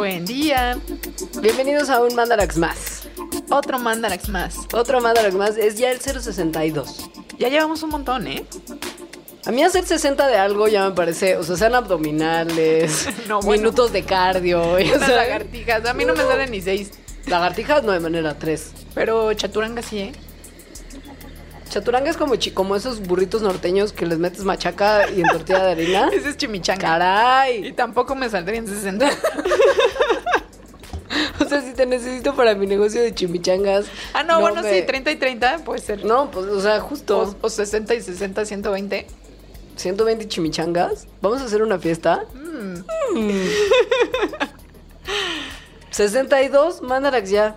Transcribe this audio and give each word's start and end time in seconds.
Buen 0.00 0.24
día. 0.24 0.78
Bienvenidos 1.42 1.90
a 1.90 2.00
un 2.02 2.14
Mandarax 2.14 2.56
más. 2.56 3.06
Otro 3.50 3.78
Mandarax 3.78 4.30
más. 4.30 4.56
Otro 4.72 4.98
Mandarax 4.98 5.34
más 5.34 5.58
es 5.58 5.76
ya 5.76 5.92
el 5.92 6.00
062. 6.00 7.10
Ya 7.38 7.50
llevamos 7.50 7.82
un 7.82 7.90
montón, 7.90 8.26
¿eh? 8.26 8.46
A 9.44 9.50
mí 9.50 9.62
hacer 9.62 9.84
60 9.84 10.26
de 10.26 10.38
algo 10.38 10.68
ya 10.68 10.88
me 10.88 10.94
parece, 10.94 11.36
o 11.36 11.42
sea, 11.42 11.56
sean 11.58 11.74
abdominales, 11.74 13.08
No, 13.28 13.42
bueno. 13.42 13.60
minutos 13.60 13.92
de 13.92 14.02
cardio, 14.02 14.80
y, 14.80 14.90
Unas 14.90 15.06
lagartijas. 15.06 15.84
A 15.84 15.92
mí 15.92 16.06
no 16.06 16.14
me 16.14 16.22
salen 16.22 16.50
ni 16.50 16.62
seis. 16.62 16.92
lagartijas 17.26 17.82
no 17.82 17.92
de 17.92 18.00
manera 18.00 18.38
3. 18.38 18.72
Pero 18.94 19.34
chaturanga 19.34 19.82
sí, 19.82 19.98
¿eh? 19.98 20.12
Chaturanga 21.70 22.10
es 22.10 22.16
como, 22.16 22.34
como 22.52 22.74
esos 22.74 23.00
burritos 23.00 23.42
norteños 23.42 23.92
que 23.92 24.04
les 24.04 24.18
metes 24.18 24.44
machaca 24.44 25.08
y 25.08 25.20
en 25.20 25.28
tortilla 25.28 25.62
de 25.66 25.70
harina. 25.70 26.08
Ese 26.12 26.30
es 26.30 26.36
chimichanga. 26.36 26.80
Y 26.80 26.90
¡Caray! 26.90 27.72
tampoco 27.74 28.16
me 28.16 28.28
saldrían 28.28 28.66
60. 28.66 29.08
Sea, 31.50 31.60
si 31.62 31.72
te 31.74 31.84
necesito 31.84 32.34
para 32.34 32.54
mi 32.54 32.66
negocio 32.66 33.02
de 33.02 33.14
chimichangas. 33.14 33.86
Ah, 34.14 34.22
no, 34.22 34.40
bueno, 34.40 34.62
me- 34.62 34.80
sí, 34.80 34.86
30 34.86 35.10
y 35.10 35.16
30 35.16 35.58
puede 35.64 35.80
ser. 35.80 36.04
No, 36.04 36.30
pues, 36.30 36.46
o 36.46 36.60
sea, 36.60 36.80
justo. 36.80 37.36
O, 37.42 37.46
o 37.46 37.50
60 37.50 37.94
y 37.94 38.00
60, 38.00 38.44
120. 38.44 39.06
120 39.76 40.28
chimichangas. 40.28 41.06
Vamos 41.20 41.40
a 41.42 41.44
hacer 41.46 41.62
una 41.62 41.78
fiesta. 41.78 42.24
Mm. 42.34 42.80
62, 45.90 46.82
Mandarax 46.82 47.30
ya. 47.30 47.56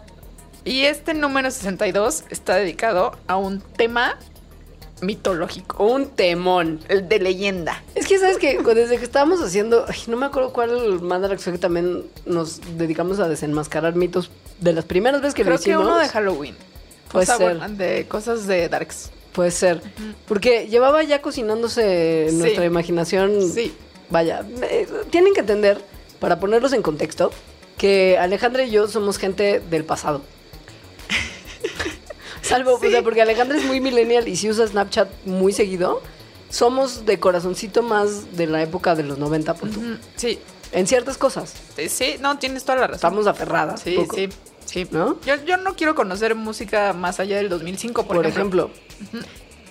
Y 0.65 0.83
este 0.85 1.13
número 1.13 1.51
62 1.51 2.23
está 2.29 2.55
dedicado 2.55 3.17
a 3.27 3.37
un 3.37 3.59
tema 3.61 4.17
mitológico. 5.01 5.83
Un 5.85 6.07
temón. 6.09 6.79
El 6.87 7.07
de 7.09 7.19
leyenda. 7.19 7.83
Es 7.95 8.07
que, 8.07 8.19
¿sabes 8.19 8.37
que 8.37 8.57
Desde 8.61 8.97
que 8.97 9.03
estábamos 9.03 9.41
haciendo. 9.41 9.85
ay, 9.87 9.95
no 10.07 10.17
me 10.17 10.25
acuerdo 10.25 10.53
cuál 10.53 11.01
Mandarax 11.01 11.43
fue 11.43 11.53
que 11.53 11.59
también 11.59 12.03
nos 12.25 12.61
dedicamos 12.77 13.19
a 13.19 13.27
desenmascarar 13.27 13.95
mitos 13.95 14.31
de 14.59 14.73
las 14.73 14.85
primeras 14.85 15.21
veces 15.21 15.33
que 15.35 15.43
Creo 15.43 15.55
lo 15.55 15.59
que 15.61 15.69
hicimos. 15.69 15.85
uno 15.87 15.97
de 15.97 16.07
Halloween. 16.09 16.55
Puede 17.11 17.23
O 17.23 17.25
sea, 17.25 17.37
ser. 17.37 17.57
bueno, 17.57 17.75
de 17.75 18.05
cosas 18.07 18.47
de 18.47 18.69
Darks. 18.69 19.11
Puede 19.33 19.51
ser. 19.51 19.81
Porque 20.27 20.67
llevaba 20.67 21.03
ya 21.03 21.21
cocinándose 21.21 22.27
Sí. 22.29 22.35
nuestra 22.37 22.65
imaginación. 22.65 23.51
Sí. 23.51 23.73
Vaya, 24.09 24.43
eh, 24.61 24.87
tienen 25.09 25.33
que 25.33 25.39
entender, 25.41 25.81
para 26.19 26.39
ponerlos 26.39 26.71
en 26.73 26.81
contexto, 26.83 27.31
que 27.77 28.17
Alejandra 28.19 28.63
y 28.63 28.69
yo 28.71 28.87
somos 28.87 29.17
gente 29.17 29.59
del 29.59 29.83
pasado. 29.85 30.21
Salvo, 32.43 32.77
Sí. 32.79 32.87
o 32.87 32.91
sea, 32.91 33.01
porque 33.03 33.21
Alejandra 33.21 33.57
es 33.57 33.65
muy 33.65 33.79
millennial 33.79 34.27
y 34.27 34.35
si 34.35 34.49
usa 34.49 34.67
Snapchat 34.67 35.09
muy 35.25 35.53
seguido, 35.53 36.01
somos 36.49 37.05
de 37.05 37.19
corazoncito 37.19 37.81
más 37.81 38.35
de 38.37 38.45
la 38.47 38.61
época 38.61 38.93
de 38.95 39.03
los 39.03 39.17
90, 39.17 39.53
punto. 39.55 39.79
Ujú, 39.79 39.95
Sí, 40.15 40.39
En 40.71 40.85
ciertas 40.87 41.17
cosas. 41.17 41.53
sí, 41.89 42.15
no, 42.19 42.37
tienes 42.39 42.63
toda 42.63 42.77
la 42.79 42.81
razón. 42.87 42.95
Estamos 42.95 43.27
aferradas. 43.27 43.81
Sí, 43.81 43.95
poco, 43.95 44.15
sí, 44.15 44.29
sí. 44.65 44.87
¿No? 44.91 45.19
Yo, 45.25 45.35
yo 45.45 45.57
no 45.57 45.75
quiero 45.75 45.93
conocer 45.95 46.35
música 46.35 46.93
más 46.93 47.19
allá 47.19 47.37
del 47.37 47.47
2005, 47.49 48.05
por, 48.07 48.17
Por, 48.17 48.25
ejemplo, 48.27 48.69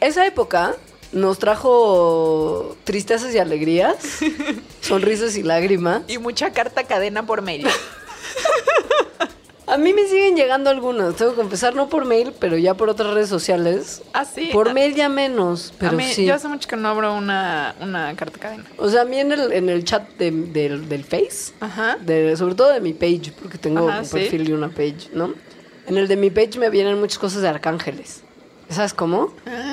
esa 0.01 0.25
época 0.27 0.75
nos 1.13 1.39
trajo 1.39 2.77
tristezas 2.85 3.35
y 3.35 3.39
alegrías, 3.39 3.97
sonrisas 4.81 5.37
y 5.37 5.43
lágrimas. 5.43 6.03
Y 6.09 6.19
mucha 6.19 6.53
carta 6.53 6.85
cadena 6.85 7.27
por 7.27 7.43
mail. 7.43 7.67
A 9.67 9.77
mí 9.77 9.93
me 9.93 10.07
siguen 10.09 10.35
llegando 10.35 10.71
algunas, 10.71 11.15
tengo 11.15 11.31
que 11.33 11.37
confesar, 11.37 11.75
no 11.77 11.89
por 11.89 12.05
mail, 12.05 12.33
pero 12.39 12.57
ya 12.59 12.75
por 12.75 12.89
otras 12.91 13.15
redes 13.15 13.29
sociales. 13.29 14.03
Ah, 14.13 14.25
sí. 14.25 14.51
Por 14.53 14.71
a, 14.71 14.73
mail 14.75 14.95
ya 14.95 15.09
menos, 15.09 15.71
a 15.71 15.79
pero 15.79 15.93
mí, 15.93 16.05
sí. 16.05 16.25
yo 16.27 16.35
hace 16.35 16.49
mucho 16.49 16.69
que 16.69 16.77
no 16.77 16.89
abro 16.89 17.15
una, 17.15 17.75
una 17.81 18.15
carta 18.17 18.41
cadena. 18.41 18.65
O 18.77 18.89
sea, 18.89 19.03
a 19.03 19.05
mí 19.05 19.19
en 19.19 19.31
el, 19.31 19.53
en 19.53 19.69
el 19.69 19.85
chat 19.85 20.09
de- 20.19 20.33
del, 20.33 20.89
del 20.89 21.05
Face, 21.05 21.53
Ajá. 21.61 21.97
de, 22.01 22.37
sobre 22.37 22.57
todo 22.57 22.73
de 22.73 22.81
mi 22.81 22.93
page, 22.93 23.33
porque 23.41 23.57
tengo 23.57 23.89
Ajá, 23.89 24.01
un 24.01 24.05
sí. 24.05 24.13
perfil 24.15 24.49
y 24.49 24.53
una 24.53 24.69
page, 24.69 25.11
¿no? 25.15 25.33
En 25.87 25.97
el 25.97 26.09
de 26.09 26.17
mi 26.17 26.31
page 26.31 26.59
me 26.59 26.69
vienen 26.69 26.99
muchas 26.99 27.19
cosas 27.19 27.43
de 27.43 27.49
arcángeles. 27.49 28.22
¿Sabes 28.73 28.95
cómo? 28.95 29.33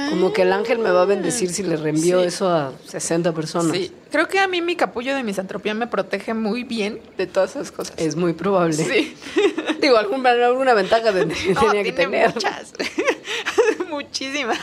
Como 0.10 0.34
que 0.34 0.42
el 0.44 0.52
ángel 0.54 0.80
me 0.80 0.92
va 0.92 1.04
a 1.04 1.06
bendecir 1.06 1.50
si 1.52 1.64
le 1.64 1.76
reenvío 1.78 2.22
Sí. 2.22 2.28
eso 2.28 2.50
a 2.50 2.74
60 2.88 3.34
personas. 3.34 3.72
Sí, 3.76 3.92
creo 4.12 4.28
que 4.28 4.40
a 4.40 4.48
mí 4.48 4.62
mi 4.62 4.76
capullo 4.76 5.16
de 5.16 5.24
misantropía 5.24 5.74
me 5.74 5.88
protege 5.88 6.34
muy 6.34 6.64
bien 6.64 7.00
de 7.18 7.28
todas 7.28 7.52
esas 7.52 7.72
cosas. 7.72 7.94
Es 7.98 8.16
muy 8.16 8.34
probable. 8.34 8.74
Sí. 8.74 9.16
Digo, 9.82 9.98
alguna, 9.98 10.32
alguna 10.32 10.74
ventaja 10.74 11.12
de- 11.12 11.26
No, 11.54 11.62
tenía 11.62 11.84
que 11.84 11.92
tiene 11.94 12.12
tener. 12.12 12.34
muchas. 12.34 12.74
Muchísimas. 13.90 14.58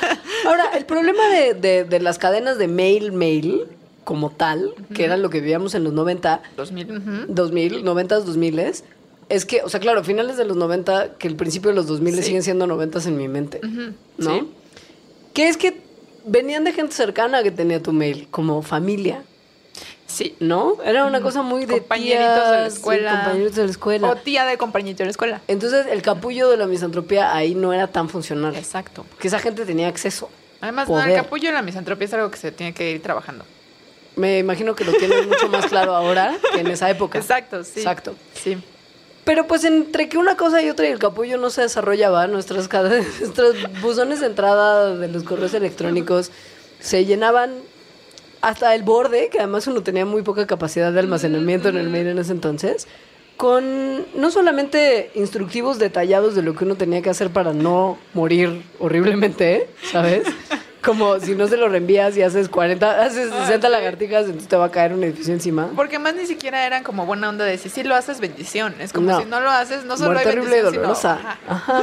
Ahora, 0.47 0.70
el 0.76 0.84
problema 0.84 1.28
de, 1.28 1.54
de- 1.54 1.84
de 1.84 2.00
las 2.00 2.18
cadenas 2.18 2.58
de 2.58 2.68
mail, 2.68 3.12
mail, 3.12 3.64
como 4.04 4.30
tal, 4.30 4.72
que 4.94 5.04
era 5.04 5.16
lo 5.16 5.30
que 5.30 5.41
vivíamos 5.41 5.74
en 5.74 5.82
los 5.84 5.92
90, 5.92 6.41
2000. 6.56 6.91
ujú. 6.98 7.10
2000, 7.28 7.84
90, 7.84 8.20
2000, 8.20 8.58
es 8.60 8.84
que, 9.44 9.62
o 9.62 9.69
sea, 9.69 9.81
claro, 9.81 10.04
finales 10.04 10.37
de 10.37 10.44
los 10.44 10.56
90, 10.56 11.14
que 11.19 11.26
el 11.28 11.37
principio 11.37 11.70
de 11.70 11.76
los 11.76 11.87
2000 11.87 12.14
Sí. 12.16 12.22
siguen 12.22 12.42
siendo 12.42 12.66
90 12.66 13.00
en 13.06 13.16
mi 13.16 13.28
mente, 13.28 13.60
¿no? 14.19 14.34
sí. 14.38 14.48
Que 15.34 15.48
es 15.48 15.56
que 15.56 15.81
venían 16.25 16.64
de 16.64 16.72
gente 16.72 16.94
cercana 16.94 17.42
que 17.42 17.50
tenía 17.50 17.82
tu 17.82 17.92
mail, 17.92 18.28
como 18.31 18.62
familia, 18.62 19.22
Sí. 20.06 20.34
¿no? 20.41 20.76
Era 20.84 21.04
una 21.04 21.20
cosa 21.20 21.42
muy 21.42 21.66
de 21.66 21.78
Compañeritos 21.81 22.50
de 22.50 22.56
la 22.56 22.70
sí, 22.70 22.76
escuela. 22.76 23.10
compañeritos 23.10 23.56
de 23.56 23.65
la 23.65 23.70
escuela. 23.70 24.09
O 24.10 24.16
tía 24.16 24.44
de 24.47 24.56
compañerito 24.56 24.98
de 24.98 25.06
la 25.06 25.10
escuela. 25.10 25.41
Entonces, 25.48 25.86
el 25.91 26.00
capullo 26.00 26.48
de 26.48 26.56
la 26.56 26.66
misantropía 26.66 27.34
ahí 27.34 27.54
no 27.56 27.72
era 27.72 27.88
tan 27.88 28.09
funcional. 28.09 28.54
Exacto. 28.54 29.04
Porque 29.10 29.28
esa 29.28 29.41
gente 29.41 29.66
tenía 29.66 29.88
acceso. 29.88 30.31
Además, 30.60 30.88
no, 30.88 31.03
el 31.03 31.15
capullo 31.15 31.48
de 31.48 31.54
la 31.54 31.62
misantropía 31.62 32.06
es 32.06 32.15
algo 32.15 32.31
que 32.31 32.38
se 32.38 32.53
tiene 32.53 32.72
que 32.72 32.92
ir 32.92 33.03
trabajando. 33.03 33.44
Me 34.15 34.38
imagino 34.38 34.75
que 34.75 34.84
lo 34.84 34.92
tienes 34.94 35.26
mucho 35.26 35.48
más 35.48 35.66
claro 35.66 35.94
ahora 35.94 36.34
que 36.54 36.60
en 36.60 36.69
esa 36.69 36.88
época. 36.88 37.19
Exacto, 37.19 37.62
sí. 37.65 37.81
Exacto. 37.81 38.15
Sí. 38.32 38.56
Pero 39.26 39.48
pues 39.48 39.64
entre 39.64 40.09
que 40.09 40.19
una 40.19 40.37
cosa 40.37 40.62
y 40.62 40.70
otra 40.70 40.87
y 40.87 40.92
el 40.92 41.00
capullo 41.00 41.37
no 41.37 41.50
se 41.50 41.62
desarrollaba, 41.62 42.28
nuestras, 42.28 42.70
nuestros 43.20 43.56
buzones 43.82 44.20
de 44.20 44.26
entrada 44.26 44.94
de 44.94 45.09
los 45.09 45.25
correos 45.25 45.53
electrónicos 45.53 46.31
se 46.78 47.04
llenaban 47.04 47.50
hasta 48.41 48.72
el 48.76 48.84
borde, 48.84 49.28
que 49.28 49.38
además 49.38 49.66
uno 49.66 49.82
tenía 49.82 50.06
muy 50.06 50.22
poca 50.22 50.47
capacidad 50.47 50.92
de 50.92 51.00
almacenamiento 51.00 51.69
en 51.69 51.76
el 51.76 51.88
mail 51.88 52.06
en 52.06 52.20
ese 52.20 52.31
entonces, 52.31 52.86
con 53.36 54.06
no 54.15 54.31
solamente 54.31 55.10
instructivos 55.16 55.81
detallados 55.81 56.36
de 56.36 56.42
lo 56.42 56.54
que 56.54 56.62
uno 56.62 56.76
tenía 56.76 57.03
que 57.03 57.10
hacer 57.10 57.31
para 57.31 57.53
no 57.53 57.98
morir 58.15 58.62
horriblemente, 58.78 59.69
¿sabes? 59.91 60.22
Como 60.86 61.20
si 61.20 61.34
no 61.34 61.48
se 61.48 61.56
lo 61.58 61.69
reenvías 61.69 62.16
y 62.16 62.22
haces 62.22 62.48
40, 62.48 63.02
haces 63.04 63.30
60 63.30 63.66
sí. 63.66 63.72
lagartijas, 63.72 64.24
entonces 64.26 64.48
te 64.48 64.56
va 64.56 64.66
a 64.66 64.70
caer 64.70 64.92
un 64.94 65.02
edificio 65.04 65.34
encima. 65.34 65.69
Porque 65.76 65.98
más 65.98 66.14
ni 66.14 66.24
siquiera 66.26 66.64
eran 66.66 66.82
como 66.84 67.04
buena 67.04 67.28
onda 67.28 67.44
de 67.44 67.58
si 67.58 67.69
sí 67.69 67.82
lo 67.82 67.94
haces, 67.97 68.20
bendición. 68.20 68.74
Es 68.80 68.92
como 68.92 69.10
No. 69.10 69.19
si 69.20 69.26
no 69.26 69.41
lo 69.41 69.50
haces, 69.50 69.84
no 69.84 69.97
solo 69.97 70.12
muerte 70.12 70.28
hay 70.30 70.36
horrible 70.38 70.58
y 70.58 70.62
bendición, 70.62 70.94
sino- 70.97 71.10
dolorosa. 71.14 71.38
Ajá. 71.48 71.82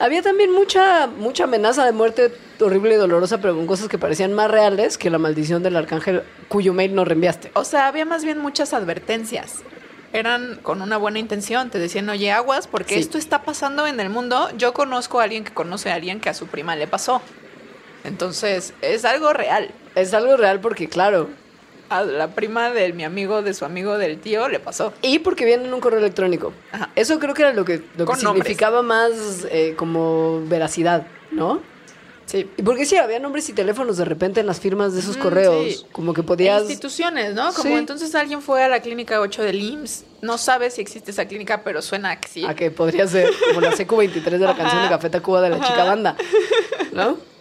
Había 0.00 0.22
también 0.22 0.52
mucha, 0.52 1.08
mucha 1.08 1.44
amenaza 1.44 1.84
de 1.84 1.90
muerte 1.92 2.32
horrible 2.60 2.94
y 2.94 2.96
dolorosa, 2.98 3.38
pero 3.40 3.54
con 3.56 3.66
cosas 3.66 3.88
que 3.88 3.98
parecían 3.98 4.32
más 4.32 4.48
reales 4.50 4.96
que 4.96 5.10
la 5.10 5.18
maldición 5.18 5.62
del 5.62 5.76
arcángel 5.76 6.22
cuyo 6.48 6.72
mail 6.72 6.94
no 6.94 7.04
reenviaste. 7.04 7.50
O 7.54 7.64
sea, 7.64 7.88
había 7.88 8.04
más 8.04 8.24
bien 8.24 8.38
muchas 8.38 8.72
advertencias. 8.72 9.56
Eran 10.12 10.58
con 10.62 10.80
una 10.80 10.96
buena 10.96 11.18
intención. 11.18 11.68
Te 11.68 11.78
decían, 11.78 12.08
oye, 12.08 12.30
aguas, 12.32 12.66
porque 12.68 12.94
Sí. 12.94 13.00
esto 13.00 13.18
está 13.18 13.42
pasando 13.42 13.86
en 13.86 14.00
el 14.00 14.08
mundo. 14.08 14.48
Yo 14.56 14.72
conozco 14.72 15.20
a 15.20 15.24
alguien 15.24 15.44
que 15.44 15.52
conoce 15.52 15.90
a 15.90 15.94
alguien 15.96 16.20
que 16.20 16.30
a 16.30 16.34
su 16.34 16.46
prima 16.46 16.76
le 16.76 16.86
pasó. 16.86 17.20
Entonces, 18.08 18.74
es 18.82 19.04
algo 19.04 19.32
real. 19.32 19.70
Es 19.94 20.12
algo 20.14 20.36
real 20.36 20.60
porque, 20.60 20.88
claro, 20.88 21.28
A 21.90 22.02
la 22.02 22.28
prima 22.34 22.70
de 22.70 22.92
mi 22.92 23.04
amigo, 23.04 23.40
de 23.42 23.54
su 23.54 23.64
amigo, 23.64 23.96
del 23.96 24.18
tío, 24.20 24.48
le 24.48 24.58
pasó. 24.60 24.92
y 25.00 25.20
porque 25.20 25.44
viene 25.46 25.64
en 25.66 25.72
un 25.74 25.80
correo 25.80 25.98
electrónico. 26.00 26.52
Ajá. 26.72 26.90
Eso 26.96 27.18
creo 27.18 27.32
que 27.34 27.42
era 27.42 27.52
lo 27.54 27.64
que, 27.64 27.76
lo 27.96 28.04
que 28.04 28.12
nombres. 28.12 28.20
significaba 28.20 28.82
más 28.82 29.12
eh, 29.50 29.74
como 29.76 30.42
veracidad, 30.46 31.06
¿no? 31.30 31.60
Sí. 32.26 32.46
Y 32.58 32.62
porque 32.62 32.84
sí, 32.84 32.96
había 32.98 33.18
nombres 33.18 33.48
y 33.48 33.54
teléfonos 33.54 33.96
de 33.96 34.04
repente 34.04 34.40
en 34.40 34.46
las 34.46 34.60
firmas 34.60 34.92
de 34.92 35.00
esos 35.00 35.16
Mm, 35.16 35.20
correos, 35.20 35.64
sí. 35.66 35.86
como 35.92 36.12
que 36.12 36.22
podías... 36.22 36.60
Instituciones, 36.60 37.34
¿no? 37.34 37.54
Como 37.54 37.70
Sí. 37.70 37.72
entonces 37.78 38.14
alguien 38.14 38.42
fue 38.42 38.62
a 38.62 38.68
la 38.68 38.80
clínica 38.82 39.18
8 39.18 39.42
del 39.42 39.58
IMSS. 39.62 40.04
No 40.20 40.36
sabe 40.36 40.70
si 40.70 40.82
existe 40.82 41.10
esa 41.10 41.24
clínica, 41.24 41.62
pero 41.64 41.80
suena 41.80 42.10
a 42.10 42.20
que 42.20 42.28
sí. 42.28 42.44
A 42.44 42.54
que 42.54 42.70
podría 42.70 43.06
ser 43.06 43.30
como 43.48 43.62
la 43.62 43.72
CQ23 43.72 44.24
de 44.24 44.38
la 44.40 44.54
canción 44.54 44.82
de 44.82 44.88
Café 44.90 45.08
Tacuba 45.08 45.40
de 45.40 45.48
la 45.48 45.60
chica 45.66 45.84
banda, 45.84 46.16
¿no? 46.92 47.16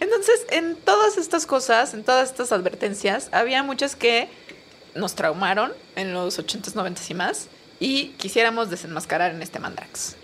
Entonces, 0.00 0.46
en 0.50 0.76
todas 0.76 1.16
estas 1.16 1.46
cosas, 1.46 1.94
en 1.94 2.04
todas 2.04 2.30
estas 2.30 2.52
advertencias, 2.52 3.28
había 3.32 3.62
muchas 3.62 3.96
que 3.96 4.28
nos 4.94 5.14
traumaron 5.14 5.72
en 5.96 6.12
los 6.14 6.38
80s, 6.38 6.74
90s 6.74 7.10
y 7.10 7.14
más 7.14 7.48
y 7.78 8.08
quisiéramos 8.18 8.70
desenmascarar 8.70 9.32
en 9.32 9.42
este 9.42 9.58
Mandrax. 9.58 10.16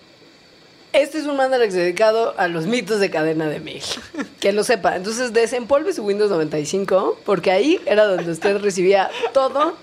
Este 0.93 1.19
es 1.19 1.27
un 1.27 1.37
Mandarax 1.37 1.75
dedicado 1.75 2.35
a 2.39 2.49
los 2.49 2.67
mitos 2.67 3.01
de 3.01 3.11
cadena 3.11 3.49
de 3.49 3.61
mail. 3.61 3.83
Que 4.41 4.53
lo 4.53 4.65
sepa. 4.65 4.97
Entonces, 4.97 5.33
desempolve 5.33 5.93
su 5.93 6.05
Windows 6.05 6.31
95, 6.31 7.21
porque 7.25 7.51
ahí 7.51 7.81
era 7.85 8.07
donde 8.07 8.31
usted 8.31 8.59
recibía 8.59 9.11
todo 9.35 9.77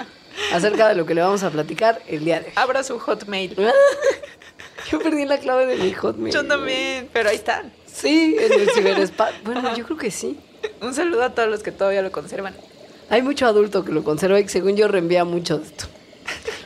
acerca 0.51 0.87
de 0.87 0.95
lo 0.95 1.05
que 1.05 1.13
le 1.13 1.21
vamos 1.21 1.43
a 1.43 1.51
platicar 1.51 2.01
el 2.07 2.25
día 2.25 2.39
de 2.39 2.47
hoy. 2.47 2.53
Abra 2.55 2.83
su 2.83 2.97
Hotmail. 2.97 3.55
Yo 4.91 4.99
perdí 4.99 5.25
la 5.25 5.37
clave 5.37 5.65
de 5.65 5.75
mi 5.75 5.93
Hotmail. 5.93 6.33
Yo 6.33 6.47
también, 6.47 7.09
pero 7.13 7.29
ahí 7.29 7.35
están. 7.35 7.71
Sí, 7.93 8.35
en 8.39 8.59
el 8.59 8.69
ciberespacio. 8.75 9.39
Bueno, 9.45 9.75
yo 9.75 9.85
creo 9.85 9.97
que 9.97 10.11
sí. 10.11 10.39
Un 10.81 10.93
saludo 10.93 11.23
a 11.23 11.29
todos 11.29 11.49
los 11.49 11.63
que 11.63 11.71
todavía 11.71 12.01
lo 12.01 12.11
conservan. 12.11 12.55
Hay 13.09 13.21
mucho 13.21 13.45
adulto 13.45 13.85
que 13.85 13.91
lo 13.91 14.03
conserva 14.03 14.39
y 14.39 14.43
que 14.43 14.49
según 14.49 14.75
yo 14.75 14.87
reenvía 14.87 15.23
mucho 15.25 15.59
de 15.59 15.65
esto. 15.65 15.85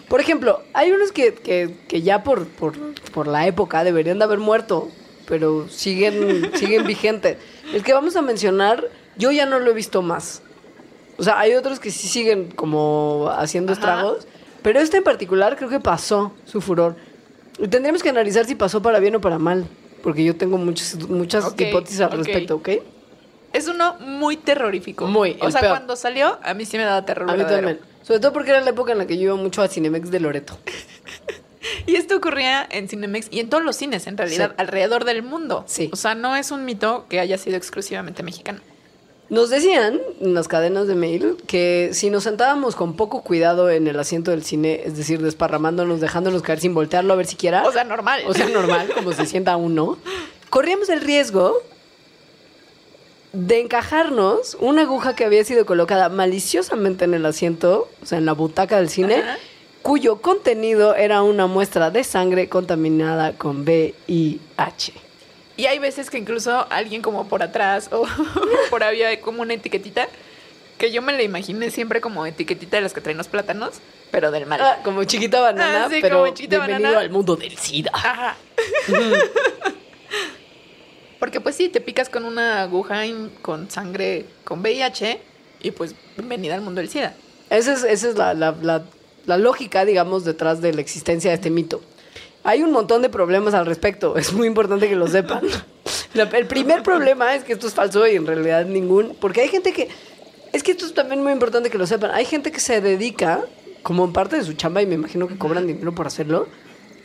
Por 0.08 0.22
ejemplo, 0.22 0.62
hay 0.74 0.92
unos 0.92 1.12
que, 1.12 1.34
que, 1.34 1.76
que 1.88 2.02
ya 2.02 2.24
por, 2.24 2.48
por, 2.48 2.76
por 3.12 3.28
la 3.28 3.46
época 3.48 3.84
deberían 3.84 4.20
de 4.20 4.24
haber 4.24 4.40
muerto, 4.40 4.88
pero 5.28 5.68
siguen, 5.68 6.52
siguen 6.56 6.88
vigentes. 6.88 7.38
El 7.74 7.84
que 7.84 7.92
vamos 7.92 8.16
a 8.16 8.22
mencionar, 8.22 8.86
yo 9.18 9.32
ya 9.32 9.46
no 9.46 9.60
lo 9.60 9.72
he 9.72 9.74
visto 9.74 10.02
más. 10.02 10.42
O 11.18 11.24
sea, 11.24 11.40
hay 11.40 11.56
otros 11.56 11.80
que 11.80 11.92
sí 11.92 12.08
siguen 12.08 12.52
como 12.52 13.30
haciendo 13.36 13.74
Ajá. 13.74 13.82
estragos, 13.82 14.28
pero 14.62 14.80
este 14.80 14.98
en 14.98 15.04
particular 15.04 15.58
creo 15.58 15.70
que 15.70 15.80
pasó 15.82 16.32
su 16.46 16.62
furor. 16.62 16.96
Y 17.60 17.68
tendríamos 17.68 18.02
que 18.04 18.10
analizar 18.10 18.46
si 18.46 18.56
pasó 18.56 18.82
para 18.82 19.00
bien 19.00 19.16
o 19.16 19.22
para 19.22 19.40
mal, 19.40 19.68
porque 20.08 20.24
yo 20.24 20.38
tengo 20.38 20.58
muchas, 20.58 20.96
muchas 21.10 21.54
hipótesis 21.58 22.00
al 22.00 22.12
respecto, 22.14 22.56
¿ok? 22.56 22.70
Es 23.52 23.68
uno 23.68 23.96
muy 24.00 24.38
terrorífico. 24.38 25.06
Muy, 25.06 25.36
O 25.42 25.52
sea, 25.52 25.60
peor. 25.60 25.74
cuando 25.74 25.98
salió, 25.98 26.40
a 26.44 26.54
mí 26.54 26.64
sí 26.64 26.78
me 26.78 26.84
daba 26.86 27.04
terror. 27.04 27.30
A 27.30 27.34
mí 27.34 27.40
verdadero. 27.40 27.68
también. 27.72 27.86
Sobre 28.04 28.22
todo 28.22 28.32
porque 28.32 28.52
era 28.52 28.62
la 28.62 28.70
época 28.70 28.94
en 28.94 29.00
la 29.00 29.06
que 29.06 29.18
yo 29.18 29.24
iba 29.24 29.36
mucho 29.36 29.62
a 29.62 29.68
Cinemex 29.68 30.10
de 30.10 30.22
Loreto. 30.22 30.58
Y 31.86 31.96
esto 31.98 32.16
ocurría 32.16 32.66
en 32.72 32.88
Cinemex 32.88 33.28
y 33.32 33.42
en 33.42 33.50
todos 33.50 33.62
los 33.66 33.76
cines, 33.76 34.08
en 34.08 34.16
realidad, 34.18 34.52
Sí. 34.52 34.56
alrededor 34.60 35.04
del 35.04 35.24
mundo. 35.24 35.66
Sí. 35.68 35.90
O 35.92 35.98
sea, 35.98 36.16
no 36.16 36.38
es 36.38 36.52
un 36.52 36.64
mito 36.64 37.06
que 37.10 37.20
haya 37.20 37.38
sido 37.38 37.58
exclusivamente 37.58 38.24
mexicano. 38.24 38.62
Nos 39.30 39.50
decían 39.50 40.00
en 40.22 40.34
las 40.34 40.48
cadenas 40.48 40.88
de 40.88 40.96
mail 40.96 41.36
que 41.48 41.90
si 41.92 42.10
nos 42.10 42.24
sentábamos 42.24 42.76
con 42.78 42.96
poco 42.96 43.24
cuidado 43.24 43.70
en 43.70 43.88
el 43.88 44.00
asiento 44.00 44.32
del 44.32 44.44
cine, 44.44 44.82
es 44.86 44.96
decir, 44.96 45.22
desparramándonos, 45.22 46.00
dejándonos 46.00 46.42
caer 46.42 46.62
sin 46.62 46.74
voltearlo 46.74 47.12
a 47.12 47.18
ver 47.18 47.26
siquiera, 47.26 47.64
O 47.68 47.72
sea, 47.74 47.84
normal. 47.84 48.22
o 48.26 48.34
sea, 48.34 48.48
normal, 48.48 48.90
como 48.96 49.12
se 49.12 49.26
sienta 49.26 49.58
uno, 49.58 49.98
corríamos 50.50 50.88
el 50.88 51.02
riesgo 51.02 51.58
de 53.34 53.60
encajarnos 53.60 54.56
una 54.62 54.84
aguja 54.84 55.14
que 55.14 55.26
había 55.26 55.44
sido 55.44 55.66
colocada 55.66 56.08
maliciosamente 56.08 57.04
en 57.04 57.14
el 57.14 57.26
asiento, 57.26 57.90
o 58.02 58.06
sea, 58.06 58.20
en 58.20 58.26
la 58.26 58.32
butaca 58.34 58.78
del 58.78 58.88
cine, 58.90 59.16
Ajá. 59.18 59.38
cuyo 59.82 60.22
contenido 60.22 60.96
era 60.96 61.22
una 61.22 61.48
muestra 61.48 61.92
de 61.92 62.06
sangre 62.06 62.48
contaminada 62.48 63.34
con 63.34 63.64
VIH. 63.64 64.94
Y 65.58 65.66
hay 65.66 65.80
veces 65.80 66.10
que 66.10 66.18
incluso 66.18 66.68
alguien 66.70 67.02
como 67.02 67.28
por 67.28 67.42
atrás 67.44 67.90
o 67.92 68.06
por 68.70 68.84
había 68.84 69.20
como 69.22 69.42
una 69.42 69.56
etiquetita 69.56 70.08
que 70.78 70.92
yo 70.92 71.02
me 71.02 71.12
la 71.14 71.24
imaginé 71.24 71.72
siempre 71.72 72.00
como 72.02 72.26
etiquetita 72.28 72.78
de 72.78 72.84
las 72.84 72.94
que 72.94 73.02
traen 73.02 73.18
los 73.18 73.28
plátanos, 73.28 73.80
pero 74.12 74.30
del 74.30 74.46
mal. 74.46 74.62
Ah, 74.62 74.78
como 74.84 75.04
chiquita 75.06 75.42
banana, 75.42 75.86
Ah, 75.86 75.90
sí, 75.90 75.98
pero 76.02 76.20
como 76.22 76.34
chiquita 76.36 76.58
bienvenido 76.58 76.90
banana. 76.92 77.00
al 77.04 77.10
mundo 77.10 77.36
del 77.36 77.58
SIDA. 77.58 77.90
Ajá. 77.94 78.38
Porque 81.20 81.42
pues 81.42 81.56
sí, 81.56 81.70
te 81.70 81.82
picas 81.82 82.10
con 82.10 82.26
una 82.26 82.62
aguja 82.62 83.02
con 83.42 83.72
sangre 83.72 84.26
con 84.44 84.60
VIH 84.62 85.20
y 85.62 85.72
pues 85.72 85.96
bienvenida 86.16 86.54
al 86.54 86.62
mundo 86.62 86.80
del 86.82 86.90
SIDA. 86.90 87.16
Esa 87.50 87.74
es, 87.74 87.84
esa 87.84 88.10
es 88.10 88.16
la, 88.16 88.34
la- 88.34 88.56
la- 88.62 88.84
la 89.26 89.38
lógica, 89.38 89.84
digamos, 89.84 90.24
detrás 90.24 90.62
de 90.62 90.74
la 90.74 90.80
existencia 90.80 91.32
de 91.32 91.36
este 91.36 91.50
mito. 91.50 91.82
Hay 92.44 92.64
un 92.64 92.72
montón 92.72 93.02
de 93.02 93.10
problemas 93.10 93.54
al 93.54 93.66
respecto, 93.66 94.16
es 94.18 94.32
muy 94.34 94.48
importante 94.48 94.88
que 94.88 94.96
lo 94.96 95.08
sepan. 95.08 95.42
El 96.14 96.48
primer 96.48 96.82
problema 96.84 97.36
es 97.36 97.44
que 97.44 97.54
esto 97.54 97.68
es 97.68 97.74
falso 97.74 98.08
y 98.08 98.16
en 98.16 98.26
realidad 98.26 98.66
ningún, 98.66 99.16
porque 99.20 99.42
hay 99.42 99.50
gente 99.50 99.74
que, 99.74 99.90
es 100.54 100.64
que 100.64 100.72
esto 100.72 100.86
es 100.86 100.94
también 100.94 101.22
muy 101.22 101.34
importante 101.34 101.70
que 101.70 101.78
lo 101.78 101.86
sepan, 101.86 102.12
hay 102.12 102.26
gente 102.26 102.52
que 102.52 102.60
se 102.60 102.80
dedica, 102.82 103.42
como 103.84 104.06
en 104.06 104.14
parte 104.14 104.38
de 104.38 104.44
su 104.44 104.54
chamba, 104.54 104.82
y 104.82 104.86
me 104.86 104.96
imagino 104.96 105.28
que 105.28 105.38
cobran 105.38 105.68
dinero 105.68 105.94
por 105.94 106.08
hacerlo, 106.08 106.48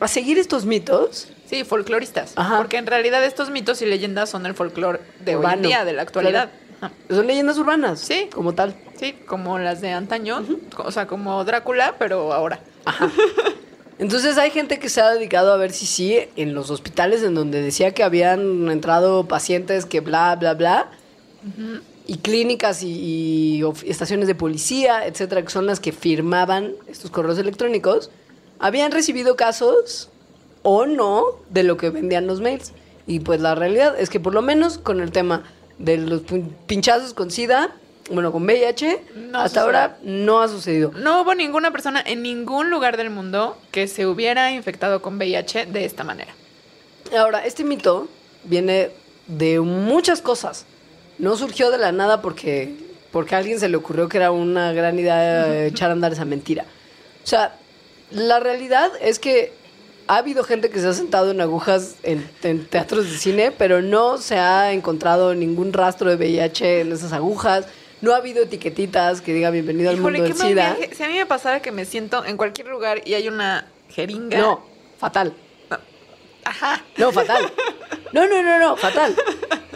a 0.00 0.08
seguir 0.08 0.38
estos 0.38 0.64
mitos. 0.64 1.28
Sí, 1.46 1.64
folcloristas. 1.64 2.32
Ajá. 2.36 2.56
Porque 2.58 2.76
en 2.78 2.86
realidad 2.86 3.22
estos 3.24 3.50
mitos 3.50 3.82
y 3.82 3.86
leyendas 3.86 4.30
son 4.30 4.46
el 4.46 4.54
folclore 4.54 5.00
de 5.20 5.36
hoy 5.36 5.42
en 5.42 5.46
Urbano. 5.50 5.62
día, 5.68 5.84
de 5.84 5.92
la 5.92 6.02
actualidad. 6.02 6.50
Ajá. 6.80 6.92
Son 7.10 7.26
leyendas 7.26 7.58
urbanas, 7.58 8.00
Sí. 8.00 8.28
como 8.32 8.54
tal. 8.54 8.74
Sí, 8.98 9.12
como 9.26 9.58
las 9.58 9.80
de 9.80 9.90
antaño, 9.92 10.44
o 10.78 10.90
sea, 10.90 11.06
como 11.06 11.44
Drácula, 11.44 11.94
pero 11.98 12.32
ahora. 12.32 12.60
Entonces 14.02 14.36
hay 14.36 14.50
gente 14.50 14.80
que 14.80 14.88
se 14.88 15.00
ha 15.00 15.10
dedicado 15.12 15.52
a 15.52 15.56
ver 15.56 15.70
si 15.70 15.86
sí, 15.86 16.18
en 16.34 16.54
los 16.54 16.70
hospitales 16.70 17.22
en 17.22 17.36
donde 17.36 17.62
decía 17.62 17.94
que 17.94 18.02
habían 18.02 18.68
entrado 18.68 19.28
pacientes 19.28 19.86
que 19.86 20.00
bla, 20.00 20.34
bla, 20.34 20.54
bla, 20.54 20.90
y 22.08 22.16
clínicas 22.16 22.82
y, 22.82 23.62
estaciones 23.86 24.26
de 24.26 24.34
policía, 24.34 25.06
etcétera, 25.06 25.42
que 25.42 25.50
son 25.50 25.66
las 25.66 25.78
que 25.78 25.92
firmaban 25.92 26.72
estos 26.88 27.12
correos 27.12 27.38
electrónicos, 27.38 28.10
habían 28.58 28.90
recibido 28.90 29.36
casos 29.36 30.08
o 30.64 30.84
no 30.84 31.22
de 31.50 31.62
lo 31.62 31.76
que 31.76 31.90
vendían 31.90 32.26
los 32.26 32.40
mails. 32.40 32.72
Y 33.06 33.20
pues 33.20 33.40
la 33.40 33.54
realidad 33.54 33.94
es 34.00 34.10
que 34.10 34.18
por 34.18 34.34
lo 34.34 34.42
menos 34.42 34.78
con 34.78 35.00
el 35.00 35.12
tema 35.12 35.44
de 35.78 35.98
los 35.98 36.22
pin- 36.22 36.50
pinchazos 36.66 37.14
con 37.14 37.30
SIDA, 37.30 37.70
bueno, 38.12 38.30
con 38.32 38.44
VIH, 38.44 39.02
No 39.16 39.38
hasta 39.40 39.48
sucedió. 39.60 39.62
ahora 39.64 39.96
no 40.02 40.40
ha 40.42 40.48
sucedido. 40.48 40.92
No 40.96 41.22
hubo 41.22 41.34
ninguna 41.34 41.70
persona 41.70 42.02
en 42.04 42.22
ningún 42.22 42.70
lugar 42.70 42.96
del 42.96 43.10
mundo 43.10 43.58
que 43.70 43.88
se 43.88 44.06
hubiera 44.06 44.52
infectado 44.52 45.02
con 45.02 45.16
VIH 45.16 45.66
de 45.66 45.84
esta 45.84 46.04
manera. 46.04 46.34
Ahora, 47.18 47.44
este 47.44 47.64
mito 47.64 48.08
viene 48.44 48.90
de 49.26 49.60
muchas 49.60 50.20
cosas. 50.22 50.66
No 51.18 51.36
surgió 51.36 51.70
de 51.70 51.78
la 51.78 51.92
nada 51.92 52.22
porque, 52.22 52.74
porque 53.10 53.34
a 53.34 53.38
alguien 53.38 53.60
se 53.60 53.68
le 53.68 53.76
ocurrió 53.76 54.08
que 54.08 54.16
era 54.18 54.30
una 54.30 54.72
gran 54.72 54.98
idea 54.98 55.64
echar 55.66 55.90
a 55.90 55.92
andar 55.92 56.12
esa 56.12 56.24
mentira. 56.24 56.64
O 57.22 57.26
sea, 57.26 57.56
la 58.10 58.40
realidad 58.40 58.90
es 59.00 59.18
que 59.18 59.52
ha 60.08 60.16
habido 60.16 60.42
gente 60.42 60.68
que 60.68 60.80
se 60.80 60.88
ha 60.88 60.92
sentado 60.92 61.30
en 61.30 61.40
agujas 61.40 61.94
en, 62.02 62.28
en 62.42 62.66
teatros 62.66 63.10
de 63.10 63.16
cine, 63.16 63.52
pero 63.52 63.80
no 63.82 64.18
se 64.18 64.36
ha 64.36 64.72
encontrado 64.72 65.34
ningún 65.34 65.72
rastro 65.72 66.10
de 66.10 66.16
VIH 66.16 66.80
en 66.80 66.92
esas 66.92 67.12
agujas. 67.12 67.66
No 68.02 68.12
ha 68.12 68.16
habido 68.16 68.42
etiquetitas 68.42 69.20
que 69.22 69.32
diga 69.32 69.50
bienvenido 69.50 69.88
al 69.90 69.96
Híjole, 69.96 70.18
mundo 70.18 70.34
del 70.34 70.48
SIDA. 70.48 70.74
viaje. 70.74 70.94
Si 70.94 71.02
a 71.02 71.08
mí 71.08 71.14
me 71.14 71.24
pasara 71.26 71.60
que 71.62 71.72
me 71.72 71.84
siento 71.84 72.24
en 72.24 72.36
cualquier 72.36 72.66
lugar 72.68 73.00
y 73.06 73.14
hay 73.14 73.28
una 73.28 73.66
jeringa. 73.88 74.36
No, 74.38 74.60
fatal. 74.98 75.32
Ajá. 76.44 76.82
No, 76.96 77.12
fatal. 77.12 77.50
No, 78.12 78.26
no, 78.26 78.42
no, 78.42 78.58
no, 78.58 78.76
fatal. 78.76 79.14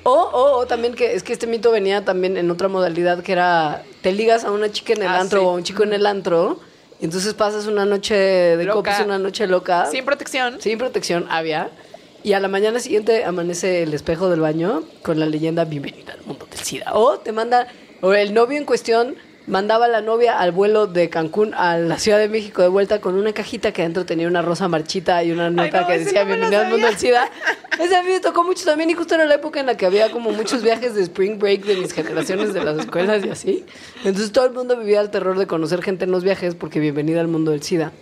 O, 0.03 0.13
o, 0.13 0.59
o 0.59 0.67
también 0.67 0.95
que 0.95 1.15
es 1.15 1.23
que 1.23 1.33
este 1.33 1.47
mito 1.47 1.71
venía 1.71 2.05
también 2.05 2.37
en 2.37 2.51
otra 2.51 2.69
modalidad 2.69 3.23
que 3.23 3.33
era 3.33 3.83
te 4.03 4.13
ligas 4.13 4.45
a 4.45 4.51
una 4.51 4.71
chica 4.71 4.93
en 4.93 5.03
el 5.03 5.09
Ah, 5.09 5.21
antro 5.21 5.41
sí. 5.41 5.47
o 5.47 5.49
a 5.51 5.53
un 5.53 5.63
chico 5.63 5.85
en 5.85 5.93
el 5.93 6.05
antro 6.07 6.61
y 7.01 7.05
entonces 7.05 7.33
pasas 7.35 7.67
una 7.67 7.85
noche 7.87 8.15
de 8.15 8.65
Loca. 8.65 8.75
copas, 8.75 9.01
una 9.05 9.19
noche 9.19 9.47
loca. 9.47 9.87
Sin 9.87 10.05
protección. 10.05 10.61
Sin 10.61 10.77
protección 10.79 11.27
había. 11.31 11.71
Y 12.25 12.33
a 12.35 12.41
la 12.41 12.49
mañana 12.49 12.81
siguiente 12.81 13.25
amanece 13.25 13.83
el 13.85 13.95
espejo 13.95 14.29
del 14.29 14.41
baño 14.41 14.83
con 15.03 15.19
la 15.21 15.27
leyenda 15.27 15.65
Bienvenida 15.65 16.13
al 16.15 16.23
mundo 16.23 16.47
del 16.51 16.59
SIDA. 16.61 16.95
O 16.95 17.19
te 17.19 17.31
manda, 17.33 17.69
o 18.01 18.13
el 18.13 18.35
novio 18.35 18.59
en 18.59 18.65
cuestión 18.65 19.17
mandaba 19.47 19.85
a 19.85 19.89
la 19.89 20.01
novia 20.01 20.39
al 20.39 20.53
vuelo 20.53 20.87
de 20.87 21.09
Cancún 21.09 21.55
a 21.55 21.79
la 21.79 21.99
Ciudad 21.99 22.19
de 22.19 22.29
México 22.29 22.63
de 22.63 22.69
vuelta 22.69 23.01
con 23.01 23.15
una 23.15 23.33
cajita 23.33 23.73
que 23.73 23.83
adentro 23.83 24.05
tenía 24.05 24.27
una 24.27 24.43
rosa 24.43 24.69
marchita 24.69 25.23
y 25.23 25.31
una 25.31 25.51
nota 25.51 25.83
no, 25.83 25.87
que 25.87 25.99
decía 25.99 26.25
no 26.25 26.31
Bienvenida 26.31 26.63
al 26.63 26.71
mundo 26.71 26.87
del. 26.87 26.97
SIDA. 26.97 27.31
Ese 27.79 27.95
a 27.95 28.03
mí 28.03 28.11
me 28.11 28.21
tocó 28.21 28.43
mucho 28.43 28.65
también 28.65 28.91
y 28.91 28.95
justo 28.95 29.15
era 29.15 29.25
la 29.25 29.35
época 29.35 29.61
en 29.61 29.67
la 29.67 29.77
que 29.77 29.87
había 29.87 30.11
como 30.11 30.31
muchos 30.33 30.63
viajes 30.63 30.95
de 30.95 31.03
spring 31.03 31.39
break 31.39 31.65
de 31.65 31.77
mis 31.77 31.93
generaciones 31.93 32.55
de 32.55 32.65
las 32.65 32.79
escuelas 32.79 33.25
y 33.25 33.31
así. 33.31 33.67
Entonces 34.05 34.33
todo 34.33 34.47
el 34.47 34.53
mundo 34.53 34.77
vivía 34.77 35.01
el 35.01 35.11
terror 35.11 35.39
de 35.39 35.47
conocer 35.47 35.83
gente 35.83 36.05
en 36.05 36.11
los 36.11 36.25
viajes 36.25 36.55
porque 36.55 36.81
Bienvenida 36.81 37.21
al 37.21 37.29
mundo 37.29 37.53
del 37.53 37.63
SIDA. 37.63 37.93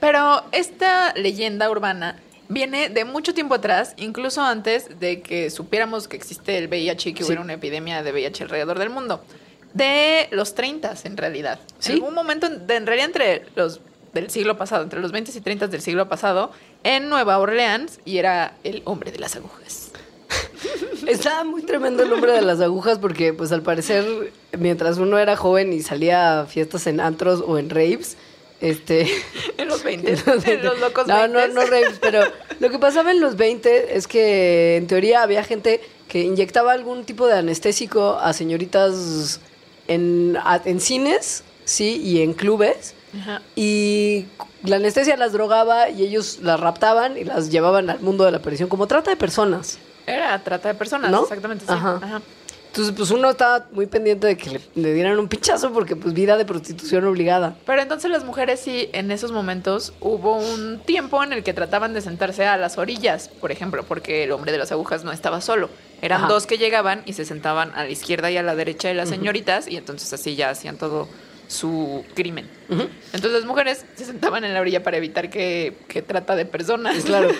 Pero 0.00 0.42
esta 0.52 1.12
leyenda 1.14 1.70
urbana 1.70 2.16
viene 2.50 2.90
de 2.90 3.04
mucho 3.06 3.32
tiempo 3.32 3.54
atrás, 3.54 3.94
incluso 3.96 4.42
antes 4.42 5.00
de 5.00 5.22
que 5.22 5.48
supiéramos 5.48 6.06
que 6.08 6.16
existe 6.16 6.58
el 6.58 6.68
VIH 6.68 7.08
y 7.10 7.12
que 7.14 7.22
Sí. 7.22 7.28
hubiera 7.28 7.40
una 7.42 7.54
epidemia 7.54 8.02
de 8.02 8.12
VIH 8.12 8.42
alrededor 8.44 8.78
del 8.78 8.90
mundo. 8.90 9.24
De 9.72 10.28
los 10.32 10.54
30 10.54 10.94
en 11.04 11.16
realidad. 11.16 11.60
Sí. 11.78 11.92
En 11.92 11.98
algún 11.98 12.14
momento, 12.14 12.46
en 12.48 12.86
realidad 12.86 13.06
entre 13.06 13.42
los 13.54 13.80
del 14.12 14.28
siglo 14.30 14.58
pasado, 14.58 14.82
entre 14.82 14.98
los 15.00 15.12
20 15.12 15.30
y 15.34 15.40
30 15.40 15.68
del 15.68 15.80
siglo 15.80 16.08
pasado, 16.08 16.50
en 16.82 17.08
Nueva 17.08 17.38
Orleans, 17.38 18.00
y 18.04 18.18
era 18.18 18.56
el 18.64 18.82
hombre 18.84 19.12
de 19.12 19.20
las 19.20 19.36
agujas. 19.36 19.92
Estaba 21.06 21.44
muy 21.44 21.62
tremendo 21.62 22.02
el 22.02 22.12
hombre 22.12 22.32
de 22.32 22.42
las 22.42 22.60
agujas 22.60 22.98
porque, 22.98 23.32
pues, 23.32 23.52
al 23.52 23.62
parecer, 23.62 24.32
mientras 24.58 24.98
uno 24.98 25.18
era 25.18 25.36
joven 25.36 25.72
y 25.72 25.82
salía 25.82 26.40
a 26.40 26.46
fiestas 26.46 26.88
en 26.88 27.00
antros 27.00 27.42
o 27.46 27.58
en 27.58 27.70
raves, 27.70 28.16
este... 28.60 29.06
En 29.58 29.68
los 29.68 29.82
20, 29.82 30.12
en 30.46 30.64
los 30.64 30.78
locos 30.80 31.06
no, 31.06 31.28
no, 31.28 31.38
20s. 31.40 31.52
no 31.52 31.60
raves, 31.62 31.98
pero 32.00 32.22
lo 32.60 32.70
que 32.70 32.78
pasaba 32.78 33.10
en 33.10 33.20
los 33.20 33.36
20 33.36 33.96
es 33.96 34.06
que, 34.08 34.76
en 34.76 34.86
teoría, 34.86 35.22
había 35.22 35.44
gente 35.44 35.80
que 36.08 36.20
inyectaba 36.22 36.72
algún 36.72 37.04
tipo 37.04 37.26
de 37.26 37.34
anestésico 37.34 38.18
a 38.20 38.32
señoritas 38.32 39.40
en, 39.88 40.36
a- 40.42 40.60
en 40.64 40.80
cines 40.80 41.44
sí, 41.64 42.00
y 42.02 42.22
en 42.22 42.32
clubes. 42.34 42.94
Ajá. 43.20 43.42
Y 43.56 44.26
la 44.64 44.76
anestesia 44.76 45.16
las 45.16 45.32
drogaba 45.32 45.88
y 45.90 46.02
ellos 46.04 46.38
las 46.42 46.58
raptaban 46.60 47.16
y 47.16 47.24
las 47.24 47.50
llevaban 47.50 47.90
al 47.90 48.00
mundo 48.00 48.24
de 48.24 48.30
la 48.32 48.40
perdición 48.40 48.68
como 48.68 48.86
trata 48.86 49.10
de 49.10 49.16
personas. 49.16 49.78
Era 50.06 50.42
trata 50.42 50.68
de 50.68 50.74
personas, 50.74 51.10
¿No? 51.10 51.22
exactamente. 51.22 51.64
Sí. 51.66 51.72
Ajá. 51.72 52.00
Ajá. 52.02 52.22
Entonces, 52.70 52.94
pues 52.96 53.10
uno 53.10 53.30
estaba 53.30 53.66
muy 53.72 53.86
pendiente 53.86 54.28
de 54.28 54.36
que 54.36 54.50
le, 54.50 54.60
le 54.76 54.94
dieran 54.94 55.18
un 55.18 55.26
pinchazo 55.26 55.72
porque 55.72 55.96
pues 55.96 56.14
vida 56.14 56.36
de 56.36 56.44
prostitución 56.44 57.04
obligada. 57.04 57.56
Pero 57.66 57.82
entonces 57.82 58.12
las 58.12 58.24
mujeres 58.24 58.60
sí, 58.60 58.88
en 58.92 59.10
esos 59.10 59.32
momentos 59.32 59.92
hubo 60.00 60.36
un 60.36 60.78
tiempo 60.78 61.24
en 61.24 61.32
el 61.32 61.42
que 61.42 61.52
trataban 61.52 61.94
de 61.94 62.00
sentarse 62.00 62.46
a 62.46 62.56
las 62.56 62.78
orillas, 62.78 63.28
por 63.28 63.50
ejemplo, 63.50 63.82
porque 63.82 64.22
el 64.22 64.30
hombre 64.30 64.52
de 64.52 64.58
las 64.58 64.70
agujas 64.70 65.02
no 65.02 65.10
estaba 65.10 65.40
solo. 65.40 65.68
Eran 66.00 66.20
Ajá. 66.20 66.28
dos 66.28 66.46
que 66.46 66.58
llegaban 66.58 67.02
y 67.06 67.14
se 67.14 67.24
sentaban 67.24 67.72
a 67.74 67.82
la 67.82 67.90
izquierda 67.90 68.30
y 68.30 68.36
a 68.36 68.42
la 68.44 68.54
derecha 68.54 68.86
de 68.86 68.94
las 68.94 69.08
señoritas 69.08 69.66
y 69.66 69.76
entonces 69.76 70.12
así 70.12 70.36
ya 70.36 70.50
hacían 70.50 70.76
todo 70.76 71.08
su 71.50 72.04
crimen. 72.14 72.48
Entonces 72.68 73.32
las 73.32 73.44
mujeres 73.44 73.84
se 73.96 74.04
sentaban 74.04 74.44
en 74.44 74.54
la 74.54 74.60
orilla 74.60 74.84
para 74.84 74.96
evitar 74.96 75.30
que, 75.30 75.76
que 75.88 76.00
trata 76.00 76.36
de 76.36 76.46
personas. 76.46 77.04
Claro. 77.04 77.30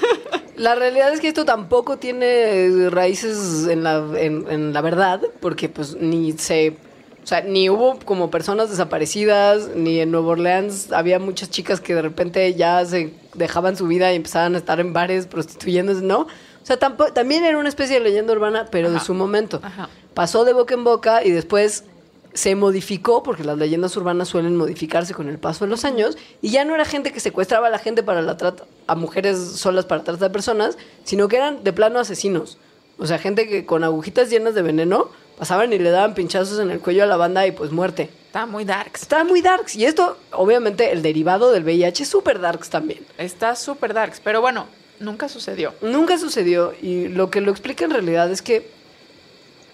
La 0.56 0.74
realidad 0.74 1.12
es 1.12 1.20
que 1.20 1.28
esto 1.28 1.44
tampoco 1.44 1.98
tiene 1.98 2.90
raíces 2.90 3.68
en 3.68 3.84
la, 3.84 4.04
en, 4.16 4.46
en 4.50 4.72
la 4.72 4.80
verdad, 4.80 5.22
porque 5.40 5.68
pues 5.68 5.94
ni 5.94 6.32
se... 6.32 6.76
O 7.22 7.26
sea, 7.26 7.42
ni 7.42 7.70
hubo 7.70 7.98
como 8.00 8.30
personas 8.30 8.70
desaparecidas, 8.70 9.68
ni 9.76 10.00
en 10.00 10.10
Nueva 10.10 10.28
Orleans 10.30 10.90
había 10.90 11.18
muchas 11.20 11.50
chicas 11.50 11.80
que 11.80 11.94
de 11.94 12.02
repente 12.02 12.52
ya 12.54 12.84
se 12.84 13.12
dejaban 13.34 13.76
su 13.76 13.86
vida 13.86 14.12
y 14.12 14.16
empezaban 14.16 14.54
a 14.54 14.58
estar 14.58 14.80
en 14.80 14.92
bares 14.92 15.26
prostituyéndose, 15.26 16.02
¿no? 16.02 16.20
O 16.22 16.64
sea, 16.64 16.78
también 16.78 17.44
era 17.44 17.58
una 17.58 17.68
especie 17.68 17.98
de 17.98 18.04
leyenda 18.04 18.32
urbana, 18.32 18.66
pero 18.70 18.90
de 18.90 18.98
su 19.00 19.14
momento. 19.14 19.60
Ajá. 19.62 19.88
Pasó 20.14 20.44
de 20.44 20.52
boca 20.52 20.74
en 20.74 20.82
boca 20.82 21.24
y 21.24 21.30
después 21.30 21.84
se 22.32 22.54
modificó, 22.54 23.22
porque 23.22 23.44
las 23.44 23.58
leyendas 23.58 23.96
urbanas 23.96 24.28
suelen 24.28 24.56
modificarse 24.56 25.14
con 25.14 25.28
el 25.28 25.38
paso 25.38 25.64
de 25.64 25.70
los 25.70 25.84
años, 25.84 26.16
y 26.42 26.50
ya 26.50 26.64
no 26.64 26.74
era 26.74 26.84
gente 26.84 27.12
que 27.12 27.20
secuestraba 27.20 27.66
a 27.66 27.70
la 27.70 27.78
gente 27.78 28.02
para 28.02 28.22
la 28.22 28.36
trata, 28.36 28.64
a 28.86 28.94
mujeres 28.94 29.38
solas 29.38 29.84
para 29.84 30.04
trata 30.04 30.26
de 30.26 30.30
personas, 30.30 30.78
sino 31.04 31.28
que 31.28 31.36
eran 31.36 31.64
de 31.64 31.72
plano 31.72 31.98
asesinos. 31.98 32.58
O 32.98 33.06
sea, 33.06 33.18
gente 33.18 33.48
que 33.48 33.64
con 33.64 33.82
agujitas 33.82 34.30
llenas 34.30 34.54
de 34.54 34.62
veneno 34.62 35.08
pasaban 35.38 35.72
y 35.72 35.78
le 35.78 35.90
daban 35.90 36.14
pinchazos 36.14 36.58
en 36.60 36.70
el 36.70 36.80
cuello 36.80 37.02
a 37.02 37.06
la 37.06 37.16
banda 37.16 37.46
y 37.46 37.52
pues 37.52 37.72
muerte. 37.72 38.10
Está 38.26 38.44
muy 38.44 38.64
darks. 38.64 39.02
Está 39.02 39.24
muy 39.24 39.40
darks. 39.40 39.74
Y 39.74 39.86
esto, 39.86 40.18
obviamente, 40.32 40.92
el 40.92 41.00
derivado 41.00 41.50
del 41.50 41.64
VIH 41.64 42.02
es 42.02 42.08
súper 42.10 42.40
darks 42.40 42.68
también. 42.68 43.06
Está 43.16 43.56
súper 43.56 43.94
darks. 43.94 44.20
Pero 44.20 44.42
bueno, 44.42 44.66
nunca 45.00 45.30
sucedió. 45.30 45.74
Nunca 45.80 46.18
sucedió 46.18 46.74
y 46.80 47.08
lo 47.08 47.30
que 47.30 47.40
lo 47.40 47.50
explica 47.50 47.86
en 47.86 47.90
realidad 47.90 48.30
es 48.30 48.42
que, 48.42 48.70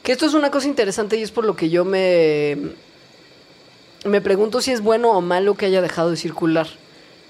que 0.06 0.12
esto 0.12 0.24
es 0.24 0.34
una 0.34 0.52
cosa 0.52 0.68
interesante 0.68 1.16
y 1.16 1.22
es 1.22 1.32
por 1.32 1.44
lo 1.44 1.56
que 1.56 1.68
yo 1.68 1.84
me, 1.84 2.56
me 4.04 4.20
pregunto 4.20 4.60
si 4.60 4.70
es 4.70 4.80
bueno 4.80 5.10
o 5.10 5.20
malo 5.20 5.56
que 5.56 5.66
haya 5.66 5.82
dejado 5.82 6.12
de 6.12 6.16
circular. 6.16 6.68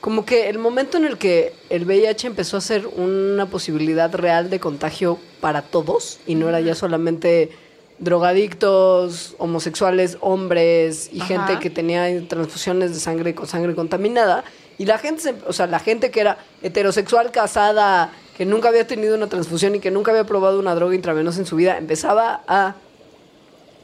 Como 0.03 0.27
que 0.27 0.51
el 0.51 0.59
momento 0.59 0.99
en 0.99 1.07
el 1.07 1.17
que 1.17 1.55
el 1.71 1.87
VIH 1.87 2.27
empezó 2.27 2.59
a 2.59 2.61
ser 2.61 2.87
una 2.87 3.47
posibilidad 3.47 4.15
real 4.15 4.51
de 4.51 4.61
contagio 4.61 5.19
para 5.41 5.63
todos 5.63 6.19
y 6.27 6.35
no 6.35 6.51
era 6.51 6.61
ya 6.61 6.75
solamente 6.75 7.51
drogadictos, 7.99 9.37
homosexuales, 9.39 10.19
hombres 10.21 11.09
y 11.15 11.21
Ajá. 11.23 11.29
gente 11.29 11.59
que 11.61 11.71
tenía 11.71 12.07
transfusiones 12.29 12.93
de 12.93 13.01
sangre 13.01 13.35
con 13.35 13.47
sangre 13.47 13.75
contaminada 13.75 14.45
y 14.77 14.85
la 14.85 14.99
gente, 14.99 15.23
se- 15.23 15.35
o 15.47 15.55
sea, 15.55 15.67
la 15.67 15.79
gente 15.79 16.11
que 16.11 16.21
era 16.21 16.37
heterosexual, 16.63 17.31
casada, 17.33 18.13
que 18.37 18.45
nunca 18.45 18.69
había 18.69 18.87
tenido 18.87 19.15
una 19.15 19.29
transfusión 19.29 19.75
y 19.77 19.81
que 19.81 19.91
nunca 19.91 20.11
había 20.11 20.25
probado 20.25 20.59
una 20.59 20.75
droga 20.75 20.95
intravenosa 20.95 21.41
en 21.41 21.47
su 21.47 21.57
vida, 21.57 21.79
empezaba 21.79 22.43
a 22.47 22.75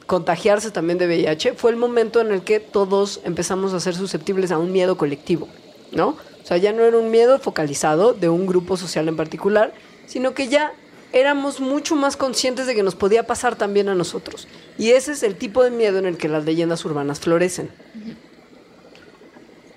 contagiarse 0.06 0.70
también 0.70 0.98
de 0.98 1.06
VIH, 1.06 1.54
fue 1.54 1.70
el 1.70 1.78
momento 1.78 2.20
en 2.20 2.32
el 2.32 2.42
que 2.42 2.60
todos 2.60 3.20
empezamos 3.24 3.72
a 3.72 3.80
ser 3.80 3.94
susceptibles 3.94 4.52
a 4.52 4.58
un 4.58 4.70
miedo 4.70 4.98
colectivo, 4.98 5.48
¿no? 5.90 6.08
O 6.08 6.46
sea, 6.46 6.58
ya 6.58 6.72
no 6.72 6.82
era 6.82 6.98
un 6.98 7.10
miedo 7.10 7.38
focalizado 7.38 8.12
de 8.12 8.28
un 8.28 8.46
grupo 8.46 8.76
social 8.76 9.08
en 9.08 9.16
particular, 9.16 9.72
sino 10.06 10.34
que 10.34 10.48
ya 10.48 10.74
éramos 11.14 11.60
mucho 11.60 11.96
más 11.96 12.18
conscientes 12.18 12.66
de 12.66 12.74
que 12.74 12.82
nos 12.82 12.94
podía 12.94 13.26
pasar 13.26 13.56
también 13.56 13.88
a 13.88 13.94
nosotros. 13.94 14.48
Y 14.76 14.90
ese 14.90 15.12
es 15.12 15.22
el 15.22 15.36
tipo 15.36 15.62
de 15.62 15.70
miedo 15.70 15.98
en 15.98 16.04
el 16.04 16.18
que 16.18 16.28
las 16.28 16.44
leyendas 16.44 16.84
urbanas 16.84 17.20
florecen. 17.20 17.70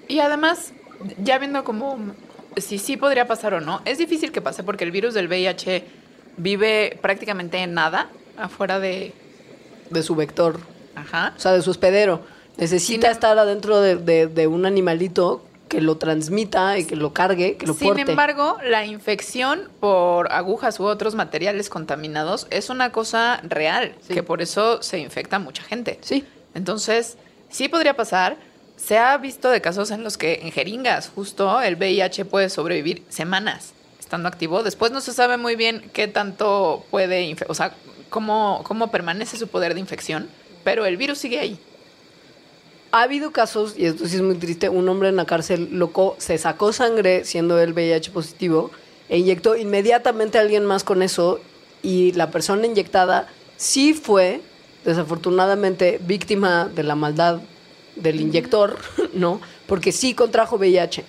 Y 0.10 0.20
además, 0.20 0.74
ya 1.24 1.38
viendo 1.38 1.64
como 1.64 1.98
si 2.58 2.78
sí 2.80 2.98
podría 2.98 3.28
pasar 3.28 3.54
o 3.54 3.62
no, 3.62 3.82
es 3.86 3.98
difícil 3.98 4.32
que 4.32 4.42
pase 4.42 4.64
porque 4.64 4.84
el 4.84 4.92
virus 4.92 5.14
del 5.14 5.28
VIH 5.28 5.84
vive 6.38 6.98
prácticamente 7.02 7.58
en 7.60 7.74
nada 7.74 8.10
afuera 8.38 8.80
de... 8.80 9.14
De 9.90 10.02
su 10.04 10.16
vector, 10.16 10.60
Ajá. 10.96 11.34
o 11.38 11.40
sea, 11.40 11.52
de 11.54 11.62
su 11.62 11.70
hospedero. 11.72 12.22
Necesita 12.58 13.02
Sin 13.02 13.06
em- 13.06 13.12
estar 13.12 13.38
adentro 13.38 13.80
de, 13.82 13.96
de- 13.98 14.28
de 14.28 14.48
un 14.48 14.66
animalito 14.66 15.46
que 15.70 15.82
lo 15.82 15.98
transmita 15.98 16.78
y 16.78 16.86
que 16.86 16.96
lo 16.96 17.12
cargue, 17.14 17.58
que 17.58 17.66
lo 17.68 17.74
Sin 17.74 17.88
porte. 17.90 18.02
embargo, 18.10 18.58
la 18.64 18.86
infección 18.86 19.70
por 19.80 20.32
agujas 20.32 20.80
u 20.80 20.86
otros 20.86 21.16
materiales 21.16 21.70
contaminados 21.70 22.48
es 22.52 22.70
una 22.70 22.92
cosa 22.92 23.40
real, 23.44 23.96
Sí. 24.08 24.14
que 24.14 24.24
por 24.24 24.42
eso 24.42 24.82
se 24.82 25.00
infecta 25.00 25.40
mucha 25.40 25.64
gente. 25.64 25.98
Sí. 26.02 26.24
Entonces, 26.54 27.18
sí 27.50 27.68
podría 27.68 27.96
pasar. 27.96 28.38
Se 28.78 28.98
ha 28.98 29.18
visto 29.18 29.50
de 29.50 29.62
casos 29.62 29.92
en 29.92 30.04
los 30.04 30.18
que 30.18 30.42
en 30.44 30.52
jeringas, 30.52 31.10
justo 31.14 31.62
el 31.62 31.76
VIH 31.76 32.26
puede 32.26 32.50
sobrevivir 32.50 33.04
semanas 33.10 33.74
estando 34.00 34.28
activo. 34.28 34.64
Después 34.64 34.92
no 34.92 35.02
se 35.02 35.14
sabe 35.14 35.38
muy 35.38 35.56
bien 35.56 35.90
qué 35.94 36.08
tanto 36.08 36.86
puede, 36.92 37.36
o 37.48 37.54
sea, 37.54 37.74
cómo, 38.10 38.62
cómo 38.64 38.92
permanece 38.92 39.38
su 39.38 39.48
poder 39.48 39.74
de 39.74 39.80
infección, 39.80 40.30
pero 40.64 40.86
el 40.86 40.98
virus 40.98 41.18
sigue 41.18 41.40
ahí. 41.40 41.60
Ha 42.92 43.04
habido 43.04 43.32
casos, 43.32 43.76
y 43.78 43.86
esto 43.86 44.08
sí 44.08 44.18
es 44.18 44.22
muy 44.22 44.36
triste, 44.36 44.70
un 44.70 44.88
hombre 44.88 45.10
en 45.10 45.16
la 45.16 45.26
cárcel 45.26 45.70
loco 45.72 46.16
se 46.18 46.38
sacó 46.38 46.72
sangre 46.72 47.26
siendo 47.26 47.60
él 47.60 47.74
VIH 47.74 48.12
positivo 48.12 48.72
e 49.10 49.18
inyectó 49.18 49.56
inmediatamente 49.56 50.38
a 50.38 50.42
alguien 50.42 50.66
más 50.66 50.84
con 50.84 51.02
eso 51.02 51.40
y 51.82 52.14
la 52.14 52.32
persona 52.32 52.66
inyectada 52.66 53.28
sí 53.58 53.94
fue, 53.94 54.42
desafortunadamente, 54.86 56.00
víctima 56.02 56.70
de 56.74 56.84
la 56.84 56.96
maldad 56.96 57.42
del 57.96 58.20
inyector, 58.22 58.78
¿no? 59.14 59.42
Porque 59.68 59.92
sí 59.92 60.14
contrajo 60.14 60.58
VIH. 60.58 61.04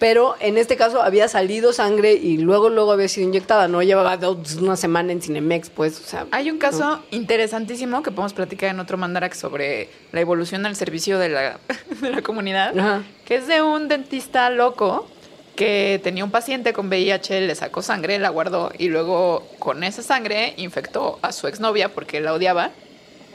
Pero 0.00 0.34
en 0.40 0.58
este 0.58 0.76
caso 0.76 1.02
había 1.02 1.28
salido 1.28 1.72
sangre 1.72 2.12
y 2.14 2.36
luego, 2.38 2.68
luego 2.68 2.92
había 2.92 3.08
sido 3.08 3.28
inyectada. 3.28 3.68
No 3.68 3.80
llevaba 3.82 4.16
dos- 4.16 4.56
una 4.56 4.76
semana 4.76 5.12
en 5.12 5.22
Cinemex, 5.22 5.70
pues, 5.70 5.98
o 6.00 6.02
sea. 6.04 6.26
Hay 6.32 6.50
un 6.50 6.58
caso 6.58 7.00
interesantísimo 7.12 8.02
que 8.02 8.10
podemos 8.10 8.34
platicar 8.34 8.70
en 8.70 8.80
otro 8.80 8.98
Mandarax 8.98 9.38
sobre 9.38 9.88
la 10.12 10.20
evolución 10.20 10.64
del 10.64 10.74
servicio 10.76 11.18
de 11.18 11.28
la, 11.28 11.60
de 12.02 12.10
la 12.10 12.22
comunidad, 12.22 12.76
Ajá. 12.78 13.02
que 13.24 13.36
es 13.36 13.46
de 13.46 13.62
un 13.62 13.86
dentista 13.88 14.50
loco 14.50 15.06
que 15.54 16.00
tenía 16.02 16.24
un 16.24 16.32
paciente 16.32 16.72
con 16.72 16.88
VIH, 16.88 17.42
le 17.42 17.54
sacó 17.54 17.80
sangre, 17.80 18.18
la 18.18 18.28
guardó 18.30 18.72
y 18.76 18.88
luego 18.88 19.46
con 19.60 19.84
esa 19.84 20.02
sangre 20.02 20.54
infectó 20.56 21.20
a 21.22 21.30
su 21.30 21.46
exnovia 21.46 21.94
porque 21.94 22.20
la 22.20 22.34
odiaba. 22.34 22.72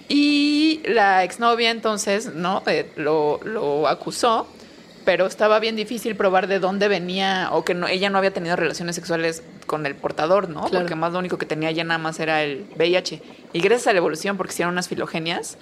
Y 0.09 0.81
la 0.85 1.23
exnovia 1.23 1.69
entonces 1.71 2.33
no 2.33 2.63
Eh, 2.65 2.89
lo, 2.95 3.39
lo 3.45 3.87
acusó, 3.87 4.47
pero 5.05 5.25
estaba 5.27 5.59
bien 5.59 5.75
difícil 5.75 6.15
probar 6.15 6.47
de 6.47 6.59
dónde 6.59 6.87
venía 6.87 7.49
o 7.51 7.63
que 7.63 7.73
no, 7.75 7.87
ella 7.87 8.09
no 8.09 8.17
había 8.17 8.31
tenido 8.33 8.55
relaciones 8.55 8.95
sexuales 8.95 9.43
con 9.67 9.85
el 9.85 9.95
portador, 9.95 10.49
¿no? 10.49 10.61
Claro. 10.63 10.79
Porque 10.79 10.95
más 10.95 11.13
lo 11.13 11.19
único 11.19 11.37
que 11.37 11.45
tenía 11.45 11.71
ya 11.71 11.83
nada 11.83 11.99
más 11.99 12.19
era 12.19 12.43
el 12.43 12.65
VIH. 12.75 13.21
Y 13.53 13.59
gracias 13.61 13.87
a 13.87 13.93
la 13.93 13.99
evolución, 13.99 14.35
porque 14.35 14.51
hicieron 14.53 14.73
unas 14.73 14.87
filogenias 14.87 15.57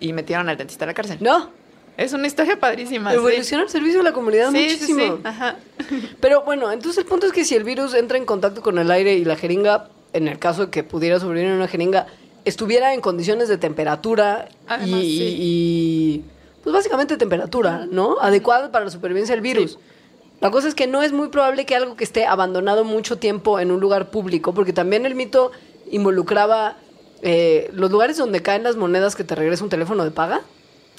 y 0.00 0.12
metieron 0.12 0.48
al 0.48 0.56
dentista 0.56 0.84
a 0.84 0.86
la 0.88 0.94
cárcel. 0.94 1.18
No, 1.20 1.50
Es 1.96 2.12
una 2.12 2.28
historia 2.28 2.58
padrísima. 2.60 3.12
evoluciona 3.12 3.64
el 3.64 3.68
servicio 3.68 3.98
de 3.98 4.04
la 4.04 4.12
comunidad 4.12 4.52
Sí, 4.52 4.70
sí, 4.70 4.92
muchísimo. 4.94 5.16
sí. 5.16 5.22
Ajá. 5.24 5.56
Pero 6.20 6.42
bueno, 6.42 6.70
entonces 6.70 6.98
el 6.98 7.04
punto 7.04 7.26
es 7.26 7.32
que 7.32 7.44
si 7.44 7.56
el 7.56 7.64
virus 7.64 7.94
entra 7.94 8.16
en 8.16 8.24
contacto 8.24 8.62
con 8.62 8.78
el 8.78 8.88
aire 8.92 9.14
y 9.14 9.24
la 9.24 9.34
jeringa, 9.36 9.88
en 10.12 10.28
el 10.28 10.38
caso 10.38 10.66
de 10.66 10.70
que 10.70 10.84
pudiera 10.84 11.18
sobrevivir 11.18 11.50
en 11.50 11.56
una 11.56 11.66
jeringa, 11.68 12.06
estuviera 12.48 12.94
en 12.94 13.00
condiciones 13.00 13.48
de 13.48 13.58
temperatura 13.58 14.48
y, 14.84 14.86
sí. 14.86 16.24
pues 16.62 16.72
básicamente 16.72 17.16
temperatura, 17.16 17.86
¿no? 17.90 18.16
Adecuada 18.20 18.70
para 18.70 18.84
la 18.84 18.90
supervivencia 18.90 19.34
del 19.34 19.42
virus. 19.42 19.72
Sí. 19.72 19.78
La 20.40 20.50
cosa 20.50 20.68
es 20.68 20.74
que 20.74 20.86
no 20.86 21.02
es 21.02 21.12
muy 21.12 21.28
probable 21.28 21.66
que 21.66 21.74
algo 21.74 21.96
que 21.96 22.04
esté 22.04 22.26
abandonado 22.26 22.84
mucho 22.84 23.18
tiempo 23.18 23.58
en 23.58 23.72
un 23.72 23.80
lugar 23.80 24.10
público, 24.10 24.54
porque 24.54 24.72
también 24.72 25.04
el 25.04 25.14
mito 25.14 25.50
involucraba 25.90 26.76
eh, 27.22 27.70
los 27.72 27.90
lugares 27.90 28.16
donde 28.16 28.40
caen 28.40 28.62
las 28.62 28.76
monedas 28.76 29.16
que 29.16 29.24
te 29.24 29.34
regresa 29.34 29.64
un 29.64 29.70
teléfono 29.70 30.04
de 30.04 30.12
paga 30.12 30.42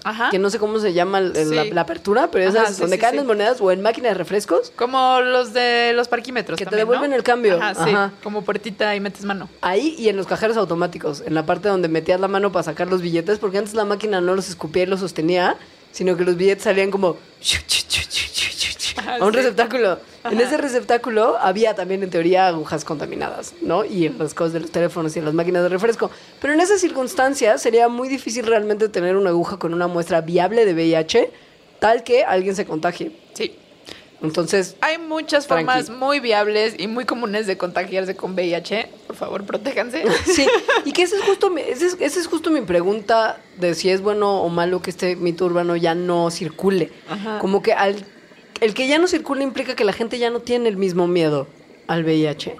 Ajá. 0.04 0.30
que 0.32 0.40
no 0.40 0.50
sé 0.50 0.60
cómo 0.60 0.80
se 0.80 0.94
llama 0.94 1.18
el- 1.20 1.36
el- 1.36 1.56
la, 1.56 1.64
Sí. 1.64 1.72
la 1.72 1.82
apertura, 1.82 2.32
pero 2.32 2.46
esas 2.50 2.64
Ajá, 2.64 2.74
sí, 2.74 2.82
donde 2.82 2.96
sí, 2.96 3.02
caen 3.02 3.18
las 3.18 3.26
monedas 3.26 3.58
o 3.60 3.70
en 3.72 3.82
máquina 3.82 4.08
de 4.10 4.14
refrescos. 4.16 4.72
Como 4.76 5.20
los 5.22 5.52
de 5.54 5.92
los 5.94 6.08
parquímetros. 6.08 6.58
Que 6.58 6.66
te 6.66 6.76
devuelven 6.76 7.10
¿no? 7.10 7.16
el 7.18 7.24
cambio. 7.24 7.58
Ajá, 7.62 7.74
sí. 7.84 7.90
Ajá. 7.92 8.12
Como 8.24 8.44
puertita 8.44 8.96
y 8.96 9.00
metes 9.02 9.26
mano. 9.26 9.50
Ahí 9.62 9.96
y 9.98 10.08
en 10.10 10.16
los 10.18 10.26
cajeros 10.28 10.56
automáticos, 10.58 11.22
en 11.26 11.34
la 11.34 11.46
parte 11.46 11.68
donde 11.70 11.88
metías 11.90 12.20
la 12.20 12.28
mano 12.30 12.52
para 12.52 12.64
sacar 12.64 12.88
los 12.88 13.02
billetes, 13.02 13.40
porque 13.40 13.58
antes 13.58 13.74
la 13.74 13.84
máquina 13.86 14.22
no 14.22 14.36
los 14.36 14.48
escupía 14.50 14.84
y 14.84 14.86
los 14.86 15.02
sostenía, 15.02 15.58
sino 15.92 16.16
que 16.16 16.24
los 16.24 16.38
billetes 16.38 16.64
salían 16.64 16.92
como 16.92 17.18
Ajá, 18.98 19.16
a 19.20 19.26
un 19.26 19.34
sí. 19.34 19.40
En 20.24 20.40
ese 20.42 20.58
receptáculo 20.58 21.38
había 21.40 21.76
también 21.76 22.04
en 22.04 22.10
teoría 22.10 22.48
agujas 22.48 22.84
contaminadas, 22.84 23.54
¿no? 23.62 23.86
Y 23.86 24.08
en 24.08 24.18
las 24.18 24.34
cosas 24.34 24.54
de 24.54 24.60
los 24.60 24.72
teléfonos 24.72 25.16
y 25.16 25.20
en 25.20 25.26
las 25.26 25.34
máquinas 25.34 25.64
de 25.64 25.70
refresco. 25.70 26.12
Pero 26.42 26.54
en 26.54 26.60
esas 26.60 26.82
circunstancias 26.82 27.62
sería 27.62 27.88
muy 27.88 28.10
difícil 28.10 28.46
realmente 28.46 28.90
tener 28.90 29.16
una 29.16 29.30
aguja 29.30 29.58
con 29.58 29.74
una 29.74 29.88
muestra 29.88 30.22
viable 30.22 30.66
de 30.66 30.74
VIH, 30.74 31.32
tal 31.80 32.04
que 32.04 32.24
alguien 32.24 32.56
se 32.56 32.66
contagie. 32.66 33.12
Sí. 33.34 33.56
Entonces, 34.22 34.76
Hay 34.82 34.98
muchas 34.98 35.48
Tranqui. 35.48 35.66
formas 35.66 35.90
muy 35.90 36.20
viables 36.20 36.76
y 36.78 36.88
muy 36.88 37.06
comunes 37.06 37.48
de 37.48 37.58
contagiarse 37.58 38.18
con 38.18 38.34
VIH. 38.34 38.90
Por 39.08 39.16
favor, 39.16 39.46
protéjanse. 39.46 40.04
sí, 40.26 40.46
y 40.84 40.92
que 40.92 41.04
esa 41.04 41.16
es 41.16 41.22
justo 41.24 41.50
mi, 41.50 41.62
es, 41.62 41.82
es 41.82 42.28
justo 42.28 42.52
mi 42.52 42.60
pregunta 42.62 43.40
de 43.58 43.74
si 43.76 43.90
es 43.90 44.02
bueno 44.02 44.42
o 44.42 44.50
malo 44.50 44.82
que 44.82 44.90
este 44.90 45.16
mito 45.16 45.46
urbano 45.46 45.78
ya 45.78 45.96
no 45.96 46.30
circule. 46.32 46.92
Ajá. 47.10 47.40
Como 47.40 47.62
que 47.62 47.72
al, 47.72 48.06
el 48.62 48.74
que 48.74 48.88
ya 48.88 48.98
no 48.98 49.08
circule 49.08 49.44
implica 49.44 49.76
que 49.76 49.86
la 49.86 49.94
gente 49.94 50.20
ya 50.20 50.30
no 50.30 50.40
tiene 50.40 50.70
el 50.70 50.78
mismo 50.78 51.08
miedo 51.08 51.48
al 51.88 52.04
VIH. 52.04 52.56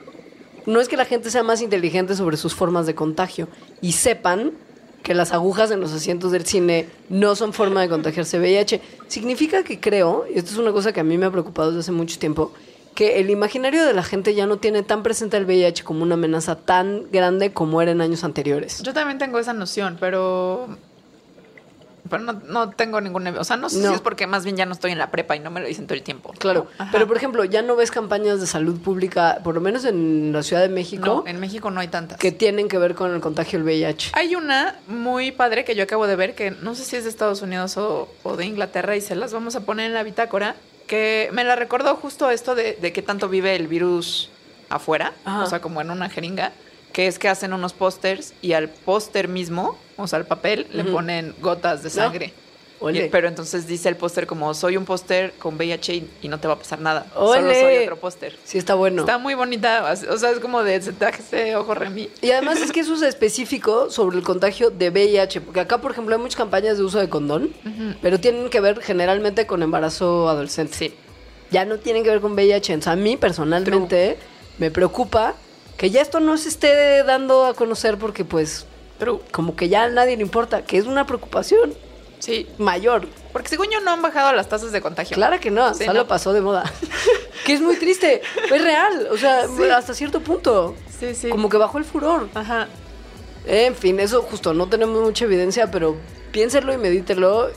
No 0.66 0.80
es 0.82 0.88
que 0.88 0.98
la 0.98 1.06
gente 1.06 1.32
sea 1.32 1.44
más 1.44 1.62
inteligente 1.62 2.16
sobre 2.16 2.38
sus 2.38 2.54
formas 2.54 2.86
de 2.86 2.96
contagio 2.96 3.48
y 3.82 3.94
sepan 3.94 4.54
que 5.04 5.14
las 5.14 5.32
agujas 5.32 5.72
en 5.72 5.80
los 5.80 5.94
asientos 5.94 6.32
del 6.32 6.46
cine 6.46 6.88
no 7.10 7.36
son 7.36 7.54
forma 7.54 7.82
de 7.82 7.90
contagiarse 7.90 8.40
VIH. 8.40 8.82
Significa 9.08 9.64
que 9.64 9.80
creo, 9.80 10.26
y 10.34 10.38
esto 10.38 10.52
es 10.52 10.58
una 10.58 10.72
cosa 10.72 10.92
que 10.92 11.00
a 11.00 11.04
mí 11.04 11.18
me 11.18 11.26
ha 11.26 11.32
preocupado 11.32 11.70
desde 11.70 11.80
hace 11.82 11.92
mucho 11.92 12.20
tiempo, 12.20 12.52
que 12.96 13.20
el 13.20 13.30
imaginario 13.30 13.86
de 13.86 13.94
la 13.94 14.04
gente 14.04 14.36
ya 14.36 14.46
no 14.46 14.58
tiene 14.58 14.84
tan 14.84 15.04
presente 15.04 15.38
el 15.38 15.46
VIH 15.46 15.84
como 15.84 16.04
una 16.04 16.16
amenaza 16.16 16.56
tan 16.56 17.10
grande 17.12 17.54
como 17.54 17.82
era 17.82 17.92
en 17.92 18.02
años 18.02 18.24
anteriores. 18.24 18.84
Yo 18.84 18.94
también 18.94 19.18
tengo 19.18 19.40
esa 19.40 19.54
noción, 19.54 19.98
pero. 20.00 20.78
Pero 22.10 22.24
no, 22.24 22.34
no 22.48 22.70
tengo 22.72 23.00
ninguna. 23.02 23.34
O 23.40 23.44
sea, 23.44 23.56
no 23.58 23.70
sé 23.70 23.80
No. 23.80 23.90
si 23.90 23.96
es 23.96 24.02
porque 24.02 24.28
más 24.28 24.44
bien 24.44 24.58
ya 24.58 24.66
no 24.66 24.74
estoy 24.74 24.92
en 24.92 24.98
la 24.98 25.12
prepa 25.12 25.36
y 25.36 25.40
no 25.40 25.52
me 25.52 25.60
lo 25.62 25.68
dicen 25.68 25.86
todo 25.88 25.96
el 25.96 26.04
tiempo. 26.04 26.34
Claro, 26.40 26.68
pero 26.92 27.08
por 27.08 27.16
ejemplo, 27.18 27.44
ya 27.46 27.62
no 27.62 27.76
ves 27.76 27.92
campañas 27.92 28.42
de 28.42 28.48
salud 28.48 28.80
pública, 28.82 29.40
por 29.44 29.56
lo 29.56 29.62
menos 29.62 29.86
en 29.86 30.32
la 30.34 30.44
Ciudad 30.44 30.62
de 30.62 30.70
México, 30.70 31.06
No, 31.06 31.28
en 31.28 31.40
México 31.40 31.70
no 31.72 31.80
hay 31.80 31.88
tantas. 31.90 32.18
que 32.18 32.32
tienen 32.32 32.68
que 32.68 32.78
ver 32.78 32.96
con 32.96 33.14
el 33.14 33.22
contagio 33.22 33.60
del 33.60 33.66
VIH. 33.66 34.12
Hay 34.14 34.36
una 34.36 34.76
muy 34.88 35.32
padre 35.32 35.64
que 35.66 35.76
yo 35.76 35.84
acabo 35.84 36.08
de 36.08 36.16
ver, 36.16 36.36
que 36.36 36.52
no 36.52 36.76
sé 36.76 36.84
si 36.86 36.96
es 36.96 37.04
de 37.04 37.10
Estados 37.10 37.42
Unidos 37.42 37.78
o, 37.78 38.10
o 38.24 38.36
de 38.36 38.46
Inglaterra, 38.46 38.96
y 38.96 39.02
se 39.02 39.16
las 39.16 39.32
vamos 39.34 39.56
a 39.56 39.62
poner 39.62 39.86
en 39.88 39.94
la 39.94 40.04
bitácora, 40.04 40.56
que 40.88 41.30
me 41.34 41.44
la 41.44 41.56
recordó 41.56 41.96
justo 41.96 42.30
esto 42.32 42.56
de, 42.56 42.78
de 42.82 42.92
que 42.92 43.02
tanto 43.04 43.30
vive 43.30 43.56
el 43.56 43.68
virus 43.68 44.30
afuera, 44.70 45.14
Ajá. 45.26 45.44
o 45.44 45.46
sea, 45.48 45.62
como 45.62 45.82
en 45.82 45.92
una 45.92 46.10
jeringa, 46.10 46.52
que 46.94 47.08
es 47.08 47.20
que 47.20 47.28
hacen 47.30 47.54
unos 47.54 47.74
pósters 47.74 48.34
y 48.42 48.54
al 48.54 48.70
póster 48.70 49.28
mismo, 49.28 49.78
o 49.98 50.08
sea, 50.08 50.18
al 50.18 50.26
papel, 50.26 50.68
le 50.74 50.84
ponen 50.86 51.36
gotas 51.42 51.84
de 51.84 51.90
sangre. 51.90 52.34
Y- 52.94 53.10
pero 53.10 53.28
entonces 53.28 53.68
dice 53.68 53.90
el 53.90 53.98
póster 53.98 54.26
como, 54.26 54.54
soy 54.54 54.78
un 54.78 54.86
póster 54.86 55.34
con 55.38 55.56
VIH 55.58 55.96
y, 55.96 56.10
y 56.22 56.28
no 56.30 56.40
te 56.40 56.48
va 56.48 56.54
a 56.54 56.58
pasar 56.58 56.80
nada. 56.80 57.08
Ole. 57.14 57.42
Solo 57.42 57.54
soy 57.54 57.84
otro 57.84 57.98
póster. 57.98 58.38
Sí, 58.46 58.58
está 58.58 58.74
bueno. 58.74 59.02
Está 59.02 59.18
muy 59.18 59.34
bonita, 59.34 59.92
o 60.10 60.18
sea, 60.18 60.32
es 60.32 60.40
como 60.40 60.64
de, 60.64 60.76
ese 60.78 61.56
ojo 61.58 61.76
Remy. 61.76 62.10
Y 62.22 62.32
además 62.32 62.62
es 62.62 62.72
que 62.72 62.80
eso 62.80 62.96
es 62.96 63.02
específico 63.02 63.90
sobre 63.92 64.18
el 64.18 64.24
contagio 64.24 64.70
de 64.70 64.92
VIH, 64.92 65.42
porque 65.42 65.60
acá, 65.60 65.80
por 65.80 65.92
ejemplo, 65.92 66.16
hay 66.16 66.22
muchas 66.22 66.38
campañas 66.38 66.78
de 66.78 66.84
uso 66.86 67.00
de 67.00 67.10
condón, 67.10 67.52
pero 68.02 68.18
tienen 68.18 68.50
que 68.50 68.62
ver 68.62 68.82
generalmente 68.82 69.46
con 69.46 69.62
embarazo 69.62 70.30
adolescente. 70.30 70.74
Sí. 70.78 70.94
Ya 71.52 71.66
no 71.66 71.80
tienen 71.80 72.04
que 72.06 72.12
ver 72.12 72.22
con 72.22 72.32
VIH. 72.32 72.72
Entonces, 72.74 72.94
a 72.94 72.96
mí 72.96 73.18
personalmente 73.18 74.18
me 74.58 74.72
preocupa 74.72 75.36
que 75.80 75.90
ya 75.90 76.02
esto 76.02 76.20
no 76.20 76.38
se 76.38 76.50
esté 76.50 77.04
dando 77.04 77.46
a 77.46 77.54
conocer 77.54 77.98
porque 77.98 78.26
pues 78.26 78.66
Pero, 79.00 79.22
como 79.32 79.56
que 79.56 79.70
ya 79.70 79.84
a 79.86 79.90
nadie 79.90 80.18
le 80.18 80.22
importa, 80.24 80.64
que 80.66 80.78
es 80.78 80.86
una 80.86 81.06
preocupación 81.08 81.74
sí, 82.20 82.48
mayor. 82.58 83.08
Porque 83.32 83.48
según 83.48 83.68
yo 83.72 83.80
no 83.80 83.92
han 83.92 84.02
bajado 84.02 84.34
las 84.34 84.50
tasas 84.50 84.74
de 84.74 84.82
contagio. 84.82 85.16
Claro 85.16 85.40
que 85.40 85.50
no, 85.52 85.74
Sí, 85.74 85.86
solo 85.86 86.02
no. 86.02 86.08
pasó 86.08 86.34
de 86.34 86.42
moda. 86.42 86.70
que 87.46 87.54
es 87.54 87.62
muy 87.62 87.78
triste, 87.78 88.22
es 88.52 88.62
real, 88.62 89.08
o 89.10 89.18
sea, 89.18 89.48
Sí. 89.48 89.64
hasta 89.74 89.94
cierto 89.94 90.20
punto. 90.20 90.76
Sí, 91.00 91.16
sí. 91.16 91.30
Como 91.30 91.48
que 91.48 91.56
bajó 91.56 91.78
el 91.78 91.86
furor. 91.86 92.28
Ajá. 92.34 92.68
En 93.46 93.74
fin, 93.74 94.02
eso 94.02 94.22
justo, 94.22 94.54
no 94.54 94.68
tenemos 94.68 95.02
mucha 95.02 95.24
evidencia, 95.24 95.72
pero 95.72 95.96
piénselo 96.34 96.74
y 96.74 96.78
medítelo. 96.78 97.50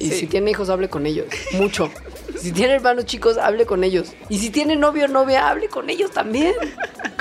Y 0.00 0.10
Sí. 0.10 0.20
si 0.20 0.26
tiene 0.26 0.50
hijos, 0.50 0.70
hable 0.70 0.88
con 0.88 1.06
ellos. 1.06 1.26
Mucho. 1.52 1.88
Si 2.40 2.52
tiene 2.52 2.72
hermanos 2.72 3.04
chicos, 3.04 3.36
hable 3.36 3.66
con 3.66 3.84
ellos. 3.84 4.12
Y 4.30 4.38
si 4.38 4.48
tiene 4.48 4.74
novio 4.74 5.04
o 5.04 5.08
novia, 5.08 5.50
hable 5.50 5.68
con 5.68 5.90
ellos 5.90 6.10
también. 6.10 6.54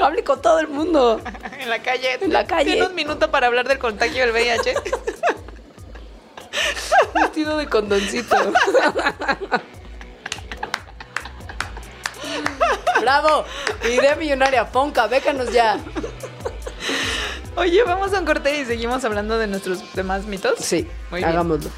Hable 0.02 0.24
con 0.24 0.42
todo 0.42 0.60
el 0.60 0.68
mundo. 0.68 1.22
En 1.60 1.70
la 1.70 1.80
calle. 1.80 2.18
En 2.22 2.32
la 2.32 2.48
calle. 2.48 2.72
Tiene 2.72 2.88
un 2.88 2.96
minuto 2.96 3.30
para 3.32 3.48
hablar 3.48 3.68
del 3.68 3.80
contagio 3.80 4.24
del 4.26 4.32
VIH. 4.32 4.74
Vestido 7.14 7.58
de 7.58 7.68
condoncito. 7.68 8.36
¡Bravo! 13.02 13.46
Idea 13.84 14.16
millonaria, 14.16 14.66
Fonca, 14.66 15.08
bécanos 15.08 15.52
ya. 15.52 15.78
Oye, 17.56 17.84
vamos 17.84 18.14
a 18.14 18.20
un 18.20 18.26
corte 18.26 18.60
y 18.62 18.66
seguimos 18.66 19.04
hablando 19.04 19.38
de 19.38 19.48
nuestros 19.48 19.94
demás 19.94 20.26
mitos. 20.26 20.60
Sí, 20.60 20.88
Muy 21.12 21.20
bien. 21.20 21.30
hagámoslo. 21.30 21.70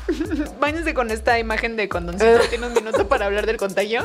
Báñense 0.60 0.94
con 0.94 1.10
esta 1.12 1.40
imagen 1.40 1.76
de 1.76 1.90
condoncito. 1.90 2.40
Tiene 2.50 2.68
un 2.68 2.74
minuto 2.74 3.08
para 3.08 3.26
hablar 3.26 3.46
del 3.48 3.58
contagio. 3.58 4.04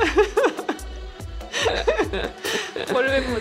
Volvemos. 2.92 3.40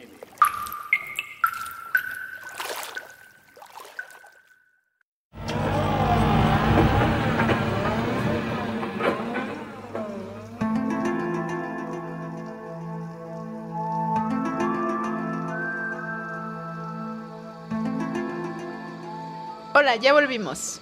Hola, 19.73 19.95
ya 19.95 20.11
volvimos 20.11 20.81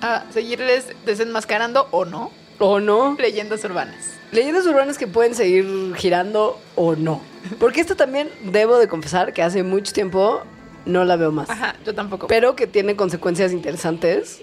a 0.00 0.24
seguirles 0.32 0.86
desenmascarando 1.04 1.88
o 1.90 2.04
no 2.06 2.30
¿O 2.58 2.80
no? 2.80 3.16
leyendas 3.18 3.62
urbanas. 3.64 4.14
Leyendas 4.32 4.66
urbanas 4.66 4.96
que 4.96 5.06
pueden 5.06 5.34
seguir 5.34 5.94
girando 5.96 6.58
o 6.74 6.96
no. 6.96 7.20
Porque 7.60 7.80
esta 7.80 7.94
también 7.94 8.30
debo 8.44 8.78
de 8.78 8.88
confesar 8.88 9.32
que 9.32 9.42
hace 9.42 9.62
mucho 9.62 9.92
tiempo 9.92 10.42
no 10.86 11.04
la 11.04 11.16
veo 11.16 11.32
más. 11.32 11.50
Ajá, 11.50 11.76
yo 11.84 11.94
tampoco. 11.94 12.26
Pero 12.26 12.56
que 12.56 12.66
tiene 12.66 12.96
consecuencias 12.96 13.52
interesantes. 13.52 14.40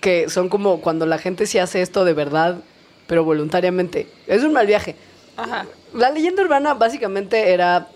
Que 0.00 0.28
son 0.28 0.48
como 0.48 0.80
cuando 0.80 1.06
la 1.06 1.18
gente 1.18 1.46
sí 1.46 1.58
hace 1.58 1.82
esto 1.82 2.04
de 2.04 2.14
verdad, 2.14 2.58
pero 3.06 3.24
voluntariamente. 3.24 4.08
Es 4.26 4.44
un 4.44 4.52
mal 4.52 4.66
viaje. 4.66 4.94
Ajá. 5.36 5.66
La 5.92 6.10
leyenda 6.10 6.42
urbana 6.42 6.74
básicamente 6.74 7.52
era 7.52 7.88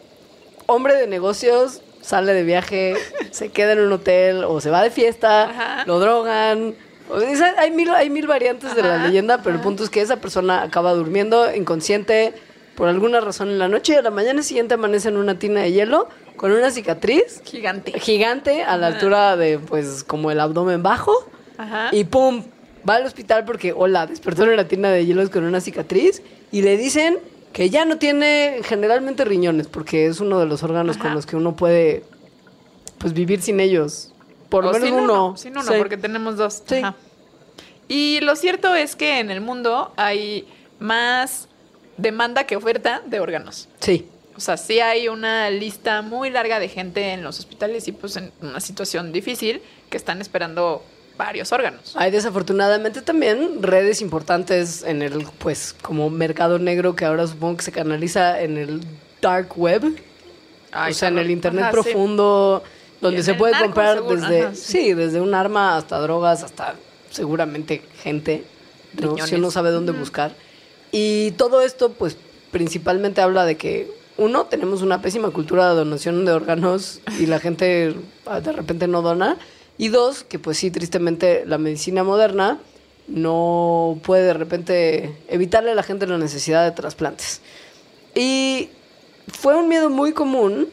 hombre 0.67 0.97
de 0.97 1.07
negocios, 1.07 1.83
sale 2.05 2.35
de 2.35 2.43
viaje, 2.43 2.95
se 3.31 3.49
queda 3.49 3.73
en 3.73 3.81
un 3.81 3.93
hotel 3.93 4.45
o 4.45 4.61
se 4.61 4.71
va 4.71 4.83
de 4.83 4.91
fiesta, 4.91 5.45
Ajá. 5.45 5.85
lo 5.87 5.99
drogan. 5.99 6.75
O 7.09 7.21
sea, 7.21 7.55
hay, 7.59 7.71
mil, 7.71 7.91
hay 7.91 8.11
mil 8.11 8.27
variantes 8.27 8.75
de 8.75 8.83
la 8.83 8.99
leyenda, 9.07 9.43
pero 9.43 9.57
el 9.57 9.63
punto 9.63 9.85
es 9.85 9.91
que 9.91 10.01
esa 10.01 10.17
persona 10.17 10.63
acaba 10.63 10.93
durmiendo 10.93 11.55
inconsciente 11.55 12.33
por 12.77 12.89
alguna 12.89 13.21
razón 13.21 13.49
en 13.51 13.59
la 13.59 13.69
noche 13.69 13.93
y 13.93 13.97
a 13.97 14.03
la 14.03 14.11
mañana 14.11 14.43
siguiente 14.43 14.75
amanece 14.75 15.09
en 15.09 15.17
una 15.17 15.39
tina 15.39 15.61
de 15.61 15.73
hielo 15.73 16.09
con 16.37 16.51
una 16.51 16.71
cicatriz 16.71 17.41
Gigante. 17.45 17.93
gigante 18.01 18.63
a 18.65 18.77
la 18.77 18.89
altura 18.89 19.37
de, 19.37 19.59
pues, 19.59 20.03
como 20.03 20.31
el 20.31 20.41
abdomen 20.41 20.83
bajo. 20.83 21.13
Ajá. 21.57 21.91
Y 21.93 22.05
pum, 22.05 22.43
va 22.89 22.97
al 22.97 23.05
hospital 23.07 23.45
porque, 23.45 23.73
hola, 23.73 24.07
despertó 24.07 24.45
en 24.45 24.57
la 24.57 24.67
tina 24.67 24.91
de 24.91 25.07
hielos 25.07 25.31
con 25.31 25.45
una 25.45 25.61
cicatriz 25.61 26.23
y 26.51 26.63
le 26.63 26.77
dicen 26.77 27.19
que 27.55 27.71
ya 27.71 27.87
no 27.87 27.97
tiene 27.97 28.61
generalmente 28.65 29.25
riñones 29.25 29.69
porque 29.69 30.07
es 30.07 30.21
uno 30.21 30.39
de 30.41 30.45
los 30.47 30.63
órganos 30.63 30.99
con 30.99 31.15
los 31.15 31.25
que 31.25 31.37
uno 31.37 31.57
puede, 31.57 32.03
pues, 32.99 33.15
vivir 33.15 33.41
sin 33.41 33.61
ellos. 33.61 34.13
Por 34.51 34.65
lo 34.65 34.73
menos 34.73 34.89
sin 34.89 34.99
uno. 34.99 35.37
Sin 35.37 35.53
uno, 35.53 35.63
Sí. 35.63 35.75
porque 35.79 35.97
tenemos 35.97 36.37
dos. 36.37 36.63
Sí. 36.67 36.77
Ajá. 36.77 36.95
Y 37.89 38.19
lo 38.23 38.35
cierto 38.37 38.75
es 38.75 38.97
que 38.97 39.21
en 39.21 39.31
el 39.31 39.41
mundo 39.41 39.93
hay 39.97 40.47
más 40.81 41.49
demanda 41.97 42.45
que 42.45 42.57
oferta 42.57 43.03
de 43.07 43.21
órganos. 43.21 43.69
Sí. 43.81 44.09
O 44.37 44.41
sea, 44.41 44.57
sí 44.57 44.81
hay 44.81 45.07
una 45.07 45.49
lista 45.51 46.03
muy 46.03 46.31
larga 46.31 46.59
de 46.59 46.69
gente 46.69 47.13
en 47.13 47.23
los 47.23 47.39
hospitales 47.39 47.87
y 47.87 47.93
pues 47.93 48.17
en 48.17 48.33
una 48.43 48.59
situación 48.59 49.13
difícil 49.13 49.63
que 49.91 49.97
están 49.97 50.21
esperando 50.21 50.83
varios 51.17 51.53
órganos. 51.53 51.95
Hay 51.97 52.11
desafortunadamente 52.11 53.03
también 53.03 53.63
redes 53.63 54.01
importantes 54.01 54.83
en 54.83 55.03
el, 55.03 55.27
pues, 55.39 55.75
como 55.83 56.11
mercado 56.11 56.59
negro 56.59 56.97
que 56.97 57.05
ahora 57.05 57.27
supongo 57.27 57.59
que 57.59 57.65
se 57.65 57.73
canaliza 57.73 58.41
en 58.41 58.57
el 58.59 58.81
dark 59.21 59.53
web. 59.57 59.83
Ay, 60.73 60.93
o 60.93 60.95
sea, 60.95 61.09
en 61.09 61.19
el 61.19 61.31
internet 61.31 61.65
Ajá, 61.67 61.71
sí. 61.71 61.75
profundo, 61.83 62.63
donde 63.01 63.19
Y 63.19 63.21
en 63.21 63.25
se 63.25 63.35
puede 63.35 63.53
narco, 63.53 63.67
comprar 63.67 63.97
seguro. 63.99 64.17
desde, 64.21 64.43
Ajá, 64.43 64.55
sí. 64.55 64.63
sí. 64.63 64.93
desde 64.95 65.21
un 65.21 65.35
arma 65.35 65.77
hasta 65.77 65.99
drogas, 66.01 66.43
hasta 66.43 66.75
seguramente 67.11 67.83
gente, 68.03 68.45
¿no? 69.01 69.17
Si 69.25 69.37
uno 69.37 69.51
sabe 69.53 69.71
dónde 69.71 69.93
buscar. 69.93 70.35
Y 70.91 71.31
todo 71.33 71.63
esto, 71.63 71.93
pues, 71.93 72.17
principalmente 72.51 73.21
habla 73.21 73.45
de 73.45 73.57
que, 73.57 73.91
uno, 74.17 74.47
tenemos 74.47 74.83
una 74.83 75.03
pésima 75.03 75.31
cultura 75.31 75.69
de 75.71 75.75
donación 75.77 76.25
de 76.25 76.33
órganos 76.33 77.01
y 77.19 77.27
la 77.27 77.41
gente 77.41 77.97
ah, 78.27 78.41
de 78.41 78.53
repente 78.53 78.87
no 78.87 79.03
dona. 79.03 79.37
Y 79.77 79.89
dos, 79.89 80.25
que 80.25 80.39
pues 80.39 80.59
sí, 80.59 80.71
tristemente, 80.71 81.45
la 81.47 81.59
medicina 81.59 82.05
moderna 82.05 82.59
no 83.09 83.99
puede 84.03 84.23
de 84.23 84.35
repente 84.35 85.17
evitarle 85.29 85.73
a 85.73 85.75
la 85.75 85.83
gente 85.83 86.07
la 86.07 86.19
necesidad 86.19 86.65
de 86.65 86.71
trasplantes. 86.71 87.41
Y 88.15 88.71
fue 89.29 89.57
un 89.57 89.69
miedo 89.69 89.91
muy 89.91 90.13
común 90.13 90.69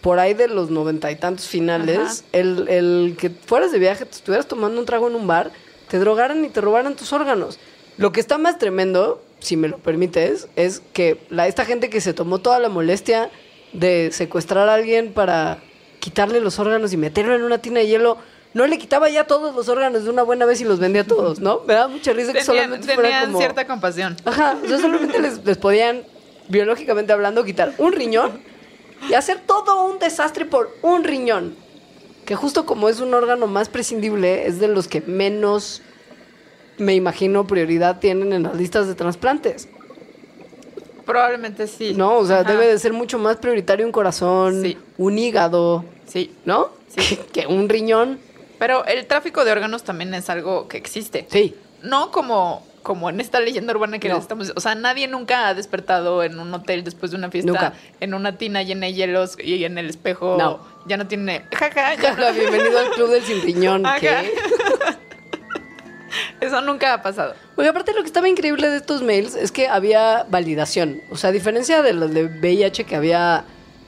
por 0.00 0.18
ahí 0.18 0.34
de 0.34 0.48
los 0.48 0.70
noventa 0.70 1.10
y 1.10 1.16
tantos 1.16 1.46
finales, 1.46 2.24
el, 2.32 2.66
el 2.68 3.16
que 3.18 3.30
fueras 3.30 3.72
de 3.72 3.78
viaje, 3.78 4.04
te 4.04 4.16
estuvieras 4.16 4.46
tomando 4.46 4.80
un 4.80 4.86
trago 4.86 5.08
en 5.08 5.14
un 5.14 5.26
bar, 5.26 5.50
te 5.88 5.98
drogaran 5.98 6.44
y 6.44 6.48
te 6.48 6.60
robaran 6.60 6.96
tus 6.96 7.12
órganos. 7.12 7.58
Lo 7.98 8.10
que 8.10 8.20
está 8.20 8.38
más 8.38 8.58
tremendo, 8.58 9.22
si 9.38 9.56
me 9.56 9.68
lo 9.68 9.78
permites, 9.78 10.48
es 10.56 10.80
que 10.92 11.18
la, 11.28 11.46
esta 11.46 11.64
gente 11.64 11.90
que 11.90 12.00
se 12.00 12.14
tomó 12.14 12.38
toda 12.38 12.58
la 12.58 12.70
molestia 12.70 13.30
de 13.74 14.10
secuestrar 14.12 14.68
a 14.68 14.74
alguien 14.74 15.12
para 15.12 15.62
quitarle 16.02 16.40
los 16.40 16.58
órganos 16.58 16.92
y 16.92 16.96
meterlo 16.96 17.36
en 17.36 17.44
una 17.44 17.58
tina 17.58 17.78
de 17.78 17.86
hielo, 17.86 18.18
no 18.54 18.66
le 18.66 18.76
quitaba 18.76 19.08
ya 19.08 19.24
todos 19.24 19.54
los 19.54 19.68
órganos 19.68 20.02
de 20.02 20.10
una 20.10 20.24
buena 20.24 20.44
vez 20.46 20.60
y 20.60 20.64
los 20.64 20.80
vendía 20.80 21.06
todos, 21.06 21.38
¿no? 21.38 21.60
Me 21.64 21.74
da 21.74 21.86
mucha 21.86 22.12
risa 22.12 22.32
que 22.32 22.40
Tenían, 22.40 22.64
solamente 22.64 22.94
fuera 22.94 23.08
tenían 23.08 23.26
como... 23.26 23.38
cierta 23.38 23.66
compasión. 23.68 24.16
Ajá, 24.24 24.56
o 24.62 24.66
sea, 24.66 24.78
solamente 24.78 25.20
les, 25.20 25.44
les 25.44 25.56
podían, 25.58 26.02
biológicamente 26.48 27.12
hablando, 27.12 27.44
quitar 27.44 27.72
un 27.78 27.92
riñón 27.92 28.40
y 29.08 29.14
hacer 29.14 29.42
todo 29.46 29.84
un 29.84 30.00
desastre 30.00 30.44
por 30.44 30.76
un 30.82 31.04
riñón. 31.04 31.54
Que 32.24 32.34
justo 32.34 32.66
como 32.66 32.88
es 32.88 32.98
un 32.98 33.14
órgano 33.14 33.46
más 33.46 33.68
prescindible, 33.68 34.48
es 34.48 34.58
de 34.58 34.66
los 34.66 34.88
que 34.88 35.02
menos, 35.02 35.82
me 36.78 36.96
imagino, 36.96 37.46
prioridad 37.46 38.00
tienen 38.00 38.32
en 38.32 38.42
las 38.42 38.56
listas 38.56 38.88
de 38.88 38.96
trasplantes. 38.96 39.68
Probablemente 41.04 41.66
sí. 41.66 41.94
¿No? 41.94 42.16
O 42.18 42.26
sea, 42.26 42.40
Ajá. 42.40 42.52
debe 42.52 42.66
de 42.66 42.78
ser 42.78 42.92
mucho 42.92 43.18
más 43.18 43.36
prioritario 43.36 43.84
un 43.86 43.92
corazón, 43.92 44.62
Sí. 44.62 44.76
un 44.98 45.18
hígado, 45.18 45.84
Sí. 46.06 46.32
¿no? 46.44 46.70
Sí. 46.88 47.16
Que, 47.16 47.18
que 47.42 47.46
un 47.46 47.68
riñón. 47.68 48.18
Pero 48.58 48.84
el 48.86 49.06
tráfico 49.06 49.44
de 49.44 49.52
órganos 49.52 49.82
también 49.82 50.14
es 50.14 50.30
algo 50.30 50.68
que 50.68 50.76
existe. 50.76 51.26
Sí. 51.30 51.54
No 51.82 52.12
como, 52.12 52.64
como 52.84 53.10
en 53.10 53.20
esta 53.20 53.40
leyenda 53.40 53.72
urbana 53.72 53.98
que 53.98 54.08
No. 54.08 54.18
estamos... 54.18 54.52
O 54.54 54.60
sea, 54.60 54.74
nadie 54.76 55.08
nunca 55.08 55.48
ha 55.48 55.54
despertado 55.54 56.22
en 56.22 56.38
un 56.38 56.54
hotel 56.54 56.84
después 56.84 57.10
de 57.10 57.16
una 57.16 57.28
fiesta, 57.30 57.50
Nunca. 57.50 57.72
en 58.00 58.14
una 58.14 58.38
tina 58.38 58.62
llena 58.62 58.86
de 58.86 58.92
hielos 58.94 59.36
y 59.42 59.64
en 59.64 59.78
el 59.78 59.88
espejo 59.90 60.36
No. 60.38 60.60
ya 60.86 60.96
no 60.96 61.08
tiene... 61.08 61.44
Jaja, 61.52 61.94
ya 61.96 62.12
Hola, 62.16 62.30
bienvenido 62.30 62.78
al 62.78 62.90
club 62.90 63.10
del 63.10 63.22
sin 63.24 63.42
riñón. 63.42 63.82
¿qué? 63.98 64.32
Eso 66.40 66.60
nunca 66.60 66.94
ha 66.94 67.02
pasado. 67.02 67.34
Oye, 67.56 67.68
aparte 67.68 67.92
lo 67.92 68.00
que 68.00 68.06
estaba 68.06 68.28
increíble 68.28 68.68
de 68.68 68.76
estos 68.76 69.02
mails 69.02 69.34
es 69.34 69.52
que 69.52 69.68
había 69.68 70.26
validación. 70.28 71.00
O 71.10 71.16
sea, 71.16 71.30
a 71.30 71.32
diferencia 71.32 71.82
de 71.82 71.92
los 71.92 72.12
de 72.12 72.24
VIH 72.24 72.84
que 72.84 72.96
había 72.96 73.44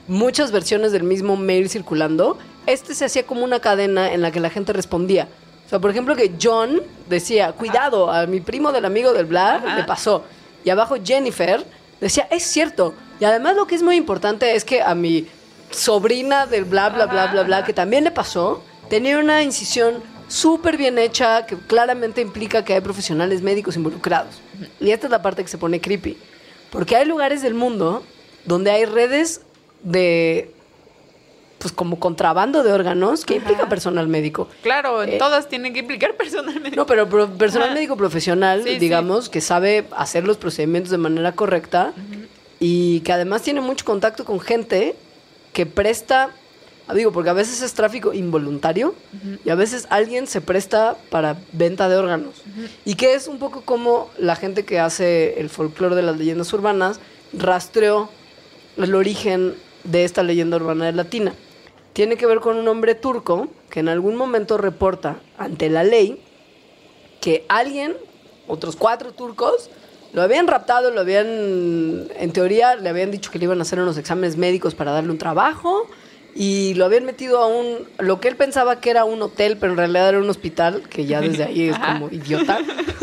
muchas 0.07 0.51
versiones 0.51 0.91
del 0.91 1.03
mismo 1.03 1.35
mail 1.35 1.69
circulando, 1.69 2.37
este 2.67 2.93
se 2.95 3.05
hacía 3.05 3.25
como 3.25 3.43
una 3.43 3.59
cadena 3.59 4.11
en 4.11 4.21
la 4.21 4.31
que 4.31 4.39
la 4.39 4.49
gente 4.49 4.73
respondía. 4.73 5.27
O 5.65 5.69
sea, 5.69 5.79
por 5.79 5.89
ejemplo, 5.89 6.15
que 6.15 6.33
John 6.41 6.81
decía, 7.09 7.51
cuidado, 7.53 8.11
a 8.11 8.27
mi 8.27 8.39
primo 8.39 8.71
del 8.71 8.85
amigo 8.85 9.13
del 9.13 9.25
bla 9.25 9.55
Ajá. 9.55 9.75
le 9.77 9.83
pasó. 9.83 10.23
Y 10.63 10.69
abajo 10.69 10.95
Jennifer 11.03 11.65
decía, 11.99 12.27
es 12.29 12.43
cierto. 12.43 12.93
Y 13.19 13.25
además 13.25 13.55
lo 13.55 13.65
que 13.65 13.75
es 13.75 13.81
muy 13.81 13.95
importante 13.95 14.55
es 14.55 14.63
que 14.63 14.81
a 14.81 14.93
mi 14.93 15.27
sobrina 15.71 16.45
del 16.45 16.65
bla, 16.65 16.89
bla, 16.89 17.07
bla, 17.07 17.27
bla, 17.27 17.43
bla, 17.43 17.63
que 17.63 17.73
también 17.73 18.03
le 18.03 18.11
pasó, 18.11 18.63
tenía 18.89 19.17
una 19.17 19.41
incisión 19.41 20.03
súper 20.27 20.77
bien 20.77 20.97
hecha 20.97 21.45
que 21.45 21.55
claramente 21.55 22.21
implica 22.21 22.63
que 22.65 22.73
hay 22.73 22.81
profesionales 22.81 23.41
médicos 23.41 23.75
involucrados. 23.75 24.41
Y 24.79 24.91
esta 24.91 25.07
es 25.07 25.11
la 25.11 25.21
parte 25.21 25.41
que 25.43 25.47
se 25.49 25.57
pone 25.57 25.79
creepy. 25.81 26.17
Porque 26.71 26.95
hay 26.95 27.05
lugares 27.05 27.41
del 27.41 27.53
mundo 27.53 28.03
donde 28.45 28.71
hay 28.71 28.85
redes 28.85 29.41
de, 29.83 30.51
pues 31.59 31.71
como 31.73 31.99
contrabando 31.99 32.63
de 32.63 32.73
órganos 32.73 33.23
que 33.25 33.35
Ajá. 33.35 33.41
implica 33.43 33.69
personal 33.69 34.07
médico. 34.07 34.49
Claro, 34.61 35.03
Eh, 35.03 35.17
todas 35.17 35.47
tienen 35.47 35.73
que 35.73 35.79
implicar 35.79 36.15
personalmente. 36.15 36.75
No, 36.75 36.85
pero 36.85 37.07
pro- 37.07 37.29
personal 37.29 37.67
Ajá. 37.69 37.75
médico 37.75 37.95
profesional, 37.97 38.63
Sí, 38.63 38.71
sí. 38.71 38.79
digamos, 38.79 39.29
que 39.29 39.41
sabe 39.41 39.85
hacer 39.95 40.25
los 40.25 40.37
procedimientos 40.37 40.91
de 40.91 40.97
manera 40.97 41.31
correcta 41.33 41.93
y 42.59 42.99
que 43.01 43.13
además 43.13 43.41
tiene 43.43 43.61
mucho 43.61 43.85
contacto 43.85 44.25
con 44.25 44.39
gente 44.39 44.95
que 45.53 45.65
presta, 45.65 46.31
digo, 46.93 47.11
porque 47.11 47.31
a 47.31 47.33
veces 47.33 47.61
es 47.61 47.73
tráfico 47.73 48.13
involuntario 48.13 48.93
y 49.43 49.49
a 49.49 49.55
veces 49.55 49.87
alguien 49.89 50.27
se 50.27 50.41
presta 50.41 50.95
para 51.09 51.37
venta 51.51 51.89
de 51.89 51.95
órganos. 51.95 52.43
Y 52.85 52.95
que 52.95 53.15
es 53.15 53.27
un 53.27 53.39
poco 53.39 53.61
como 53.61 54.09
la 54.19 54.35
gente 54.35 54.65
que 54.65 54.79
hace 54.79 55.39
el 55.39 55.49
folclore 55.49 55.95
de 55.95 56.03
las 56.03 56.17
leyendas 56.17 56.53
urbanas 56.53 56.99
rastreó 57.33 58.09
el 58.77 58.93
origen 58.93 59.55
de 59.83 60.03
esta 60.03 60.21
leyenda 60.21 60.57
urbana 60.57 60.85
de 60.85 60.91
Latina. 60.91 61.33
Tiene 61.93 62.17
que 62.17 62.27
ver 62.27 62.39
con 62.39 62.57
un 62.57 62.67
hombre 62.67 62.93
turco 62.93 63.47
que 63.69 63.79
en 63.79 63.89
algún 63.89 64.15
momento 64.15 64.57
reporta 64.57 65.17
ante 65.37 65.69
la 65.69 65.83
ley 65.83 66.21
que 67.21 67.45
alguien, 67.47 67.95
otros 68.47 68.75
cuatro 68.75 69.11
turcos, 69.11 69.71
lo 70.13 70.21
habían 70.21 70.47
raptado, 70.47 70.91
lo 70.91 71.01
habían, 71.01 71.27
en 72.15 72.31
teoría, 72.31 72.75
le 72.75 72.89
habían 72.89 73.11
dicho 73.11 73.31
que 73.31 73.39
le 73.39 73.45
iban 73.45 73.59
a 73.59 73.63
hacer 73.63 73.79
unos 73.79 73.97
exámenes 73.97 74.37
médicos 74.37 74.75
para 74.75 74.91
darle 74.91 75.11
un 75.11 75.17
trabajo 75.17 75.87
y 76.37 76.73
lo 76.73 76.83
habían 76.83 77.05
metido 77.05 77.39
a 77.39 77.47
un, 77.47 77.87
lo 77.97 78.19
que 78.19 78.27
él 78.27 78.35
pensaba 78.35 78.81
que 78.81 78.89
era 78.89 79.05
un 79.05 79.21
hotel, 79.21 79.55
pero 79.57 79.71
en 79.71 79.77
realidad 79.77 80.09
era 80.09 80.19
un 80.19 80.29
hospital, 80.29 80.83
que 80.89 81.05
ya 81.05 81.21
desde 81.21 81.45
ahí 81.45 81.69
es 81.69 81.79
como 81.79 82.09
idiota, 82.09 82.59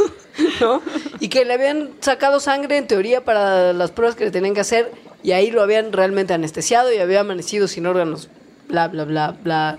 ¿no? 0.60 0.82
Y 1.18 1.28
que 1.28 1.46
le 1.46 1.54
habían 1.54 1.92
sacado 2.00 2.40
sangre, 2.40 2.76
en 2.76 2.86
teoría, 2.86 3.24
para 3.24 3.72
las 3.72 3.90
pruebas 3.90 4.16
que 4.16 4.26
le 4.26 4.30
tenían 4.30 4.52
que 4.52 4.60
hacer 4.60 4.92
y 5.22 5.32
ahí 5.32 5.50
lo 5.50 5.62
habían 5.62 5.92
realmente 5.92 6.34
anestesiado 6.34 6.92
y 6.92 6.98
había 6.98 7.20
amanecido 7.20 7.68
sin 7.68 7.86
órganos, 7.86 8.28
bla, 8.68 8.88
bla, 8.88 9.04
bla, 9.04 9.36
bla. 9.42 9.78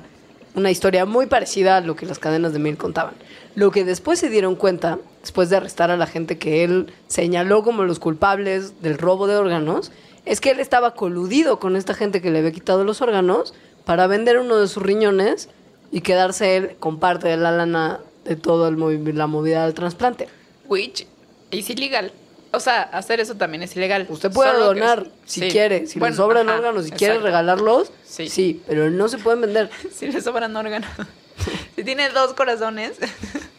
Una 0.55 0.71
historia 0.71 1.05
muy 1.05 1.27
parecida 1.27 1.77
a 1.77 1.81
lo 1.81 1.95
que 1.95 2.07
las 2.07 2.17
cadenas 2.17 2.53
de 2.53 2.59
mail 2.59 2.77
contaban. 2.77 3.13
Lo 3.53 3.69
que 3.69 3.85
después 3.85 4.17
se 4.17 4.29
dieron 4.29 4.55
cuenta, 4.55 4.97
después 5.21 5.51
de 5.51 5.57
arrestar 5.57 5.91
a 5.91 5.97
la 5.97 6.07
gente 6.07 6.39
que 6.39 6.63
él 6.63 6.91
señaló 7.07 7.63
como 7.63 7.83
los 7.83 7.99
culpables 7.99 8.81
del 8.81 8.97
robo 8.97 9.27
de 9.27 9.35
órganos, 9.35 9.91
es 10.25 10.41
que 10.41 10.51
él 10.51 10.59
estaba 10.59 10.93
coludido 10.95 11.59
con 11.59 11.75
esta 11.75 11.93
gente 11.93 12.21
que 12.21 12.31
le 12.31 12.39
había 12.39 12.51
quitado 12.51 12.83
los 12.83 13.01
órganos 13.01 13.53
para 13.85 14.07
vender 14.07 14.39
uno 14.39 14.57
de 14.57 14.67
sus 14.67 14.81
riñones 14.83 15.49
y 15.91 16.01
quedarse 16.01 16.55
él 16.57 16.75
con 16.79 16.99
parte 16.99 17.27
de 17.27 17.37
la 17.37 17.51
lana 17.51 17.99
de 18.25 18.35
toda 18.35 18.71
la 18.71 19.27
movida 19.27 19.65
del 19.65 19.73
trasplante. 19.73 20.27
Which 20.67 21.05
es 21.51 21.69
ilegal. 21.69 22.11
O 22.51 22.59
sea, 22.59 22.83
hacer 22.83 23.19
eso 23.19 23.35
también 23.35 23.63
es 23.63 23.75
ilegal. 23.75 24.05
Usted 24.09 24.31
puede 24.31 24.51
Solo 24.51 24.73
que- 24.73 24.79
donar 24.79 25.07
si 25.25 25.41
sí. 25.41 25.47
quiere, 25.49 25.87
si 25.87 25.99
Bueno, 25.99 26.13
le 26.13 26.17
sobran 26.17 26.47
ajá, 26.49 26.59
órganos, 26.59 26.85
si 26.85 26.91
quiere 26.91 27.17
regalarlos, 27.19 27.91
Sí. 28.05 28.29
sí. 28.29 28.61
pero 28.67 28.89
no 28.91 29.07
se 29.09 29.17
pueden 29.17 29.41
vender. 29.41 29.69
Si 29.91 30.07
le 30.11 30.21
sobran 30.21 30.55
órganos. 30.55 30.89
si 31.75 31.83
tiene 31.83 32.09
dos 32.09 32.33
corazones. 32.33 32.93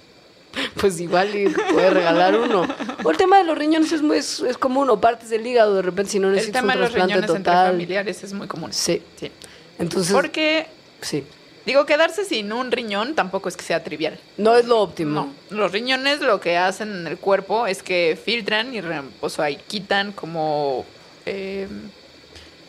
Pues 0.80 1.00
igual 1.00 1.34
y 1.34 1.48
puede 1.48 1.90
regalar 1.90 2.38
uno. 2.38 2.66
O 3.02 3.10
el 3.10 3.16
tema 3.16 3.38
de 3.38 3.44
los 3.44 3.56
riñones 3.56 3.92
es, 3.92 4.02
muy, 4.02 4.18
es, 4.18 4.40
es 4.40 4.58
común, 4.58 4.90
o 4.90 5.00
partes 5.00 5.30
del 5.30 5.46
hígado, 5.46 5.76
de 5.76 5.82
repente 5.82 6.12
si 6.12 6.18
no 6.18 6.28
El 6.28 6.34
necesitas 6.34 6.62
un 6.62 6.68
tema 6.68 6.74
de 6.74 6.80
los 6.80 6.90
trasplante 6.90 7.14
riñones 7.14 7.36
entre 7.36 7.52
total. 7.52 7.70
familiares 7.72 8.24
es 8.24 8.32
muy 8.32 8.46
común. 8.46 8.72
Sí. 8.72 9.02
Sí. 9.18 9.30
Entonces, 9.78 10.12
Porque, 10.12 10.66
sí. 11.00 11.24
digo, 11.66 11.86
quedarse 11.86 12.24
sin 12.24 12.52
un 12.52 12.70
riñón 12.70 13.14
tampoco 13.14 13.48
es 13.48 13.56
que 13.56 13.64
sea 13.64 13.82
trivial. 13.82 14.18
No 14.36 14.56
es 14.56 14.66
lo 14.66 14.80
óptimo. 14.80 15.32
No, 15.50 15.56
los 15.56 15.72
riñones 15.72 16.20
lo 16.20 16.40
que 16.40 16.56
hacen 16.56 16.92
en 16.92 17.06
el 17.06 17.18
cuerpo 17.18 17.66
es 17.66 17.82
que 17.82 18.18
filtran 18.22 18.74
y 18.74 18.80
o 19.20 19.28
sea, 19.30 19.50
y 19.50 19.56
quitan 19.56 20.12
como 20.12 20.84
eh, 21.26 21.68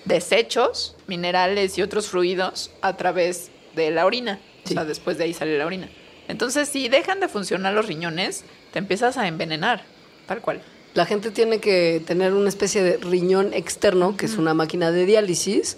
desechos, 0.06 0.96
minerales 1.08 1.78
y 1.78 1.82
otros 1.82 2.08
fluidos 2.08 2.72
a 2.82 2.96
través 2.98 3.52
de 3.76 3.92
la 3.92 4.06
orina. 4.06 4.40
Sí. 4.64 4.74
O 4.74 4.78
sea, 4.78 4.86
después 4.86 5.18
de 5.18 5.26
ahí 5.26 5.34
sale 5.34 5.58
la 5.58 5.66
orina. 5.66 5.90
Entonces, 6.28 6.70
si 6.70 6.90
dejan 6.90 7.20
de 7.20 7.28
funcionar 7.28 7.74
los 7.74 7.88
riñones, 7.88 8.44
te 8.72 8.80
empiezas 8.80 9.18
a 9.18 9.28
envenenar, 9.28 9.84
tal 10.28 10.42
cual. 10.42 10.62
La 10.94 11.06
gente 11.06 11.32
tiene 11.32 11.60
que 11.60 12.02
tener 12.06 12.34
una 12.34 12.50
especie 12.50 12.82
de 12.82 12.98
riñón 12.98 13.54
externo, 13.54 14.16
que 14.18 14.26
es 14.26 14.38
una 14.38 14.54
máquina 14.54 14.92
de 14.92 15.06
diálisis, 15.06 15.78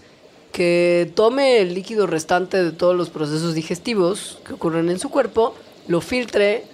que 0.51 1.11
tome 1.15 1.59
el 1.59 1.73
líquido 1.73 2.07
restante 2.07 2.63
de 2.63 2.71
todos 2.71 2.95
los 2.95 3.09
procesos 3.09 3.53
digestivos 3.53 4.39
que 4.45 4.53
ocurren 4.53 4.89
en 4.89 4.99
su 4.99 5.09
cuerpo, 5.09 5.55
lo 5.87 6.01
filtre 6.01 6.65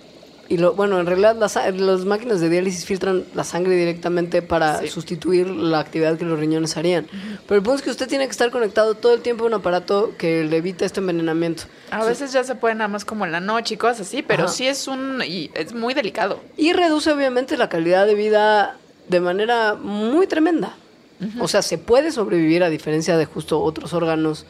y 0.49 0.57
lo, 0.57 0.73
bueno, 0.73 0.99
en 0.99 1.05
realidad 1.05 1.35
las, 1.37 1.55
las 1.55 2.05
máquinas 2.05 2.41
de 2.41 2.49
diálisis 2.49 2.85
filtran 2.85 3.23
la 3.33 3.43
sangre 3.43 3.75
directamente 3.75 4.41
para 4.41 4.79
Sí. 4.79 4.87
sustituir 4.89 5.47
la 5.47 5.79
actividad 5.79 6.17
que 6.17 6.25
los 6.25 6.37
riñones 6.39 6.75
harían. 6.77 7.07
Pero 7.47 7.57
el 7.59 7.63
punto 7.63 7.77
es 7.77 7.81
que 7.81 7.89
usted 7.89 8.07
tiene 8.07 8.25
que 8.25 8.31
estar 8.31 8.51
conectado 8.51 8.95
todo 8.95 9.13
el 9.13 9.21
tiempo 9.21 9.45
a 9.45 9.47
un 9.47 9.53
aparato 9.53 10.11
que 10.17 10.43
le 10.43 10.57
evite 10.57 10.85
este 10.85 10.99
envenenamiento. 10.99 11.63
A 11.91 12.03
veces 12.05 12.33
ya 12.33 12.43
se 12.43 12.55
puede 12.55 12.75
nada 12.75 12.87
más 12.89 13.05
como 13.05 13.25
en 13.25 13.31
la 13.31 13.39
noche 13.39 13.75
y 13.75 13.77
cosas 13.77 14.01
así, 14.01 14.21
pero 14.21 14.43
Ajá. 14.43 14.51
sí 14.53 14.67
es 14.67 14.87
un... 14.87 15.21
y 15.25 15.49
es 15.53 15.73
muy 15.73 15.93
delicado. 15.93 16.39
Y 16.57 16.73
reduce 16.73 17.11
obviamente 17.11 17.55
la 17.57 17.69
calidad 17.69 18.05
de 18.05 18.15
vida 18.15 18.77
de 19.07 19.19
manera 19.21 19.75
muy 19.75 20.27
tremenda. 20.27 20.75
O 21.39 21.47
sea, 21.47 21.61
se 21.61 21.77
puede 21.77 22.11
sobrevivir 22.11 22.63
a 22.63 22.69
diferencia 22.69 23.15
de 23.15 23.23
justo 23.25 23.61
otros 23.61 23.93
órganos 23.93 24.45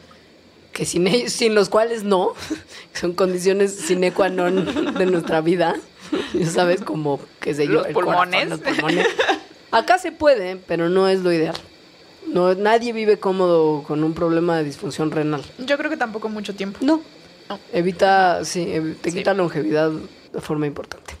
que 0.74 0.84
sin 0.84 1.06
ellos, 1.06 1.32
sin 1.32 1.54
los 1.54 1.68
cuales 1.70 2.04
no, 2.04 2.34
son 2.92 3.14
condiciones 3.14 3.72
sine 3.74 4.12
qua 4.12 4.28
non 4.28 4.94
de 4.98 5.06
nuestra 5.06 5.40
vida. 5.40 5.76
Ya 6.34 6.46
sabes, 6.50 6.82
como, 6.82 7.18
qué 7.40 7.54
sé 7.54 7.66
yo, 7.66 7.74
Los 7.74 7.86
el 7.86 7.92
pulmones. 7.94 8.44
corazón, 8.46 8.50
los 8.50 8.60
pulmones. 8.60 9.06
Acá 9.70 9.98
se 9.98 10.12
puede, 10.12 10.56
pero 10.56 10.88
no 10.90 11.08
es 11.08 11.20
lo 11.20 11.32
ideal. 11.32 11.56
No, 12.26 12.54
nadie 12.54 12.92
vive 12.92 13.18
cómodo 13.18 13.82
con 13.82 14.04
un 14.04 14.14
problema 14.14 14.56
de 14.58 14.64
disfunción 14.64 15.10
renal. 15.10 15.42
Yo 15.58 15.76
creo 15.78 15.90
que 15.90 15.96
tampoco 15.96 16.28
mucho 16.28 16.54
tiempo. 16.54 16.78
No. 16.82 17.00
No. 17.48 17.58
Evita, 17.72 18.44
sí, 18.44 18.66
ev- 18.66 18.96
te 19.00 19.10
Sí. 19.10 19.18
quita 19.18 19.34
longevidad 19.34 19.90
de 19.90 20.40
forma 20.40 20.66
importante. 20.66 21.14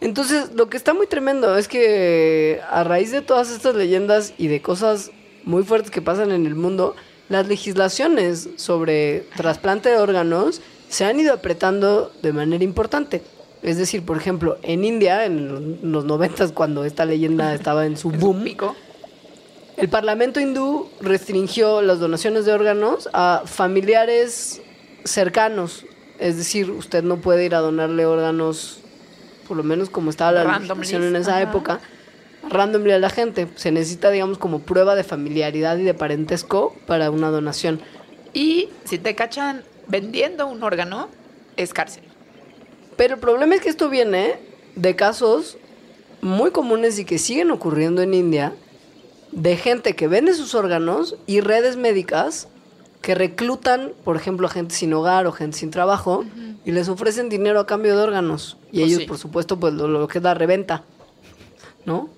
Entonces, 0.00 0.52
lo 0.54 0.68
que 0.68 0.76
está 0.76 0.92
muy 0.92 1.06
tremendo 1.06 1.56
es 1.56 1.68
que 1.68 2.60
a 2.70 2.84
raíz 2.84 3.10
de 3.12 3.22
todas 3.22 3.50
estas 3.50 3.74
leyendas 3.74 4.34
y 4.36 4.48
de 4.48 4.60
cosas 4.60 5.10
muy 5.44 5.62
fuertes 5.62 5.90
que 5.90 6.02
pasan 6.02 6.32
en 6.32 6.46
el 6.46 6.54
mundo, 6.54 6.96
las 7.28 7.48
legislaciones 7.48 8.48
sobre 8.56 9.26
trasplante 9.36 9.88
de 9.88 9.96
órganos 9.96 10.60
se 10.88 11.04
han 11.04 11.18
ido 11.18 11.32
apretando 11.32 12.12
de 12.22 12.32
manera 12.32 12.64
importante. 12.64 13.22
Es 13.62 13.78
decir, 13.78 14.04
por 14.04 14.16
ejemplo, 14.18 14.58
en 14.62 14.84
India, 14.84 15.24
en 15.24 15.80
los 15.90 16.04
noventas, 16.04 16.52
cuando 16.52 16.84
esta 16.84 17.06
leyenda 17.06 17.54
estaba 17.54 17.86
en 17.86 17.96
su 17.96 18.10
boom, 18.10 18.44
el 19.76 19.88
Parlamento 19.88 20.38
hindú 20.38 20.88
restringió 21.00 21.82
las 21.82 21.98
donaciones 21.98 22.44
de 22.44 22.52
órganos 22.52 23.08
a 23.12 23.42
familiares 23.46 24.60
cercanos. 25.04 25.86
Es 26.18 26.36
decir, 26.36 26.70
usted 26.70 27.02
no 27.02 27.16
puede 27.16 27.44
ir 27.44 27.54
a 27.54 27.58
donarle 27.58 28.06
órganos, 28.06 28.78
por 29.48 29.56
lo 29.56 29.64
menos 29.64 29.90
como 29.90 30.10
estaba 30.10 30.30
la 30.30 30.44
legislación 30.44 31.02
en 31.04 31.16
esa 31.16 31.38
ajá. 31.38 31.42
época, 31.42 31.80
randomly 32.48 32.92
a 32.92 32.98
la 32.98 33.10
gente. 33.10 33.48
Se 33.56 33.70
necesita, 33.70 34.10
digamos, 34.10 34.38
como 34.38 34.60
prueba 34.60 34.94
de 34.94 35.04
familiaridad 35.04 35.76
y 35.78 35.84
de 35.84 35.94
parentesco 35.94 36.74
para 36.86 37.10
una 37.10 37.30
donación. 37.30 37.80
Y 38.32 38.68
si 38.84 38.98
te 38.98 39.14
cachan 39.14 39.62
vendiendo 39.86 40.46
un 40.46 40.62
órgano, 40.62 41.08
es 41.56 41.72
cárcel. 41.72 42.04
Pero 42.96 43.14
el 43.14 43.20
problema 43.20 43.54
es 43.54 43.60
que 43.60 43.68
esto 43.68 43.88
viene 43.88 44.38
de 44.76 44.96
casos 44.96 45.58
muy 46.20 46.50
comunes 46.50 46.98
y 46.98 47.04
que 47.04 47.18
siguen 47.18 47.50
ocurriendo 47.50 48.02
en 48.02 48.14
India 48.14 48.54
de 49.30 49.56
gente 49.56 49.94
que 49.94 50.08
vende 50.08 50.32
sus 50.34 50.54
órganos 50.54 51.16
y 51.26 51.40
redes 51.40 51.76
médicas 51.76 52.48
que 53.02 53.14
reclutan, 53.14 53.92
por 54.04 54.16
ejemplo, 54.16 54.46
a 54.46 54.50
gente 54.50 54.74
sin 54.74 54.94
hogar 54.94 55.26
o 55.26 55.32
gente 55.32 55.58
sin 55.58 55.70
trabajo 55.70 56.24
y 56.64 56.72
les 56.72 56.88
ofrecen 56.88 57.28
dinero 57.28 57.60
a 57.60 57.66
cambio 57.66 57.96
de 57.96 58.02
órganos. 58.02 58.56
Y 58.72 58.78
Pues 58.78 58.86
ellos, 58.86 59.00
sí. 59.02 59.06
por 59.06 59.18
supuesto, 59.18 59.60
pues 59.60 59.74
lo, 59.74 59.88
lo 59.88 60.08
que 60.08 60.18
es 60.18 60.24
la 60.24 60.32
reventa, 60.32 60.84
¿no? 61.84 62.08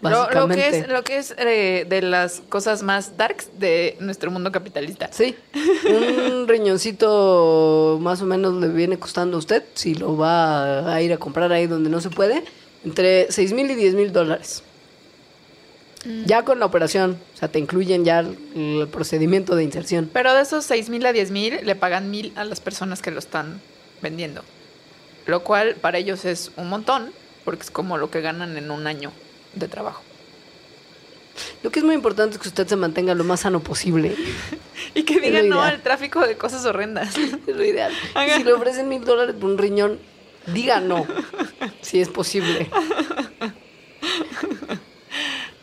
Lo, 0.00 0.30
lo 0.30 0.48
que 0.48 0.68
es, 0.68 0.88
lo 0.88 1.02
que 1.02 1.18
es 1.18 1.34
eh, 1.38 1.86
de 1.88 2.02
las 2.02 2.40
cosas 2.48 2.82
más 2.82 3.16
darks 3.16 3.48
de 3.58 3.96
nuestro 4.00 4.30
mundo 4.30 4.52
capitalista. 4.52 5.10
Sí, 5.12 5.34
un 5.84 6.46
riñoncito 6.48 7.98
más 8.00 8.22
o 8.22 8.26
menos 8.26 8.54
le 8.54 8.68
viene 8.68 8.98
costando 8.98 9.36
a 9.36 9.40
usted, 9.40 9.64
si 9.74 9.94
lo 9.94 10.16
va 10.16 10.92
a 10.92 11.02
ir 11.02 11.12
a 11.12 11.16
comprar 11.16 11.52
ahí 11.52 11.66
donde 11.66 11.90
no 11.90 12.00
se 12.00 12.10
puede, 12.10 12.44
entre 12.84 13.30
6 13.30 13.52
mil 13.52 13.70
y 13.70 13.74
10 13.74 13.94
mil 13.94 14.12
dólares. 14.12 14.62
Ya 16.24 16.44
con 16.44 16.60
la 16.60 16.66
operación, 16.66 17.18
o 17.34 17.36
sea, 17.36 17.48
te 17.48 17.58
incluyen 17.58 18.04
ya 18.04 18.20
el, 18.20 18.38
el 18.54 18.88
procedimiento 18.88 19.56
de 19.56 19.64
inserción. 19.64 20.08
Pero 20.10 20.32
de 20.32 20.42
esos 20.42 20.64
6 20.64 20.90
mil 20.90 21.04
a 21.04 21.12
10 21.12 21.32
mil 21.32 21.58
le 21.64 21.74
pagan 21.74 22.10
mil 22.10 22.32
a 22.36 22.44
las 22.44 22.60
personas 22.60 23.02
que 23.02 23.10
lo 23.10 23.18
están 23.18 23.60
vendiendo. 24.00 24.42
Lo 25.26 25.42
cual 25.42 25.74
para 25.74 25.98
ellos 25.98 26.24
es 26.24 26.52
un 26.56 26.68
montón, 26.68 27.10
porque 27.44 27.62
es 27.62 27.70
como 27.70 27.98
lo 27.98 28.10
que 28.10 28.20
ganan 28.20 28.56
en 28.56 28.70
un 28.70 28.86
año 28.86 29.12
de 29.58 29.68
trabajo. 29.68 30.02
Lo 31.62 31.70
que 31.70 31.80
es 31.80 31.84
muy 31.84 31.94
importante 31.94 32.36
es 32.36 32.42
que 32.42 32.48
usted 32.48 32.66
se 32.66 32.76
mantenga 32.76 33.14
lo 33.14 33.24
más 33.24 33.40
sano 33.40 33.60
posible. 33.60 34.14
Y 34.94 35.02
que 35.02 35.42
lo 35.42 35.56
no 35.56 35.62
al 35.62 35.82
tráfico 35.82 36.26
de 36.26 36.36
cosas 36.36 36.64
horrendas. 36.64 37.14
Es 37.46 37.56
lo 37.56 37.64
ideal. 37.64 37.92
Si 38.36 38.42
le 38.42 38.52
ofrecen 38.52 38.88
mil 38.88 39.04
dólares 39.04 39.36
por 39.38 39.50
un 39.50 39.58
riñón, 39.58 39.98
diga 40.46 40.80
no, 40.80 41.06
si 41.82 42.00
es 42.00 42.08
posible. 42.08 42.70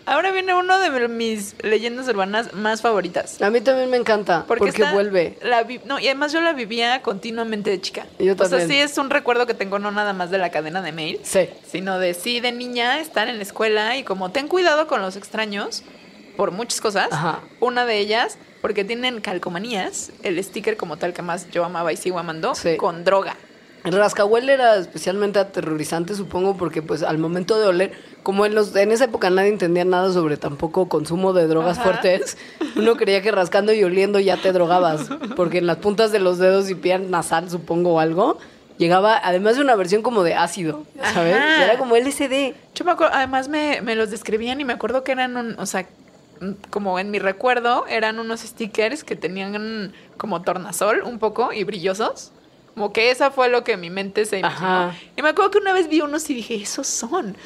Ahora 0.08 0.32
viene 0.32 0.54
uno 0.54 0.78
de 0.80 1.08
mis 1.08 1.56
leyendas 1.64 2.08
urbanas 2.08 2.54
más 2.54 2.82
favoritas. 2.82 3.42
A 3.42 3.50
mí 3.50 3.60
también 3.62 3.90
me 3.90 3.98
encanta, 3.98 4.46
porque, 4.48 4.72
vuelve. 4.94 5.38
la 5.42 5.64
vi- 5.64 5.82
no, 5.86 6.00
y 6.00 6.06
además 6.06 6.32
yo 6.32 6.42
la 6.42 6.54
vivía 6.54 7.02
continuamente 7.02 7.72
de 7.72 7.82
chica. 7.82 8.06
Yo 8.20 8.34
O 8.34 8.38
sea, 8.38 8.50
también. 8.50 8.68
sí 8.70 8.76
es 8.78 8.98
un 9.00 9.10
recuerdo 9.10 9.48
que 9.48 9.56
tengo 9.56 9.80
no 9.80 9.90
nada 9.92 10.14
más 10.14 10.30
de 10.30 10.38
la 10.38 10.52
cadena 10.52 10.82
de 10.84 10.92
mail, 10.92 11.20
Sí. 11.24 11.50
sino 11.68 11.98
de 11.98 12.14
sí 12.14 12.40
de 12.40 12.52
niña 12.52 13.00
estar 13.00 13.28
en 13.30 13.38
la 13.38 13.44
escuela 13.44 13.98
y 13.98 14.04
como 14.04 14.32
ten 14.32 14.48
cuidado 14.48 14.86
con 14.88 15.02
los 15.02 15.16
extraños 15.16 15.82
por 16.38 16.52
muchas 16.52 16.82
cosas. 16.82 17.08
Ajá. 17.12 17.40
Una 17.60 17.86
de 17.86 17.98
ellas 17.98 18.38
porque 18.62 18.84
tienen 18.84 19.22
calcomanías, 19.22 20.12
el 20.24 20.44
sticker 20.44 20.78
como 20.78 20.98
tal 20.98 21.14
que 21.14 21.22
más 21.24 21.50
yo 21.50 21.66
amaba 21.66 21.92
y 21.94 21.98
sigo 21.98 22.20
amando, 22.20 22.54
Sí. 22.56 22.78
con 22.78 23.04
droga. 23.04 23.36
El 23.84 23.94
rascahuele 23.94 24.54
era 24.54 24.76
especialmente 24.78 25.38
aterrorizante, 25.38 26.16
supongo, 26.16 26.58
porque 26.58 26.82
pues 26.82 27.04
al 27.04 27.20
momento 27.20 27.60
de 27.60 27.68
oler, 27.68 28.15
como 28.26 28.48
en 28.48 28.56
los 28.56 28.76
en 28.76 28.92
esa 28.92 29.06
época 29.06 29.30
nadie 29.30 29.50
entendía 29.50 29.86
nada 29.86 30.12
sobre 30.12 30.36
tampoco 30.36 30.90
consumo 30.90 31.32
de 31.32 31.46
drogas 31.46 31.78
Ajá. 31.78 31.92
fuertes, 31.92 32.40
uno 32.76 32.96
creía 32.96 33.22
que 33.22 33.32
rascando 33.32 33.72
y 33.72 33.84
oliendo 33.84 34.20
ya 34.20 34.36
te 34.36 34.52
drogabas, 34.52 35.10
porque 35.36 35.60
en 35.60 35.68
las 35.68 35.78
puntas 35.78 36.12
de 36.12 36.18
los 36.18 36.40
dedos 36.40 36.68
y 36.72 36.74
piel 36.74 37.12
nasal, 37.12 37.52
supongo, 37.52 37.94
o 37.94 38.00
algo, 38.00 38.40
llegaba 38.80 39.16
además 39.24 39.58
de 39.58 39.62
una 39.62 39.76
versión 39.76 40.02
como 40.02 40.24
de 40.24 40.34
ácido, 40.34 40.86
¿sabes? 41.14 41.36
Ajá. 41.36 41.66
Era 41.66 41.78
como 41.78 41.96
LSD. 41.96 42.56
Yo 42.74 42.84
me 42.84 42.94
acuerdo, 42.94 43.14
además 43.14 43.48
me, 43.48 43.82
me 43.84 43.96
los 43.96 44.10
describían 44.10 44.60
y 44.60 44.66
me 44.66 44.74
acuerdo 44.74 45.04
que 45.04 45.12
eran 45.12 45.38
un, 45.38 45.56
o 45.60 45.68
sea, 45.68 45.88
mm, 46.42 46.52
como 46.72 46.98
en 46.98 47.12
mi 47.12 47.20
recuerdo, 47.20 47.86
eran 47.88 48.18
unos 48.18 48.40
stickers 48.40 49.04
que 49.04 49.16
tenían 49.16 49.94
como 50.18 50.42
tornasol 50.42 51.04
un 51.04 51.20
poco 51.20 51.54
y 51.54 51.64
brillosos. 51.64 52.32
Como 52.76 52.92
que 52.92 53.10
esa 53.10 53.32
fue 53.32 53.48
lo 53.50 53.64
que 53.64 53.78
mi 53.78 53.90
mente 53.90 54.26
se 54.26 54.40
imaginó. 54.40 54.68
Ajá. 54.68 54.96
Y 55.16 55.22
me 55.22 55.30
acuerdo 55.30 55.50
que 55.52 55.58
una 55.60 55.72
vez 55.72 55.88
vi 55.88 56.02
unos 56.02 56.30
y 56.30 56.34
dije, 56.34 56.56
esos 56.56 56.86
son. 56.88 57.38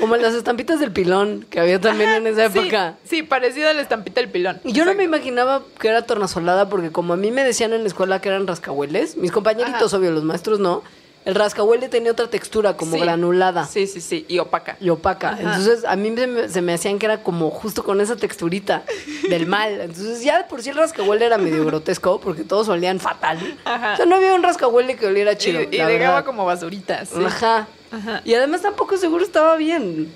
Como 0.00 0.16
las 0.16 0.32
estampitas 0.34 0.80
del 0.80 0.90
pilón 0.90 1.46
que 1.50 1.60
había 1.60 1.78
también 1.80 2.08
en 2.10 2.26
esa 2.26 2.50
Sí, 2.50 2.58
época. 2.60 2.96
Sí, 3.04 3.22
parecido 3.22 3.68
a 3.68 3.74
la 3.74 3.82
estampita 3.82 4.22
del 4.22 4.30
pilón. 4.30 4.58
Y 4.64 4.72
yo 4.72 4.86
no 4.86 4.94
me 4.94 5.04
imaginaba 5.04 5.62
que 5.78 5.88
era 5.88 6.02
tornasolada 6.06 6.70
porque 6.70 6.90
como 6.90 7.12
a 7.12 7.16
mí 7.16 7.30
me 7.30 7.44
decían 7.44 7.74
en 7.74 7.82
la 7.82 7.88
escuela 7.88 8.20
que 8.22 8.30
eran 8.30 8.46
rascahueles, 8.46 9.18
mis 9.18 9.32
compañeritos, 9.32 9.92
Ajá. 9.92 9.98
obvio, 9.98 10.10
los 10.12 10.24
maestros 10.24 10.58
no, 10.60 10.82
el 11.24 11.34
rascahuele 11.34 11.88
tenía 11.88 12.12
otra 12.12 12.28
textura 12.28 12.76
como 12.76 12.96
Sí. 12.96 13.00
granulada 13.02 13.66
Sí, 13.66 13.86
sí, 13.86 14.00
sí, 14.00 14.26
y 14.28 14.38
opaca. 14.38 14.76
y 14.80 14.90
opaca. 14.90 15.30
Ajá. 15.30 15.40
Entonces 15.40 15.84
a 15.84 15.96
mí 15.96 16.14
se 16.16 16.26
me, 16.26 16.48
se 16.48 16.60
me 16.62 16.74
hacían 16.74 16.98
que 16.98 17.06
era 17.06 17.22
como 17.22 17.50
justo 17.50 17.82
con 17.82 18.00
esa 18.00 18.16
texturita 18.16 18.82
del 19.30 19.46
mal. 19.46 19.80
Entonces 19.80 20.22
ya 20.22 20.38
de 20.38 20.44
por 20.44 20.62
sí 20.62 20.70
el 20.70 20.76
rascahuele 20.76 21.24
era 21.24 21.38
medio 21.38 21.64
grotesco 21.64 22.20
porque 22.20 22.44
todos 22.44 22.68
olían 22.68 23.00
fatal. 23.00 23.38
Ajá. 23.64 23.94
O 23.94 23.96
sea, 23.96 24.06
no 24.06 24.16
había 24.16 24.34
un 24.34 24.42
rascahuele 24.42 24.96
que 24.96 25.06
oliera 25.06 25.36
chido. 25.38 25.62
y 25.62 25.74
y 25.74 25.78
dejaba 25.78 26.24
como 26.24 26.44
basuritas. 26.44 27.08
sí. 27.08 27.24
Ajá. 27.24 27.68
Ajá. 27.90 28.20
Y 28.24 28.34
además 28.34 28.62
tampoco 28.62 28.96
seguro 28.96 29.24
estaba 29.24 29.56
bien. 29.56 30.12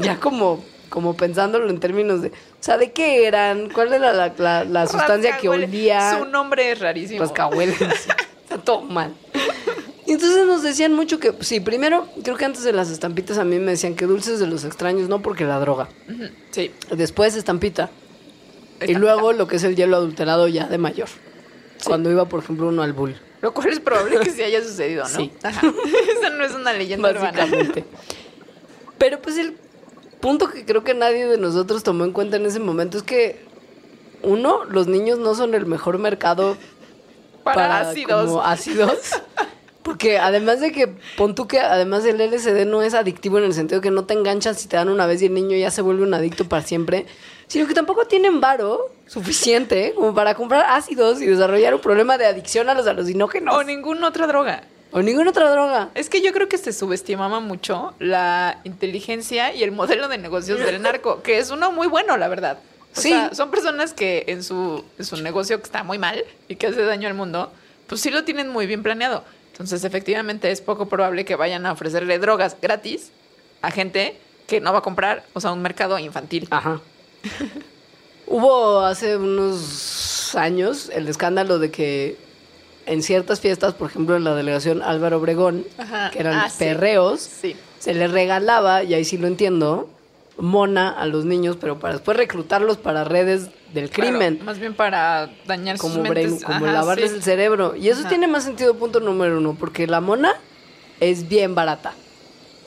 Ya 0.00 0.18
como, 0.18 0.64
como 0.88 1.14
pensándolo 1.14 1.68
en 1.68 1.78
términos 1.78 2.22
de, 2.22 2.28
o 2.28 2.32
sea, 2.60 2.78
¿de 2.78 2.90
qué 2.92 3.26
eran? 3.26 3.68
¿Cuál 3.70 3.92
era 3.92 4.12
la, 4.12 4.32
la- 4.38 4.64
la 4.64 4.86
sustancia 4.86 5.36
que 5.36 5.48
olía? 5.48 6.16
Su 6.18 6.24
nombre 6.24 6.72
es 6.72 6.80
rarísimo. 6.80 7.20
Rascahuele. 7.20 7.74
Está 8.42 8.58
todo 8.64 8.80
mal. 8.82 9.12
Entonces 10.12 10.46
nos 10.46 10.62
decían 10.62 10.92
mucho 10.92 11.18
que, 11.18 11.32
sí, 11.40 11.60
primero, 11.60 12.06
creo 12.22 12.36
que 12.36 12.44
antes 12.44 12.62
de 12.64 12.72
las 12.72 12.90
estampitas 12.90 13.38
a 13.38 13.44
mí 13.44 13.58
me 13.58 13.72
decían 13.72 13.94
que 13.94 14.06
dulces 14.06 14.40
de 14.40 14.46
los 14.46 14.64
extraños, 14.64 15.08
no 15.08 15.22
porque 15.22 15.44
la 15.44 15.58
droga. 15.58 15.88
Sí. 16.50 16.70
Después 16.90 17.34
estampita. 17.34 17.90
Y 18.86 18.94
luego 18.94 19.32
lo 19.32 19.46
que 19.46 19.56
es 19.56 19.64
el 19.64 19.76
hielo 19.76 19.96
adulterado 19.96 20.48
ya 20.48 20.66
de 20.66 20.78
mayor. 20.78 21.08
Sí. 21.08 21.84
Cuando 21.86 22.10
iba, 22.10 22.26
por 22.28 22.42
ejemplo, 22.42 22.68
uno 22.68 22.82
al 22.82 22.92
bull. 22.92 23.16
Lo 23.40 23.54
cual 23.54 23.68
es 23.68 23.80
probable 23.80 24.20
que 24.20 24.30
sí 24.30 24.42
haya 24.42 24.62
sucedido, 24.62 25.04
¿no? 25.04 25.08
Sí. 25.08 25.32
Ajá. 25.42 25.72
Esa 26.18 26.30
no 26.30 26.44
es 26.44 26.52
una 26.52 26.72
leyenda 26.72 27.10
urbana. 27.10 27.32
básicamente. 27.32 27.84
Pero 28.98 29.20
pues 29.20 29.36
el 29.38 29.56
punto 30.20 30.48
que 30.48 30.64
creo 30.64 30.84
que 30.84 30.94
nadie 30.94 31.26
de 31.26 31.38
nosotros 31.38 31.82
tomó 31.82 32.04
en 32.04 32.12
cuenta 32.12 32.36
en 32.36 32.46
ese 32.46 32.60
momento 32.60 32.98
es 32.98 33.02
que, 33.02 33.44
uno, 34.22 34.64
los 34.66 34.86
niños 34.86 35.18
no 35.18 35.34
son 35.34 35.54
el 35.54 35.66
mejor 35.66 35.98
mercado 35.98 36.56
Para, 37.42 37.80
ácidos. 37.80 38.26
como 38.26 38.42
ácidos. 38.42 38.98
Porque 39.82 40.18
además 40.18 40.60
de 40.60 40.70
que, 40.72 40.88
pon 41.16 41.34
tú 41.34 41.48
que 41.48 41.58
además 41.60 42.04
el 42.04 42.18
LSD 42.18 42.66
no 42.66 42.82
es 42.82 42.94
adictivo 42.94 43.38
en 43.38 43.44
el 43.44 43.52
sentido 43.54 43.80
que 43.80 43.90
no 43.90 44.04
te 44.04 44.14
enganchas 44.14 44.58
si 44.60 44.68
te 44.68 44.76
dan 44.76 44.88
una 44.88 45.06
vez 45.06 45.20
y 45.22 45.26
el 45.26 45.34
niño 45.34 45.56
ya 45.56 45.70
se 45.70 45.82
vuelve 45.82 46.04
un 46.04 46.14
adicto 46.14 46.48
para 46.48 46.62
siempre, 46.62 47.06
sino 47.48 47.66
que 47.66 47.74
tampoco 47.74 48.06
tienen 48.06 48.40
varo 48.40 48.90
suficiente 49.06 49.92
como 49.94 50.14
para 50.14 50.34
comprar 50.34 50.64
ácidos 50.68 51.20
y 51.20 51.26
desarrollar 51.26 51.74
un 51.74 51.80
problema 51.80 52.16
de 52.18 52.26
adicción 52.26 52.68
a 52.68 52.74
los 52.74 52.86
alucinógenos. 52.86 53.54
O 53.56 53.62
ninguna 53.64 54.08
otra 54.08 54.26
droga. 54.26 54.62
o 54.92 55.02
ninguna 55.02 55.30
otra 55.30 55.50
droga. 55.50 55.90
Es 55.94 56.08
que 56.08 56.20
yo 56.22 56.32
creo 56.32 56.48
que 56.48 56.58
se 56.58 56.72
subestimaba 56.72 57.40
mucho 57.40 57.94
la 57.98 58.58
inteligencia 58.64 59.54
y 59.54 59.62
el 59.62 59.72
modelo 59.72 60.08
de 60.08 60.18
negocios 60.18 60.58
del 60.60 60.80
narco, 60.82 61.22
que 61.22 61.38
es 61.38 61.50
uno 61.50 61.72
muy 61.72 61.86
bueno, 61.88 62.16
la 62.16 62.28
verdad. 62.28 62.58
O 62.96 63.00
Sí. 63.00 63.08
sea, 63.08 63.34
son 63.34 63.50
personas 63.50 63.94
que 63.94 64.24
en 64.28 64.42
su, 64.42 64.84
en 64.98 65.04
su 65.04 65.16
negocio 65.22 65.56
que 65.58 65.64
está 65.64 65.82
muy 65.82 65.98
mal 65.98 66.22
y 66.48 66.56
que 66.56 66.66
hace 66.66 66.82
daño 66.82 67.08
al 67.08 67.14
mundo, 67.14 67.50
pues 67.86 68.00
sí 68.02 68.10
lo 68.10 68.22
tienen 68.24 68.48
muy 68.50 68.66
bien 68.66 68.82
planeado. 68.82 69.24
Entonces, 69.52 69.84
efectivamente, 69.84 70.50
es 70.50 70.60
poco 70.60 70.86
probable 70.86 71.24
que 71.24 71.36
vayan 71.36 71.66
a 71.66 71.72
ofrecerle 71.72 72.18
drogas 72.18 72.56
gratis 72.60 73.10
a 73.60 73.70
gente 73.70 74.18
que 74.46 74.60
no 74.60 74.72
va 74.72 74.80
a 74.80 74.82
comprar, 74.82 75.24
o 75.34 75.40
sea, 75.40 75.52
un 75.52 75.62
mercado 75.62 75.98
infantil. 75.98 76.48
Ajá. 76.50 76.80
Hubo 78.26 78.80
hace 78.80 79.16
unos 79.16 80.34
años 80.34 80.90
el 80.94 81.08
escándalo 81.08 81.58
de 81.58 81.70
que 81.70 82.16
en 82.86 83.02
ciertas 83.02 83.40
fiestas, 83.40 83.74
por 83.74 83.90
ejemplo 83.90 84.16
en 84.16 84.24
la 84.24 84.34
delegación 84.34 84.82
Álvaro 84.82 85.18
Obregón, 85.18 85.64
Ajá. 85.78 86.10
que 86.10 86.20
eran 86.20 86.34
Ah, 86.34 86.48
sí. 86.50 86.56
perreos, 86.58 87.20
Sí. 87.20 87.54
se 87.78 87.94
les 87.94 88.10
regalaba, 88.10 88.82
y 88.84 88.94
ahí 88.94 89.04
sí 89.04 89.18
lo 89.18 89.26
entiendo, 89.26 89.88
mona 90.38 90.88
a 90.90 91.06
los 91.06 91.24
niños, 91.24 91.56
pero 91.60 91.78
para 91.78 91.94
después 91.94 92.16
reclutarlos 92.16 92.78
para 92.78 93.04
redes 93.04 93.48
del 93.72 93.90
crimen. 93.90 94.34
Claro, 94.34 94.44
más 94.44 94.58
bien 94.58 94.74
para 94.74 95.30
dañar 95.46 95.78
sus 95.78 95.90
como, 95.90 96.02
mentes. 96.02 96.24
brain- 96.24 96.42
como 96.42 96.64
Ajá, 96.66 96.72
lavarles 96.74 97.10
sí. 97.10 97.16
el 97.16 97.22
cerebro. 97.22 97.74
Y 97.76 97.88
eso 97.88 98.00
Ajá. 98.00 98.08
tiene 98.10 98.26
más 98.28 98.44
sentido, 98.44 98.74
punto 98.74 99.00
número 99.00 99.38
uno, 99.38 99.56
porque 99.58 99.86
la 99.86 100.00
mona 100.00 100.34
es 101.00 101.28
bien 101.28 101.54
barata. 101.54 101.94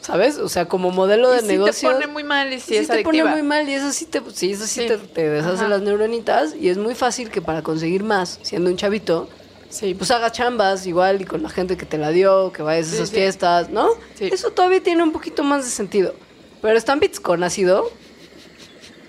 ¿Sabes? 0.02 0.38
O 0.38 0.50
sea, 0.50 0.66
como 0.68 0.92
modelo 0.92 1.32
de 1.32 1.38
Y 1.38 1.42
sí 1.42 1.48
negocio. 1.48 1.90
te 1.90 1.96
pone 1.96 2.08
muy 2.08 2.24
mal 2.24 2.54
y 2.54 2.60
sí, 2.60 2.66
sí 2.68 2.76
es 2.78 2.88
te 2.88 2.94
adictiva. 2.94 3.24
pone 3.30 3.42
muy 3.42 3.48
mal 3.48 3.68
y 3.68 3.74
eso 3.74 3.92
sí 3.92 4.06
te, 4.06 4.22
sí, 4.34 4.52
eso 4.52 4.68
sí 4.68 4.82
Sí. 4.82 4.88
te, 4.88 4.98
te 5.00 5.30
deshace 5.30 5.56
Ajá. 5.62 5.68
las 5.70 5.82
neuronitas 5.82 6.54
y 6.56 6.70
es 6.70 6.78
muy 6.78 6.94
fácil 6.94 7.32
que 7.32 7.42
para 7.42 7.64
conseguir 7.64 8.04
más, 8.04 8.40
siendo 8.44 8.70
un 8.70 8.78
chavito, 8.78 9.28
Sí, 9.68 9.96
pues 9.96 10.12
hagas 10.12 10.32
chambas 10.32 10.86
igual 10.86 11.22
y 11.22 11.26
con 11.26 11.42
la 11.42 11.50
gente 11.50 11.76
que 11.76 11.86
te 11.88 11.98
la 11.98 12.12
dio, 12.12 12.54
que 12.54 12.62
vayas 12.62 12.86
a 12.88 12.90
Sí, 12.92 12.96
esas 12.98 13.10
sí. 13.10 13.16
fiestas, 13.16 13.70
¿no? 13.72 13.90
Sí. 14.14 14.30
Eso 14.32 14.52
todavía 14.52 14.82
tiene 14.82 15.02
un 15.04 15.12
poquito 15.12 15.44
más 15.44 15.66
de 15.66 15.72
sentido. 15.72 16.14
Pero 16.62 16.78
están 16.78 17.00
bits 17.00 17.20
con 17.20 17.44
ácido. 17.44 17.90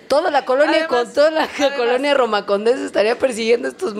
Toda 0.08 0.30
la 0.30 0.44
colonia, 0.44 0.86
Además- 0.86 0.88
con 0.88 1.12
toda 1.14 1.30
la 1.30 1.44
además- 1.44 1.76
colonia 1.76 2.14
Roma 2.14 2.46
Condés 2.46 2.78
estaría 2.78 3.18
persiguiendo 3.18 3.68
estos 3.68 3.94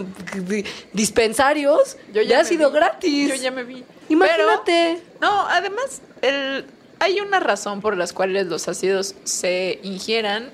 di- 0.47 0.65
dispensarios 0.93 1.97
Yo 2.13 2.23
ya 2.23 2.37
me 2.37 2.43
ácido 2.43 2.71
vi. 2.71 2.77
gratis. 2.77 3.29
Yo 3.29 3.35
ya 3.35 3.51
me 3.51 3.65
vi. 3.65 3.85
Imagínate. 4.09 5.03
Pero, 5.03 5.17
no, 5.21 5.49
además, 5.49 6.03
el, 6.23 6.65
hay 7.01 7.21
una 7.21 7.41
razón 7.41 7.81
por 7.81 7.97
las 7.97 8.13
cuales 8.13 8.47
los 8.47 8.69
ácidos 8.69 9.15
se 9.25 9.81
ingieran 9.83 10.51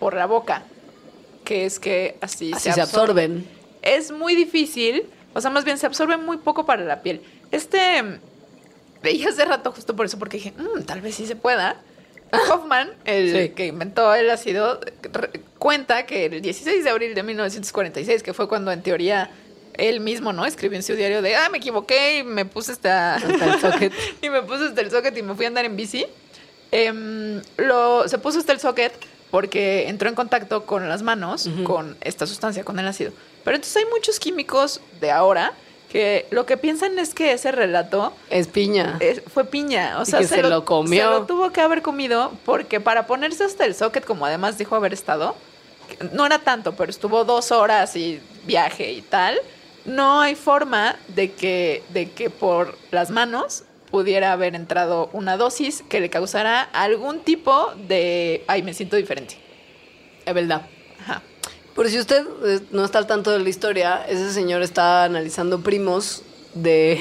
por 0.00 0.14
la 0.14 0.26
boca, 0.26 0.62
que 1.44 1.64
es 1.64 1.78
que 1.78 2.16
así, 2.20 2.52
Así 2.52 2.72
se 2.72 2.80
absorben. 2.80 3.46
Es 3.82 4.10
muy 4.10 4.34
difícil, 4.34 5.04
o 5.34 5.40
sea, 5.40 5.50
más 5.50 5.64
bien 5.64 5.78
se 5.78 5.86
absorbe 5.86 6.16
muy 6.16 6.38
poco 6.38 6.66
para 6.66 6.82
la 6.84 7.02
piel. 7.02 7.22
Este, 7.52 8.20
veía 9.02 9.28
hace 9.28 9.44
rato 9.44 9.70
justo 9.72 9.94
por 9.94 10.06
eso, 10.06 10.18
porque 10.18 10.38
dije, 10.38 10.52
"Mm, 10.56 10.82
tal 10.82 11.00
vez 11.00 11.14
sí 11.14 11.26
se 11.26 11.36
pueda. 11.36 11.80
Hoffman, 12.50 12.90
el 13.04 13.32
Sí. 13.32 13.48
que 13.50 13.66
inventó 13.66 14.14
el 14.14 14.28
ácido, 14.30 14.80
cuenta 15.58 16.06
que 16.06 16.26
el 16.26 16.42
16 16.42 16.84
de 16.84 16.90
abril 16.90 17.14
de 17.14 17.22
1946, 17.22 18.22
que 18.22 18.34
fue 18.34 18.48
cuando 18.48 18.70
en 18.72 18.82
teoría 18.82 19.30
él 19.74 20.00
mismo, 20.00 20.32
¿no? 20.32 20.44
Escribió 20.44 20.76
en 20.76 20.82
su 20.82 20.94
diario 20.94 21.22
de, 21.22 21.36
ah, 21.36 21.48
me 21.50 21.58
equivoqué 21.58 22.18
y 22.18 22.22
me 22.24 22.44
puse. 22.44 22.72
Hasta 22.72 23.16
el 23.16 23.60
socket. 23.60 23.92
y 24.22 24.28
me 24.28 24.42
puse 24.42 24.64
hasta 24.66 24.80
el 24.80 24.90
socket 24.90 25.16
y 25.16 25.22
me 25.22 25.34
fui 25.34 25.44
a 25.44 25.48
andar 25.48 25.64
en 25.64 25.76
bici. 25.76 26.06
Em, 26.70 27.40
lo, 27.56 28.06
se 28.08 28.18
puso 28.18 28.38
hasta 28.38 28.52
el 28.52 28.60
socket 28.60 28.92
porque 29.30 29.88
entró 29.88 30.08
en 30.08 30.14
contacto 30.14 30.66
con 30.66 30.88
las 30.88 31.02
manos 31.02 31.48
con 31.64 31.96
esta 32.00 32.26
sustancia, 32.26 32.64
con 32.64 32.78
el 32.78 32.86
ácido. 32.86 33.12
Pero 33.44 33.56
entonces 33.56 33.76
hay 33.76 33.84
muchos 33.90 34.18
químicos 34.18 34.80
de 35.00 35.10
ahora 35.10 35.52
que 35.90 36.26
lo 36.30 36.44
que 36.46 36.56
piensan 36.56 36.98
es 36.98 37.14
que 37.14 37.32
ese 37.32 37.50
relato 37.52 38.12
Es 38.30 38.46
piña. 38.46 38.96
es- 39.00 39.22
fue 39.32 39.44
piña. 39.44 39.98
O 40.00 40.04
sea, 40.04 40.20
que 40.20 40.26
se 40.26 40.42
lo 40.42 40.64
comió. 40.64 41.04
Se 41.04 41.10
lo 41.20 41.26
tuvo 41.26 41.50
que 41.50 41.60
haber 41.60 41.82
comido 41.82 42.32
porque 42.44 42.80
para 42.80 43.06
ponerse 43.06 43.44
hasta 43.44 43.64
el 43.64 43.74
socket, 43.74 44.04
como 44.04 44.26
además 44.26 44.58
dijo 44.58 44.76
haber 44.76 44.92
estado, 44.92 45.34
no 46.12 46.26
era 46.26 46.38
tanto, 46.40 46.74
pero 46.76 46.90
estuvo 46.90 47.24
dos 47.24 47.50
horas 47.52 47.96
y 47.96 48.20
viaje 48.44 48.92
y 48.92 49.02
tal, 49.02 49.38
no 49.86 50.20
hay 50.20 50.34
forma 50.34 50.96
de 51.08 51.32
que, 51.32 51.82
de 51.90 52.10
que 52.10 52.28
por 52.28 52.76
las 52.90 53.08
manos 53.10 53.64
pudiera 53.90 54.32
haber 54.32 54.54
entrado 54.54 55.08
una 55.14 55.38
dosis 55.38 55.82
que 55.88 56.00
le 56.00 56.10
causara 56.10 56.60
algún 56.74 57.20
tipo 57.20 57.72
de... 57.88 58.44
Ay, 58.46 58.62
me 58.62 58.74
siento 58.74 58.96
diferente. 58.96 59.36
Es 60.26 60.34
verdad. 60.34 60.66
Por 61.78 61.88
si 61.88 61.96
usted 61.96 62.26
eh, 62.44 62.58
no 62.72 62.84
está 62.84 62.98
al 62.98 63.06
tanto 63.06 63.30
de 63.30 63.38
la 63.38 63.48
historia, 63.48 64.04
ese 64.08 64.32
señor 64.32 64.62
está 64.62 65.04
analizando 65.04 65.60
primos 65.60 66.24
de... 66.52 67.00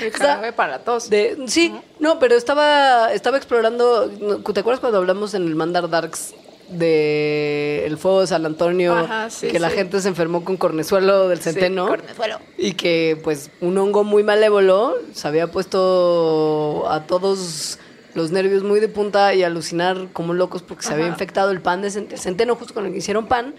El 0.00 0.12
jarabe 0.12 0.52
para 0.52 0.80
de 1.10 1.38
sí, 1.48 1.74
no, 1.98 2.20
pero 2.20 2.36
estaba, 2.36 3.12
estaba 3.12 3.36
explorando... 3.36 4.08
¿Te 4.54 4.60
acuerdas 4.60 4.78
cuando 4.78 4.98
hablamos 4.98 5.34
en 5.34 5.42
el 5.42 5.56
Mandar 5.56 5.90
Darks 5.90 6.34
de 6.68 7.84
el 7.84 7.98
fuego 7.98 8.20
de 8.20 8.28
San 8.28 8.46
Antonio? 8.46 8.94
Ajá, 8.94 9.28
sí, 9.28 9.48
que 9.48 9.58
la 9.58 9.70
sí. 9.70 9.74
gente 9.74 10.00
se 10.00 10.06
enfermó 10.06 10.44
con 10.44 10.56
cornezuelo 10.56 11.26
del 11.26 11.38
Sí, 11.38 11.50
centeno. 11.50 11.88
cornezuelo. 11.88 12.38
Y 12.56 12.74
que 12.74 13.20
pues 13.24 13.50
un 13.60 13.76
hongo 13.76 14.04
muy 14.04 14.22
malévolo 14.22 14.94
se 15.14 15.26
había 15.26 15.50
puesto 15.50 16.84
a 16.88 17.08
todos 17.08 17.80
los 18.14 18.30
nervios 18.30 18.62
muy 18.62 18.78
de 18.78 18.86
punta 18.86 19.34
y 19.34 19.42
alucinar 19.42 20.12
como 20.12 20.32
locos 20.32 20.62
porque 20.62 20.84
se 20.84 20.92
había 20.92 21.08
infectado 21.08 21.50
el 21.50 21.60
pan 21.60 21.82
de 21.82 21.90
centeno 21.90 22.54
justo 22.54 22.72
con 22.72 22.86
el 22.86 22.92
que 22.92 22.98
hicieron 22.98 23.26
pan 23.26 23.56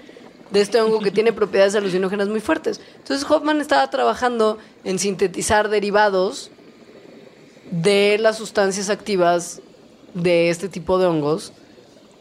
de 0.54 0.62
este 0.62 0.80
hongo 0.80 1.00
que 1.02 1.12
tiene 1.12 1.34
propiedades 1.34 1.76
alucinógenas 1.76 2.30
muy 2.30 2.40
fuertes. 2.40 2.80
Entonces 2.98 3.30
Hoffman 3.30 3.60
estaba 3.60 3.90
trabajando 3.90 4.58
en 4.86 5.00
sintetizar 5.00 5.68
derivados 5.68 6.52
de 7.72 8.18
las 8.20 8.38
sustancias 8.38 8.90
activas 8.90 9.62
de 10.14 10.50
este 10.50 10.70
tipo 10.70 11.00
de 11.00 11.08
hongos 11.08 11.54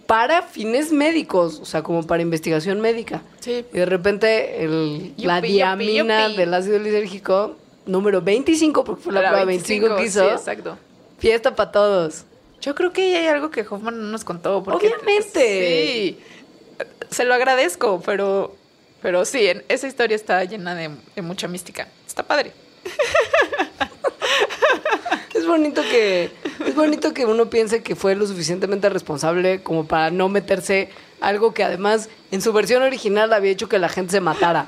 para 0.06 0.42
fines 0.42 0.92
médicos, 0.92 1.58
o 1.60 1.64
sea, 1.64 1.82
como 1.82 2.06
para 2.06 2.22
investigación 2.22 2.80
médica. 2.80 3.22
Sí. 3.40 3.64
Y 3.72 3.78
de 3.78 3.86
repente 3.86 4.64
el- 4.64 5.12
la 5.18 5.36
Yupi, 5.38 5.48
yupi, 5.48 5.52
diamina 5.52 6.26
yupi. 6.28 6.36
del 6.38 6.54
ácido 6.54 6.78
lisérgico, 6.78 7.56
número 7.86 8.20
25, 8.22 8.84
porque 8.84 9.02
fue 9.02 9.12
la, 9.12 9.20
prueba 9.28 9.44
25, 9.44 9.96
que 9.96 10.04
hizo, 10.04 10.24
Sí, 10.26 10.32
exacto. 10.34 10.78
fiesta 11.18 11.54
para 11.54 11.70
todos. 11.70 12.24
Yo 12.60 12.74
creo 12.74 12.92
que 12.92 13.16
hay 13.16 13.26
algo 13.26 13.50
que 13.50 13.62
Hoffman 13.68 13.98
no 13.98 14.04
nos 14.08 14.24
contó. 14.24 14.58
Obviamente. 14.58 16.16
Sí. 16.16 16.18
Se 17.12 17.24
lo 17.24 17.34
agradezco, 17.34 18.02
pero, 18.04 18.56
pero 19.00 19.24
sí, 19.24 19.46
en- 19.46 19.64
esa 19.68 19.86
historia 19.86 20.16
está 20.16 20.42
llena 20.44 20.74
de, 20.74 20.90
de 21.14 21.22
mucha 21.22 21.46
mística. 21.48 21.88
Está 22.06 22.22
padre. 22.22 22.52
Es 25.34 25.46
bonito 25.46 25.82
que 25.82 26.30
es 26.66 26.74
bonito 26.74 27.12
que 27.14 27.24
uno 27.26 27.48
piense 27.50 27.82
que 27.82 27.96
fue 27.96 28.14
lo 28.14 28.26
suficientemente 28.26 28.88
responsable 28.88 29.62
como 29.62 29.86
para 29.86 30.10
no 30.10 30.28
meterse 30.28 30.90
algo 31.20 31.52
que 31.54 31.64
además 31.64 32.08
en 32.30 32.42
su 32.42 32.52
versión 32.52 32.82
original 32.82 33.32
había 33.32 33.50
hecho 33.50 33.68
que 33.68 33.78
la 33.78 33.88
gente 33.88 34.12
se 34.12 34.20
matara. 34.20 34.66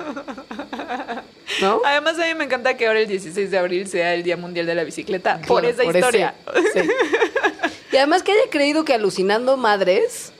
¿No? 1.60 1.80
Además, 1.84 2.18
a 2.18 2.24
mí 2.24 2.34
me 2.34 2.44
encanta 2.44 2.76
que 2.76 2.86
ahora 2.88 3.00
el 3.00 3.06
16 3.06 3.50
de 3.50 3.58
abril 3.58 3.86
sea 3.86 4.14
el 4.14 4.22
Día 4.24 4.36
Mundial 4.36 4.66
de 4.66 4.74
la 4.74 4.82
Bicicleta. 4.84 5.40
por 5.46 5.64
esa 5.64 5.84
historia. 5.84 6.34
ese- 6.54 6.82
sí. 6.84 6.88
Y 7.92 7.96
además 7.96 8.24
que 8.24 8.32
haya 8.32 8.50
creído 8.50 8.84
que 8.84 8.92
alucinando 8.94 9.56
madres, 9.56 10.32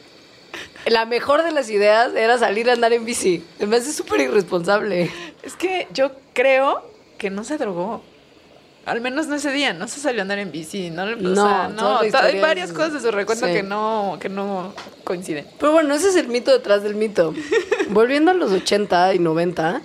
la 0.86 1.04
mejor 1.06 1.42
de 1.42 1.52
las 1.52 1.70
ideas 1.70 2.14
era 2.14 2.38
salir 2.38 2.68
a 2.70 2.74
andar 2.74 2.92
en 2.92 3.04
bici. 3.04 3.42
Me 3.66 3.76
hace 3.76 3.92
súper 3.92 4.20
irresponsable. 4.20 5.10
Es 5.42 5.54
que 5.56 5.88
yo 5.92 6.12
creo 6.32 6.84
que 7.18 7.30
no 7.30 7.44
se 7.44 7.56
drogó. 7.58 8.02
Al 8.86 9.00
menos 9.00 9.26
no 9.28 9.34
ese 9.36 9.50
día, 9.50 9.72
no 9.72 9.88
se 9.88 9.98
salió 9.98 10.20
a 10.20 10.22
andar 10.22 10.38
en 10.38 10.52
bici. 10.52 10.90
No, 10.90 11.04
o 11.04 11.16
No, 11.16 11.34
sea, 11.34 11.70
toda 11.74 12.00
no, 12.02 12.18
hay 12.26 12.38
varias 12.40 12.70
cosas 12.72 12.92
de 12.92 13.00
su 13.00 13.10
recuento 13.10 13.46
sí. 13.46 13.52
que, 13.54 13.62
no, 13.62 14.18
que 14.20 14.28
no 14.28 14.74
coinciden. 15.04 15.46
Pero 15.58 15.72
bueno, 15.72 15.94
ese 15.94 16.08
es 16.10 16.16
el 16.16 16.28
mito 16.28 16.50
detrás 16.50 16.82
del 16.82 16.94
mito. 16.94 17.32
Volviendo 17.88 18.30
a 18.30 18.34
los 18.34 18.52
80 18.52 19.14
y 19.14 19.18
90, 19.20 19.80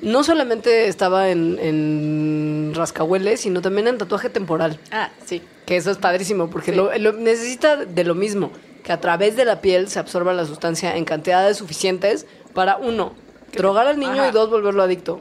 no 0.00 0.24
solamente 0.24 0.88
estaba 0.88 1.28
en, 1.28 1.58
en 1.60 2.72
rascahueles, 2.74 3.40
sino 3.40 3.60
también 3.60 3.88
en 3.88 3.98
tatuaje 3.98 4.30
temporal. 4.30 4.80
Ah, 4.90 5.10
sí. 5.26 5.42
Que 5.66 5.76
eso 5.76 5.90
es 5.90 5.98
padrísimo, 5.98 6.48
porque 6.48 6.70
Sí. 6.70 6.76
lo, 6.78 6.96
lo- 6.98 7.12
necesita 7.12 7.76
de 7.76 8.04
lo 8.04 8.14
mismo, 8.14 8.50
que 8.82 8.92
a 8.92 9.00
través 9.00 9.36
de 9.36 9.44
la 9.44 9.60
piel 9.60 9.88
se 9.88 9.98
absorba 9.98 10.32
la 10.32 10.44
sustancia 10.44 10.96
en 10.96 11.04
cantidades 11.04 11.56
suficientes 11.58 12.26
para, 12.54 12.76
uno, 12.76 13.12
drogar 13.52 13.86
al 13.86 13.98
niño 13.98 14.12
Ajá. 14.22 14.28
y 14.28 14.32
dos, 14.32 14.50
volverlo 14.50 14.82
adicto. 14.82 15.20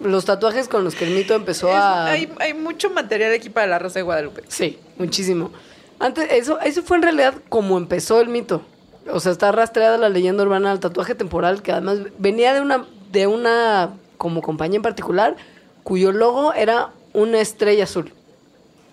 Los 0.00 0.24
tatuajes 0.24 0.68
con 0.68 0.82
los 0.84 0.94
que 0.94 1.04
el 1.04 1.14
mito 1.14 1.34
empezó 1.34 1.68
Es- 1.68 1.74
a... 1.76 2.06
hay, 2.06 2.32
hay 2.40 2.54
mucho 2.54 2.90
material 2.90 3.32
aquí 3.32 3.50
para 3.50 3.66
la 3.68 3.78
Rosa 3.78 4.00
de 4.00 4.02
Guadalupe. 4.02 4.42
Sí, 4.48 4.78
muchísimo. 4.98 5.52
Antes, 6.00 6.26
eso, 6.32 6.58
eso 6.60 6.82
fue 6.82 6.96
en 6.96 7.04
realidad 7.04 7.34
como 7.48 7.78
empezó 7.78 8.20
el 8.20 8.28
mito. 8.28 8.62
O 9.10 9.20
sea, 9.20 9.30
está 9.32 9.52
rastreada 9.52 9.98
la 9.98 10.08
leyenda 10.08 10.42
urbana 10.42 10.72
al 10.72 10.80
tatuaje 10.80 11.14
temporal, 11.14 11.62
que 11.62 11.70
además 11.72 11.98
venía 12.18 12.52
de 12.54 12.60
una, 12.60 12.86
de 13.12 13.26
una 13.28 13.90
como 14.16 14.42
compañía 14.42 14.76
en 14.76 14.82
particular, 14.82 15.36
cuyo 15.84 16.10
logo 16.12 16.52
era 16.54 16.90
una 17.12 17.40
estrella 17.40 17.84
azul. 17.84 18.12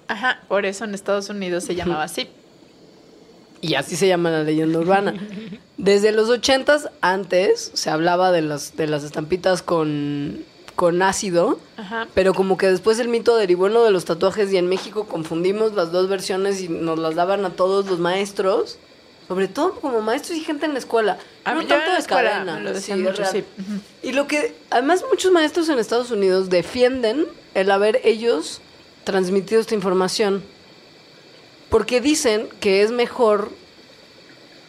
Ajá, 0.08 0.40
por 0.48 0.66
eso 0.66 0.86
en 0.86 0.94
Estados 0.96 1.30
Unidos 1.30 1.64
se 1.64 1.76
llamaba 1.76 2.04
así. 2.04 2.30
Y 3.62 3.76
así 3.76 3.96
se 3.96 4.08
llama 4.08 4.30
la 4.32 4.44
leyenda 4.44 4.80
urbana. 4.80 5.14
Desde 5.78 6.12
los 6.12 6.30
ochentas, 6.30 6.90
antes, 7.02 7.72
se 7.74 7.90
hablaba 7.90 8.32
de 8.32 8.42
las, 8.42 8.76
de 8.78 8.88
las 8.88 9.04
estampitas 9.04 9.62
con, 9.62 10.44
con 10.76 11.02
ácido, 11.02 11.60
Ajá. 11.78 12.08
pero 12.14 12.34
como 12.34 12.58
que 12.58 12.68
después 12.68 13.00
el 13.00 13.08
mito 13.10 13.36
derivó 13.36 13.68
en 13.68 13.74
lo 13.74 13.84
de 13.84 13.92
los 13.92 14.06
tatuajes 14.06 14.52
y 14.54 14.58
en 14.58 14.68
México 14.68 15.06
confundimos 15.08 15.74
las 15.74 15.92
dos 15.92 16.08
versiones 16.08 16.62
y 16.62 16.70
nos 16.70 17.00
las 17.00 17.16
daban 17.16 17.44
a 17.46 17.50
todos 17.52 17.86
los 17.88 18.00
maestros, 18.00 18.78
sobre 19.28 19.48
todo 19.50 19.74
como 19.76 20.02
maestros 20.02 20.38
y 20.38 20.42
gente 20.42 20.66
en 20.66 20.74
la 20.74 20.80
escuela. 20.80 21.18
A 21.44 21.54
no 21.54 21.60
mí- 21.62 21.66
tanto 21.66 21.84
en 21.84 21.90
la 21.90 21.96
de 21.96 22.00
escuela 22.02 22.30
cadena, 22.32 22.56
me 22.56 22.62
lo 22.62 22.74
decían 22.74 23.00
sí, 23.00 23.04
mucho. 23.04 23.24
Y 24.04 24.14
lo 24.14 24.26
que, 24.28 24.56
además 24.70 25.04
muchos 25.10 25.32
maestros 25.34 25.68
en 25.70 25.80
Estados 25.80 26.12
Unidos 26.12 26.50
defienden 26.50 27.26
el 27.56 27.72
haber 27.72 28.00
ellos 28.06 28.62
transmitido 29.04 29.60
esta 29.60 29.76
información, 29.76 30.44
porque 31.70 32.02
dicen 32.02 32.50
que 32.60 32.82
es 32.84 32.92
mejor 32.92 33.50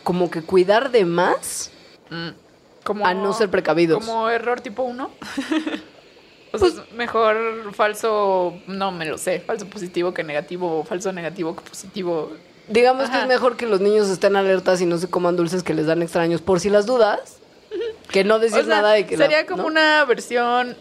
como 0.04 0.30
que 0.30 0.42
cuidar 0.42 0.90
de 0.90 1.04
más 1.04 1.70
Mm. 2.10 2.30
Como, 2.82 3.06
a 3.06 3.14
no 3.14 3.32
ser 3.32 3.50
precavidos. 3.50 4.04
Como 4.04 4.28
error 4.30 4.60
tipo 4.60 4.82
1. 4.82 5.04
o 6.52 6.58
Pues- 6.58 6.72
sea, 6.74 6.82
es 6.82 6.92
mejor 6.92 7.72
falso, 7.74 8.58
no 8.66 8.90
me 8.90 9.04
lo 9.06 9.16
sé, 9.16 9.38
falso 9.40 9.66
positivo 9.68 10.12
que 10.12 10.24
negativo, 10.24 10.82
falso 10.84 11.12
negativo 11.12 11.54
que 11.54 11.62
positivo. 11.62 12.32
Digamos 12.68 13.04
que 13.08 13.14
Ajá. 13.16 13.22
es 13.22 13.28
mejor 13.28 13.56
que 13.56 13.66
los 13.66 13.80
niños 13.80 14.08
estén 14.08 14.34
alertas 14.34 14.80
y 14.80 14.86
no 14.86 14.98
se 14.98 15.08
coman 15.08 15.36
dulces 15.36 15.62
que 15.62 15.74
les 15.74 15.86
dan 15.86 16.02
extraños 16.02 16.40
por 16.40 16.58
si 16.58 16.68
las 16.70 16.86
dudas, 16.86 17.36
que 18.10 18.24
no 18.24 18.40
decir 18.40 18.60
O 18.62 18.64
sea, 18.64 18.76
nada 18.76 18.92
de 18.92 19.06
que 19.06 19.16
la- 19.16 19.26
sería 19.26 19.46
como 19.46 19.62
¿no? 19.62 19.68
una 19.68 20.04
versión 20.06 20.76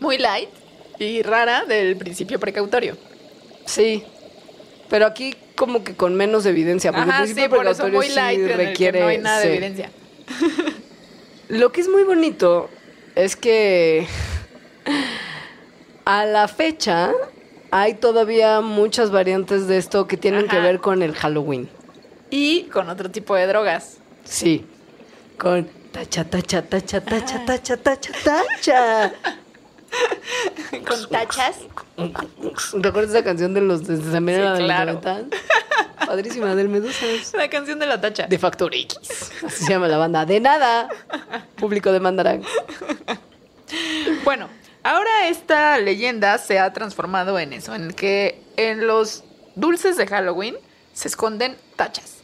muy 0.00 0.18
light 0.18 0.48
y 0.98 1.22
rara 1.22 1.64
del 1.66 1.96
principio 1.96 2.40
precautorio. 2.40 2.96
Sí. 3.66 4.04
Pero 4.92 5.06
aquí 5.06 5.34
como 5.56 5.82
que 5.84 5.94
con 5.96 6.14
menos 6.16 6.44
evidencia, 6.44 6.92
porque 6.92 7.08
Ajá, 7.08 7.22
el 7.22 7.28
sí, 7.28 7.32
principio 7.32 7.56
por 7.56 7.66
eso 7.66 7.88
muy 7.88 8.08
sí 8.08 8.14
light 8.14 8.46
requiere 8.46 9.00
no 9.00 9.06
hay 9.06 9.16
nada 9.16 9.38
de 9.38 9.44
sí. 9.44 9.48
evidencia. 9.48 9.90
Lo 11.48 11.72
que 11.72 11.80
es 11.80 11.88
muy 11.88 12.02
bonito 12.02 12.68
es 13.14 13.34
que 13.34 14.06
a 16.04 16.26
la 16.26 16.46
fecha 16.46 17.10
hay 17.70 17.94
todavía 17.94 18.60
muchas 18.60 19.10
variantes 19.10 19.66
de 19.66 19.78
esto 19.78 20.06
que 20.06 20.18
tienen 20.18 20.46
que 20.46 20.58
ver 20.58 20.78
con 20.78 21.02
el 21.02 21.14
Halloween. 21.14 21.70
Y 22.28 22.64
con 22.64 22.90
otro 22.90 23.10
tipo 23.10 23.34
de 23.34 23.46
drogas. 23.46 23.96
Sí. 24.24 24.66
Con 25.38 25.70
tacha, 25.90 26.24
tacha, 26.24 26.60
tacha, 26.60 27.00
tacha, 27.00 27.42
tacha, 27.46 27.76
tacha, 27.78 28.12
tacha. 28.22 29.12
con 30.86 31.08
tachas. 31.08 31.56
¿Recuerdas 32.74 33.10
esa 33.14 33.24
canción 33.24 33.54
de 33.54 33.60
los 33.60 33.86
de 33.86 33.98
también 33.98 34.38
Sí, 34.38 34.42
era 34.42 34.54
de 34.54 34.64
claro. 34.64 34.92
90? 34.94 35.36
Padrísima, 36.06 36.54
del 36.54 36.68
Medusas. 36.68 37.32
La 37.34 37.48
canción 37.48 37.78
de 37.78 37.86
la 37.86 38.00
tacha. 38.00 38.26
De 38.26 38.38
Factor 38.38 38.74
X. 38.74 39.30
Así 39.44 39.64
se 39.64 39.70
llama 39.70 39.88
la 39.88 39.98
banda. 39.98 40.26
De 40.26 40.40
nada. 40.40 40.88
Público 41.56 41.92
demandarán. 41.92 42.42
Bueno, 44.24 44.48
ahora 44.82 45.28
esta 45.28 45.78
leyenda 45.78 46.36
se 46.38 46.58
ha 46.58 46.72
transformado 46.72 47.38
en 47.38 47.52
eso, 47.52 47.74
en 47.74 47.92
que 47.92 48.40
en 48.56 48.86
los 48.86 49.24
dulces 49.54 49.96
de 49.96 50.06
Halloween 50.06 50.56
se 50.92 51.08
esconden 51.08 51.56
tachas. 51.76 52.18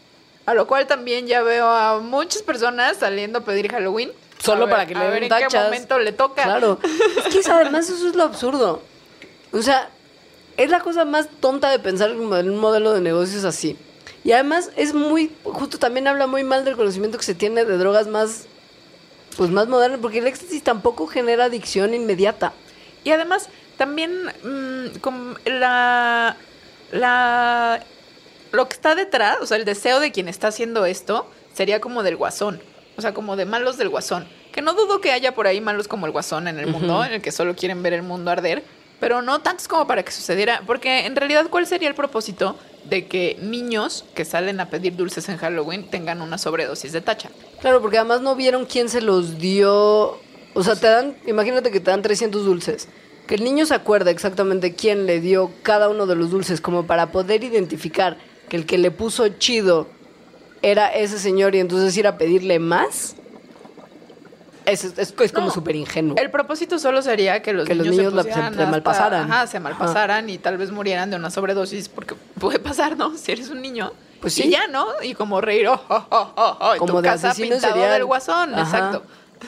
A 0.47 0.55
lo 0.55 0.67
cual 0.67 0.87
también 0.87 1.27
ya 1.27 1.43
veo 1.43 1.67
a 1.67 2.01
muchas 2.01 2.43
personas 2.43 2.99
saliendo 2.99 3.41
a 3.41 3.45
pedir 3.45 3.71
Halloween. 3.71 4.11
Solo 4.39 4.67
ver- 4.67 4.71
para 4.71 4.87
que 4.87 4.95
le 4.95 5.01
den 5.01 5.11
ver 5.13 5.23
en 5.25 5.29
tachas. 5.29 5.53
qué 5.53 5.59
momento 5.61 5.99
le 5.99 6.13
toca. 6.13 6.43
Claro. 6.45 6.79
Es 7.27 7.45
que 7.47 7.51
además 7.51 7.89
eso 7.89 8.09
es 8.09 8.15
lo 8.15 8.25
absurdo. 8.25 8.83
O 9.53 9.63
sea, 9.63 9.91
es 10.57 10.71
la 10.71 10.81
cosa 10.81 11.05
más 11.05 11.29
tonta 11.41 11.71
de 11.71 11.79
pensar 11.79 12.11
en 12.11 12.21
un 12.21 12.57
modelo 12.59 12.93
de 12.93 13.01
negocios 13.01 13.45
así. 13.45 13.77
Y 14.25 14.33
además 14.33 14.71
es 14.77 14.95
muy, 14.95 15.33
justo 15.45 15.79
también 15.79 16.07
habla 16.09 16.27
muy 16.27 16.45
mal 16.45 16.65
del 16.65 16.77
conocimiento 16.77 17.19
que 17.19 17.25
se 17.25 17.35
tiene 17.35 17.65
de 17.65 17.79
drogas 17.79 18.07
más, 18.09 18.47
pues 19.37 19.51
más 19.51 19.69
modernas, 19.69 20.01
porque 20.03 20.19
el 20.19 20.27
éxtasis 20.27 20.63
tampoco 20.63 21.07
genera 21.07 21.45
adicción 21.45 21.95
inmediata. 21.95 22.53
Y 23.05 23.11
además, 23.11 23.49
también 23.77 24.27
mm, 24.43 24.99
como 25.01 25.37
la, 25.47 26.37
la. 26.93 27.85
Lo 28.51 28.67
que 28.69 28.75
está 28.75 28.95
detrás, 28.95 29.39
o 29.41 29.47
sea, 29.47 29.57
el 29.57 29.65
deseo 29.65 30.01
de 30.01 30.11
quien 30.11 30.27
está 30.29 30.49
haciendo 30.49 30.85
esto, 30.87 31.31
sería 31.55 31.81
como 31.81 32.03
del 32.03 32.17
guasón. 32.17 32.61
O 32.99 33.01
sea, 33.01 33.15
como 33.15 33.37
de 33.37 33.45
malos 33.45 33.79
del 33.79 33.91
guasón. 33.91 34.27
Que 34.51 34.61
no 34.61 34.75
dudo 34.75 35.01
que 35.01 35.13
haya 35.13 35.33
por 35.33 35.47
ahí 35.47 35.61
malos 35.61 35.87
como 35.87 36.07
el 36.07 36.11
guasón 36.11 36.49
en 36.49 36.59
el 36.59 36.67
mundo, 36.67 37.05
en 37.05 37.13
el 37.13 37.23
que 37.23 37.31
solo 37.31 37.55
quieren 37.55 37.81
ver 37.81 37.93
el 37.93 38.03
mundo 38.03 38.33
arder. 38.33 38.65
Pero 38.99 39.23
no 39.23 39.39
tantos 39.39 39.69
como 39.69 39.87
para 39.87 40.03
que 40.03 40.11
sucediera. 40.11 40.63
Porque 40.67 41.07
en 41.07 41.15
realidad, 41.15 41.47
¿cuál 41.49 41.65
sería 41.69 41.89
el 41.89 41.95
propósito 41.95 42.59
de 42.87 43.07
que 43.07 43.39
niños 43.41 44.05
que 44.17 44.25
salen 44.25 44.59
a 44.59 44.69
pedir 44.69 44.97
dulces 44.97 45.29
en 45.29 45.37
Halloween 45.37 45.89
tengan 45.89 46.21
una 46.21 46.39
sobredosis 46.39 46.91
de 46.91 47.01
tacha? 47.01 47.31
Claro, 47.61 47.81
porque 47.81 47.99
además 47.99 48.21
no 48.21 48.35
vieron 48.35 48.67
quién 48.67 48.89
se 48.89 49.01
los 49.01 49.39
dio. 49.39 50.19
O 50.55 50.65
sea, 50.65 50.75
te 50.75 50.89
dan, 50.89 51.17
imagínate 51.25 51.71
que 51.71 51.79
te 51.79 51.93
dan 51.93 52.03
300 52.03 52.45
dulces. 52.45 52.89
Que 53.29 53.37
el 53.37 53.45
niño 53.45 53.65
se 53.65 53.75
acuerda 53.75 54.11
exactamente 54.11 54.75
quién 54.75 55.07
le 55.07 55.21
dio 55.21 55.53
cada 55.63 55.89
uno 55.89 56.07
de 56.07 56.17
los 56.17 56.33
dulces, 56.33 56.61
como 56.61 56.85
para 56.85 57.13
poder 57.13 57.45
identificar 57.45 58.19
que 58.49 58.57
el 58.57 58.67
que 58.67 58.77
le 58.77 58.91
puso 58.91 59.29
chido 59.29 59.87
era 60.63 60.89
ese 60.89 61.19
señor 61.19 61.55
y 61.55 61.61
entonces 61.61 61.97
ir 61.97 62.07
a 62.07 62.19
pedirle 62.19 62.59
más. 62.59 63.15
Es, 64.67 64.85
es, 64.85 65.15
es 65.19 65.33
como 65.33 65.47
No, 65.47 65.53
súper 65.53 65.77
ingenuo. 65.77 66.17
El 66.19 66.31
propósito 66.31 66.79
solo 66.79 67.01
sería 67.01 67.41
que 67.41 67.55
los 67.55 67.67
Que 67.67 67.75
los 67.75 67.87
niños, 67.87 68.13
niños 68.13 68.13
la- 68.15 68.23
se, 68.25 68.33
se- 68.35 68.55
se 68.57 68.67
malpasaran. 68.67 69.31
Ajá, 69.33 69.47
se 69.47 69.61
malpasaran 69.61 70.29
y 70.29 70.37
tal 70.37 70.59
vez 70.59 70.71
murieran 70.71 71.09
de 71.11 71.17
una 71.17 71.31
sobredosis, 71.31 71.89
porque 71.89 72.15
puede 72.39 72.59
pasar, 72.59 72.97
¿no? 72.97 73.17
Si 73.17 73.33
eres 73.33 73.49
un 73.49 73.63
niño. 73.63 73.93
Pues 74.21 74.37
Y 74.39 74.43
sí. 74.43 74.51
ya, 74.51 74.67
¿no? 74.67 74.87
Y 75.03 75.15
como 75.15 75.41
reír, 75.41 75.69
oh, 75.69 75.81
oh, 75.89 76.07
oh, 76.11 76.57
oh, 76.61 76.75
y 76.75 76.79
Como 76.79 76.95
tu 76.95 77.01
de 77.03 77.09
casa 77.09 77.33
pintado 77.35 77.61
serial. 77.73 77.93
del 77.93 78.05
guasón, 78.05 78.55
Ajá. 78.55 78.63
exacto. 78.63 79.03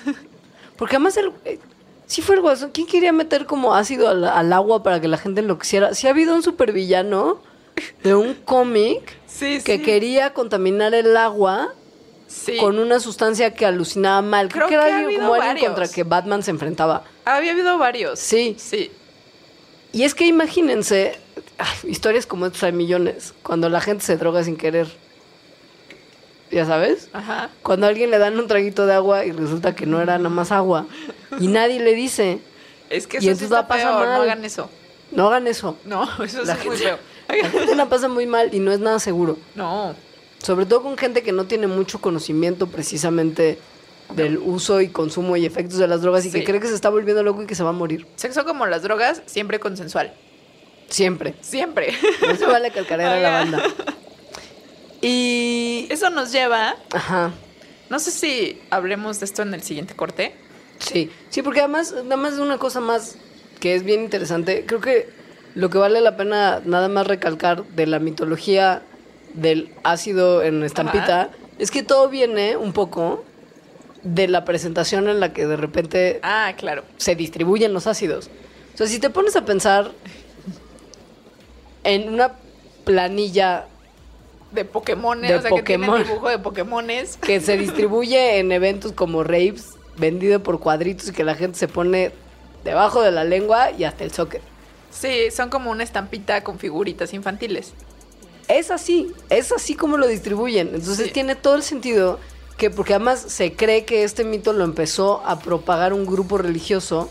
Porque 0.76 0.96
además 0.96 1.16
el... 1.18 1.32
eh, 1.44 1.58
sí 2.06 2.22
fue 2.22 2.36
el 2.36 2.40
guasón. 2.40 2.70
¿Quién 2.72 2.86
quería 2.86 3.12
meter 3.12 3.44
como 3.44 3.74
ácido 3.74 4.08
al, 4.08 4.24
al 4.24 4.52
agua 4.54 4.82
para 4.82 5.00
que 5.02 5.08
la 5.08 5.18
gente 5.18 5.40
enloqueciera? 5.42 5.92
Sí 5.94 6.06
ha 6.06 6.10
habido 6.10 6.34
un 6.34 6.42
supervillano 6.42 7.42
de 8.02 8.14
un 8.14 8.34
cómic 8.34 9.16
Sí, 9.26 9.60
que 9.64 9.76
sí. 9.78 9.82
quería 9.82 10.32
contaminar 10.34 10.94
el 10.94 11.16
agua 11.16 11.72
Sí. 12.26 12.56
con 12.58 12.78
una 12.78 13.00
sustancia 13.00 13.54
que 13.54 13.66
alucinaba 13.66 14.22
mal. 14.22 14.48
Creo, 14.48 14.66
Creo 14.66 14.68
que 14.68 14.74
era 14.74 14.86
que 14.86 14.92
ha 15.02 15.04
habido 15.06 15.20
como 15.28 15.34
alguien 15.34 15.66
contra 15.72 15.88
que 15.88 16.04
Batman 16.04 16.42
se 16.44 16.52
enfrentaba. 16.52 17.02
Había 17.24 17.52
habido 17.52 17.76
varios. 17.78 18.20
Sí. 18.20 18.54
Sí. 18.58 18.90
Y 19.92 20.04
es 20.04 20.14
que 20.14 20.26
imagínense, 20.26 21.18
ay, 21.58 21.90
historias 21.90 22.26
como 22.26 22.46
estas 22.46 22.62
hay 22.62 22.72
millones, 22.72 23.34
cuando 23.42 23.68
la 23.68 23.80
gente 23.80 24.04
se 24.04 24.16
droga 24.16 24.44
sin 24.44 24.56
querer. 24.56 24.86
¿Ya 26.52 26.66
sabes? 26.66 27.08
Ajá. 27.12 27.50
Cuando 27.62 27.86
a 27.86 27.90
alguien 27.90 28.10
le 28.10 28.18
dan 28.18 28.38
un 28.38 28.48
traguito 28.48 28.86
de 28.86 28.94
agua 28.94 29.24
y 29.24 29.30
resulta 29.32 29.74
que 29.74 29.86
no 29.86 30.00
era 30.00 30.18
nada 30.18 30.30
más 30.30 30.50
agua. 30.50 30.86
Y 31.38 31.46
nadie 31.46 31.78
le 31.80 31.94
dice, 31.94 32.40
Es 32.88 33.06
que 33.06 33.18
Y 33.18 33.18
eso 33.18 33.22
sí 33.22 33.28
entonces 33.28 33.42
está 33.44 33.56
la 33.62 33.68
pasa 33.68 33.82
feo, 33.88 33.92
mal. 34.00 34.08
no 34.16 34.22
hagan 34.22 34.44
eso. 34.44 34.70
no 35.12 35.26
hagan 35.28 35.46
eso. 35.46 35.76
No, 35.84 36.02
eso 36.24 36.42
La 36.44 36.54
sí 36.54 36.60
es 36.60 36.66
muy 36.66 36.76
gente- 36.76 36.84
feo. 36.96 36.98
La 37.30 37.50
gente 37.50 37.74
la 37.74 37.88
pasa 37.88 38.08
muy 38.08 38.26
mal 38.26 38.54
y 38.54 38.58
no 38.58 38.72
es 38.72 38.80
nada 38.80 38.98
seguro. 38.98 39.38
No. 39.54 39.94
Sobre 40.42 40.66
todo 40.66 40.82
con 40.82 40.96
gente 40.96 41.22
que 41.22 41.32
no 41.32 41.44
tiene 41.46 41.66
mucho 41.66 42.00
conocimiento 42.00 42.66
precisamente 42.66 43.58
del 44.14 44.38
uso 44.38 44.80
y 44.80 44.88
consumo 44.88 45.36
y 45.36 45.46
efectos 45.46 45.78
de 45.78 45.86
las 45.86 46.02
drogas 46.02 46.24
y 46.26 46.32
que 46.32 46.44
cree 46.44 46.60
que 46.60 46.66
se 46.66 46.74
está 46.74 46.88
volviendo 46.88 47.22
loco 47.22 47.42
y 47.42 47.46
que 47.46 47.54
se 47.54 47.62
va 47.62 47.70
a 47.70 47.74
morir. 47.74 48.06
Sexo 48.16 48.44
como 48.44 48.66
las 48.66 48.82
drogas, 48.82 49.22
siempre 49.26 49.60
consensual. 49.60 50.14
Siempre. 50.88 51.34
Siempre. 51.40 51.94
No 52.26 52.34
se 52.34 52.46
vale 52.46 52.70
calcarear 52.70 53.12
a 53.14 53.20
la 53.20 53.30
banda. 53.30 53.62
Y... 55.00 55.86
Eso 55.88 56.10
nos 56.10 56.32
lleva. 56.32 56.76
Ajá. 56.92 57.32
No 57.88 57.98
sé 57.98 58.10
si 58.10 58.60
hablemos 58.70 59.20
de 59.20 59.26
esto 59.26 59.42
en 59.42 59.54
el 59.54 59.62
siguiente 59.62 59.94
corte. 59.94 60.34
Sí, 60.78 61.10
sí, 61.28 61.42
porque 61.42 61.60
además, 61.60 61.94
nada 62.04 62.16
más 62.16 62.34
una 62.34 62.58
cosa 62.58 62.80
más 62.80 63.16
que 63.60 63.74
es 63.74 63.82
bien 63.82 64.02
interesante. 64.02 64.64
Creo 64.66 64.80
que 64.80 65.08
lo 65.54 65.70
que 65.70 65.78
vale 65.78 66.00
la 66.00 66.16
pena 66.16 66.60
nada 66.64 66.88
más 66.88 67.06
recalcar 67.06 67.64
de 67.64 67.86
la 67.86 67.98
mitología 67.98 68.82
del 69.34 69.72
ácido 69.84 70.42
en 70.42 70.62
estampita 70.62 71.22
Ajá. 71.22 71.30
es 71.58 71.70
que 71.70 71.82
todo 71.82 72.08
viene 72.08 72.56
un 72.56 72.72
poco 72.72 73.24
de 74.02 74.28
la 74.28 74.44
presentación 74.44 75.08
en 75.08 75.20
la 75.20 75.32
que 75.32 75.46
de 75.46 75.56
repente 75.56 76.20
Ah, 76.22 76.54
claro. 76.56 76.84
se 76.96 77.14
distribuyen 77.14 77.72
los 77.72 77.86
ácidos. 77.86 78.30
O 78.74 78.76
sea, 78.78 78.86
si 78.86 78.98
te 78.98 79.10
pones 79.10 79.36
a 79.36 79.44
pensar 79.44 79.90
en 81.84 82.08
una 82.12 82.32
planilla 82.84 83.66
De 84.52 84.64
Pokémon, 84.64 85.20
De 85.20 85.34
o 85.36 85.42
sea, 85.42 85.50
que 85.50 85.62
tiene 85.62 85.86
Pokémon. 85.86 86.06
dibujo 86.08 86.28
de 86.28 86.38
Pokémones. 86.38 87.16
que 87.18 87.40
se 87.40 87.56
distribuye 87.56 88.38
en 88.38 88.50
eventos 88.52 88.92
como 88.92 89.22
raves, 89.22 89.74
vendido 89.96 90.42
por 90.42 90.58
cuadritos 90.60 91.08
y 91.08 91.12
que 91.12 91.22
la 91.24 91.34
gente 91.36 91.58
se 91.58 91.68
pone 91.68 92.10
debajo 92.64 93.00
de 93.02 93.12
la 93.12 93.22
lengua 93.24 93.70
y 93.70 93.84
hasta 93.84 94.02
el 94.04 94.10
socket. 94.12 94.42
Sí, 94.90 95.30
son 95.30 95.50
como 95.50 95.70
una 95.70 95.82
estampita 95.84 96.42
con 96.42 96.58
figuritas 96.58 97.14
infantiles. 97.14 97.72
Es 98.48 98.70
así, 98.70 99.12
es 99.28 99.52
así 99.52 99.74
como 99.74 99.96
lo 99.96 100.06
distribuyen. 100.08 100.68
Entonces 100.74 101.06
Sí. 101.06 101.12
tiene 101.12 101.36
todo 101.36 101.54
el 101.54 101.62
sentido 101.62 102.18
que, 102.56 102.70
porque 102.70 102.94
además 102.94 103.20
se 103.28 103.54
cree 103.54 103.84
que 103.84 104.02
este 104.02 104.24
mito 104.24 104.52
lo 104.52 104.64
empezó 104.64 105.22
a 105.24 105.38
propagar 105.38 105.92
un 105.92 106.04
grupo 106.06 106.36
religioso 106.38 107.08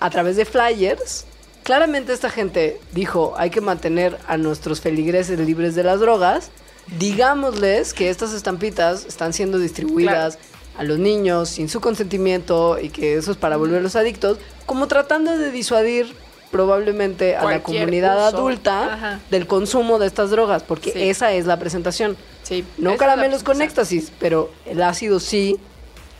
a 0.00 0.10
través 0.10 0.36
de 0.36 0.44
flyers. 0.44 1.26
Claramente 1.62 2.12
esta 2.12 2.30
gente 2.30 2.80
dijo, 2.92 3.34
hay 3.36 3.50
que 3.50 3.60
mantener 3.60 4.18
a 4.26 4.36
nuestros 4.36 4.80
feligreses 4.80 5.38
libres 5.38 5.74
de 5.74 5.84
las 5.84 6.00
drogas. 6.00 6.50
Digámosles 6.98 7.94
que 7.94 8.10
estas 8.10 8.32
estampitas 8.32 9.04
están 9.04 9.32
siendo 9.32 9.58
distribuidas 9.58 10.38
a 10.76 10.82
los 10.84 10.98
niños 10.98 11.50
sin 11.50 11.68
su 11.68 11.80
consentimiento 11.80 12.78
y 12.80 12.88
que 12.88 13.14
eso 13.16 13.30
es 13.30 13.36
para 13.36 13.56
volverlos 13.56 13.94
adictos, 13.94 14.38
como 14.64 14.86
tratando 14.88 15.36
de 15.36 15.50
disuadir 15.50 16.14
probablemente 16.50 17.34
a 17.36 17.44
la 17.44 17.62
comunidad 17.62 18.16
uso. 18.28 18.36
adulta 18.36 18.94
Ajá. 18.94 19.20
del 19.30 19.46
consumo 19.46 19.98
de 19.98 20.06
estas 20.06 20.30
drogas, 20.30 20.62
porque 20.62 20.92
Sí. 20.92 21.08
esa 21.08 21.32
es 21.32 21.46
la 21.46 21.58
presentación. 21.58 22.16
Sí. 22.42 22.64
No 22.76 22.96
caramelos 22.98 23.42
con 23.42 23.62
éxtasis, 23.62 24.12
pero 24.20 24.50
el 24.66 24.82
ácido 24.82 25.18
sí 25.18 25.58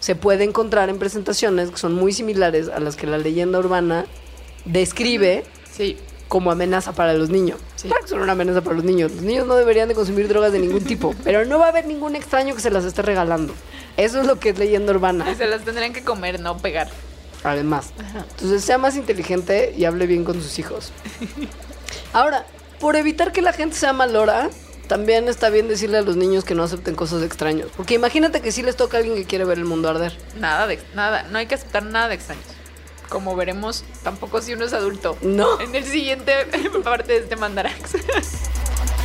se 0.01 0.15
puede 0.15 0.45
encontrar 0.45 0.89
en 0.89 0.99
presentaciones 0.99 1.71
que 1.71 1.77
son 1.77 1.93
muy 1.95 2.13
similares 2.13 2.69
a 2.69 2.81
las 2.81 2.97
que 2.97 3.07
la 3.07 3.19
leyenda 3.19 3.59
urbana 3.59 4.07
describe 4.65 5.45
Sí. 5.71 5.97
como 6.29 6.51
amenaza 6.51 6.93
para 6.93 7.13
los 7.15 7.29
niños. 7.29 7.59
Sí. 7.77 7.89
Claro 7.89 8.03
que 8.05 8.09
son 8.09 8.21
una 8.23 8.33
amenaza 8.33 8.63
para 8.63 8.77
los 8.77 8.85
niños. 8.85 9.13
Los 9.13 9.23
niños 9.23 9.47
no 9.47 9.55
deberían 9.55 9.89
de 9.89 9.95
consumir 9.95 10.29
drogas 10.29 10.53
de 10.53 10.61
ningún 10.61 10.83
tipo, 10.83 11.15
pero 11.25 11.45
no 11.45 11.59
va 11.59 11.67
a 11.67 11.69
haber 11.69 11.87
ningún 11.87 12.17
extraño 12.17 12.55
que 12.55 12.63
se 12.63 12.71
las 12.71 12.85
esté 12.85 13.03
regalando. 13.03 13.53
Eso 13.99 14.19
es 14.21 14.27
lo 14.27 14.41
que 14.41 14.49
es 14.49 14.59
leyenda 14.59 14.93
Y 14.93 14.97
urbana, 14.97 15.35
se 15.37 15.47
las 15.47 15.63
tendrían 15.63 15.93
que 15.93 16.03
comer, 16.03 16.41
no 16.41 16.57
pegar. 16.57 16.89
Además. 17.45 17.93
Entonces 18.31 18.65
sea 18.65 18.79
más 18.79 18.97
inteligente 18.97 19.75
y 19.77 19.85
hable 19.85 20.07
bien 20.07 20.25
con 20.25 20.41
sus 20.41 20.59
hijos. 20.59 20.93
Ahora, 22.13 22.47
por 22.81 22.97
evitar 22.97 23.33
que 23.33 23.43
la 23.43 23.53
gente 23.53 23.77
sea 23.77 23.93
malora, 23.93 24.51
también 24.89 25.29
está 25.29 25.49
bien 25.51 25.69
decirle 25.69 25.99
a 25.99 26.03
los 26.03 26.17
niños 26.17 26.45
que 26.45 26.55
no 26.55 26.63
acepten 26.63 26.95
cosas 26.95 27.23
extraños. 27.23 27.71
Porque 27.77 27.95
imagínate 27.95 28.41
que 28.41 28.53
sí 28.53 28.63
les 28.63 28.77
toca 28.77 28.97
a 28.97 29.01
alguien 29.01 29.17
que 29.17 29.25
quiere 29.25 29.45
ver 29.45 29.59
el 29.59 29.65
mundo 29.65 29.89
arder. 29.89 30.17
Nada 30.39 30.67
de 30.67 30.79
nada, 30.95 31.25
no 31.25 31.39
hay 31.39 31.47
que 31.47 31.55
aceptar 31.55 31.85
nada 31.85 32.09
de 32.09 32.17
extraños. 32.17 32.45
Como 33.09 33.37
veremos, 33.37 33.85
tampoco 34.03 34.41
si 34.41 34.55
uno 34.55 34.65
es 34.65 34.73
adulto. 34.73 35.17
No. 35.23 35.61
En 35.61 35.75
el 35.75 35.85
siguiente 35.85 36.33
parte 36.85 37.13
de 37.13 37.19
este 37.19 37.37
mandarax. 37.37 37.93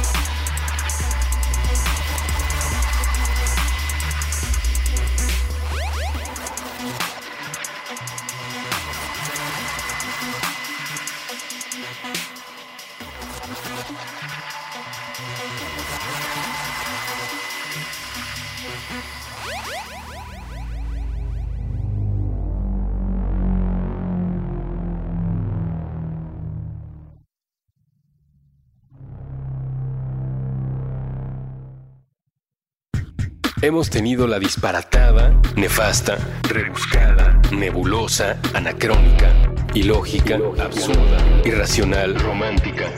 Hemos 33.60 33.90
tenido 33.90 34.28
la 34.28 34.38
disparatada, 34.38 35.34
nefasta, 35.56 36.20
rebuscada, 36.44 37.42
nebulosa, 37.52 38.40
anacrónica, 38.54 39.34
ilógica, 39.74 40.40
absurda, 40.60 41.18
irracional, 41.44 42.14
romántica, 42.20 42.92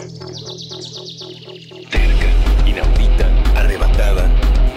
terca, 1.89 2.67
inaudita, 2.67 3.29
arrebatada, 3.55 4.29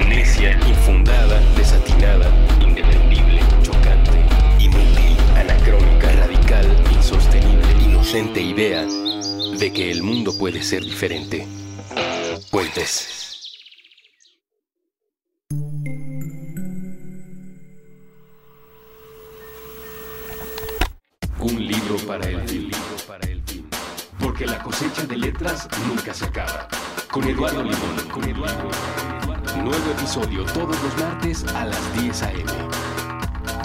necia, 0.06 0.52
infundada, 0.68 1.40
desatinada, 1.56 2.30
indefendible, 2.60 3.40
chocante, 3.62 4.24
inútil, 4.60 5.16
anacrónica, 5.36 6.12
radical, 6.12 6.76
insostenible, 6.92 7.66
inocente 7.84 8.40
idea 8.40 8.86
de 9.58 9.72
que 9.72 9.90
el 9.90 10.04
mundo 10.04 10.32
puede 10.38 10.62
ser 10.62 10.84
diferente. 10.84 11.44
Puentes. 12.52 13.31
Un 21.38 21.66
libro 21.66 21.96
para 22.06 22.26
el 22.26 22.40
fin. 22.48 22.70
Porque 24.18 24.46
la 24.46 24.62
cosecha 24.62 25.04
de 25.04 25.18
letras 25.18 25.68
nunca 25.86 26.14
se 26.14 26.24
acaba. 26.24 26.68
Con 27.10 27.24
Eduardo 27.24 27.62
Limón. 27.62 27.92
Nuevo 29.62 29.90
episodio 29.90 30.44
todos 30.46 30.82
los 30.82 30.96
martes 30.98 31.44
a 31.54 31.66
las 31.66 32.00
10 32.00 32.22
a.m. 32.22 32.52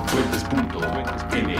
Fuentes.m. 0.08 1.56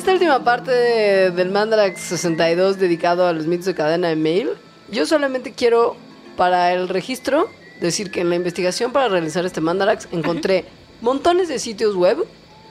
esta 0.00 0.12
última 0.12 0.42
parte 0.42 0.70
de- 0.70 1.30
del 1.30 1.50
Mandarax 1.50 2.00
62 2.00 2.78
dedicado 2.78 3.26
a 3.26 3.32
los 3.32 3.46
mitos 3.46 3.66
de 3.66 3.74
cadena 3.74 4.08
de 4.08 4.16
mail, 4.16 4.50
yo 4.90 5.04
solamente 5.06 5.52
quiero 5.52 5.96
para 6.36 6.72
el 6.72 6.88
registro 6.88 7.48
decir 7.80 8.10
que 8.10 8.20
en 8.22 8.30
la 8.30 8.36
investigación 8.36 8.92
para 8.92 9.08
realizar 9.08 9.44
este 9.44 9.60
Mandarax 9.60 10.08
encontré 10.12 10.64
montones 11.02 11.48
de 11.48 11.58
sitios 11.58 11.94
web 11.96 12.24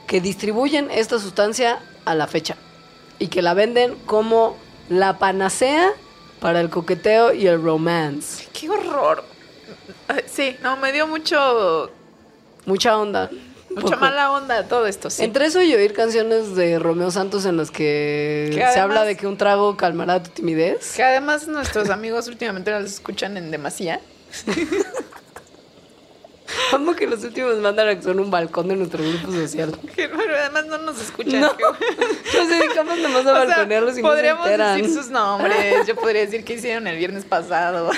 que 0.06 0.20
distribuyen 0.20 0.90
esta 0.90 1.18
sustancia 1.20 1.78
a 2.04 2.14
la 2.16 2.26
fecha 2.26 2.56
y 3.20 3.28
que 3.28 3.42
la 3.42 3.54
venden 3.54 3.94
como 4.06 4.56
la 4.88 5.18
panacea 5.18 5.92
para 6.40 6.60
el 6.60 6.68
coqueteo 6.68 7.32
y 7.32 7.46
el 7.46 7.62
romance. 7.62 8.48
¡Qué 8.52 8.68
horror! 8.70 9.24
Sí, 10.26 10.56
no, 10.62 10.76
me 10.78 10.90
dio 10.92 11.06
mucho, 11.06 11.90
Mucha 12.66 12.98
onda. 12.98 13.30
Mucha 13.74 13.96
mala 13.96 14.32
onda 14.32 14.66
todo 14.68 14.86
esto, 14.86 15.10
sí. 15.10 15.24
Entre 15.24 15.46
eso 15.46 15.62
y 15.62 15.74
oír 15.74 15.92
canciones 15.92 16.54
de 16.54 16.78
Romeo 16.78 17.10
Santos 17.10 17.44
en 17.46 17.56
las 17.56 17.70
que 17.70 18.50
Que 18.52 18.66
se 18.72 18.80
habla 18.80 19.04
de 19.04 19.16
que 19.16 19.26
un 19.26 19.36
trago 19.36 19.76
calmará 19.76 20.22
tu 20.22 20.30
timidez. 20.30 20.94
Que 20.96 21.02
además 21.02 21.46
nuestros 21.48 21.90
amigos 21.90 22.28
últimamente 22.28 22.70
nos 22.70 22.84
escuchan 22.84 23.36
en 23.36 23.50
demasía. 23.50 24.00
Amo 26.72 26.94
que 26.94 27.06
los 27.06 27.22
últimos 27.24 27.56
mandan 27.58 27.88
a 27.88 27.96
que 27.96 28.02
son 28.02 28.20
un 28.20 28.30
balcón 28.30 28.68
de 28.68 28.76
nuestro 28.76 29.02
grupo 29.02 29.32
social. 29.32 29.76
Que, 29.94 30.08
Pero 30.08 30.36
además 30.36 30.66
no 30.66 30.78
nos 30.78 31.00
escuchan. 31.00 31.40
No. 31.40 31.52
Nos 31.52 32.48
dedicamos 32.48 32.98
nomás 32.98 33.26
a 33.26 33.32
balconearlos 33.44 33.98
y 33.98 34.02
no 34.02 34.08
se 34.08 34.14
podríamos 34.14 34.48
decir 34.48 34.92
sus 34.92 35.10
nombres. 35.10 35.86
Yo 35.86 35.96
podría 35.96 36.22
decir 36.22 36.44
qué 36.44 36.54
hicieron 36.54 36.86
el 36.86 36.96
viernes 36.96 37.24
pasado. 37.24 37.90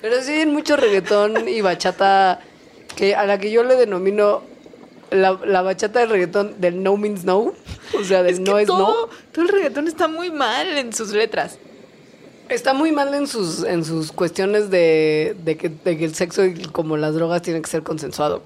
Pero 0.00 0.22
sí 0.22 0.46
mucho 0.46 0.76
reggaetón 0.76 1.48
y 1.48 1.60
bachata 1.60 2.40
que 2.96 3.14
a 3.14 3.24
la 3.26 3.38
que 3.38 3.50
yo 3.50 3.62
le 3.62 3.76
denomino 3.76 4.42
la, 5.10 5.38
la 5.44 5.62
bachata 5.62 6.00
del 6.00 6.10
reggaetón 6.10 6.60
del 6.60 6.82
no 6.82 6.96
means 6.96 7.24
no. 7.24 7.52
O 7.98 8.04
sea, 8.04 8.22
del 8.22 8.34
Es 8.34 8.40
no 8.40 8.58
es 8.58 8.66
todo, 8.68 8.78
no. 9.06 9.08
todo 9.32 9.44
el 9.44 9.48
reggaetón 9.48 9.88
está 9.88 10.06
muy 10.06 10.30
mal 10.30 10.78
en 10.78 10.92
sus 10.92 11.10
letras. 11.10 11.58
Está 12.48 12.72
muy 12.72 12.90
mal 12.90 13.14
en 13.14 13.26
sus, 13.28 13.62
en 13.64 13.84
sus 13.84 14.10
cuestiones 14.10 14.70
de, 14.70 15.36
de 15.44 15.56
que, 15.56 15.68
de 15.68 15.96
que 15.98 16.04
el 16.04 16.14
sexo 16.16 16.44
y 16.44 16.62
como 16.66 16.96
las 16.96 17.14
drogas 17.14 17.42
tienen 17.42 17.62
que 17.62 17.70
ser 17.70 17.82
consensuado. 17.84 18.42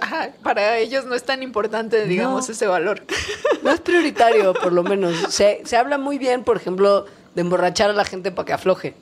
Ajá, 0.00 0.30
para 0.44 0.78
ellos 0.78 1.06
no 1.06 1.14
es 1.16 1.24
tan 1.24 1.42
importante, 1.42 2.04
digamos, 2.06 2.46
No. 2.48 2.52
ese 2.52 2.66
valor. 2.66 3.02
No 3.64 3.72
es 3.72 3.80
prioritario, 3.80 4.54
por 4.54 4.72
lo 4.72 4.84
menos. 4.84 5.14
Se, 5.30 5.60
se 5.64 5.76
habla 5.76 5.98
muy 5.98 6.18
bien, 6.18 6.44
por 6.44 6.56
ejemplo, 6.56 7.06
de 7.34 7.40
emborrachar 7.40 7.90
a 7.90 7.92
la 7.92 8.04
gente 8.04 8.30
para 8.30 8.46
que 8.46 8.52
afloje. 8.52 8.94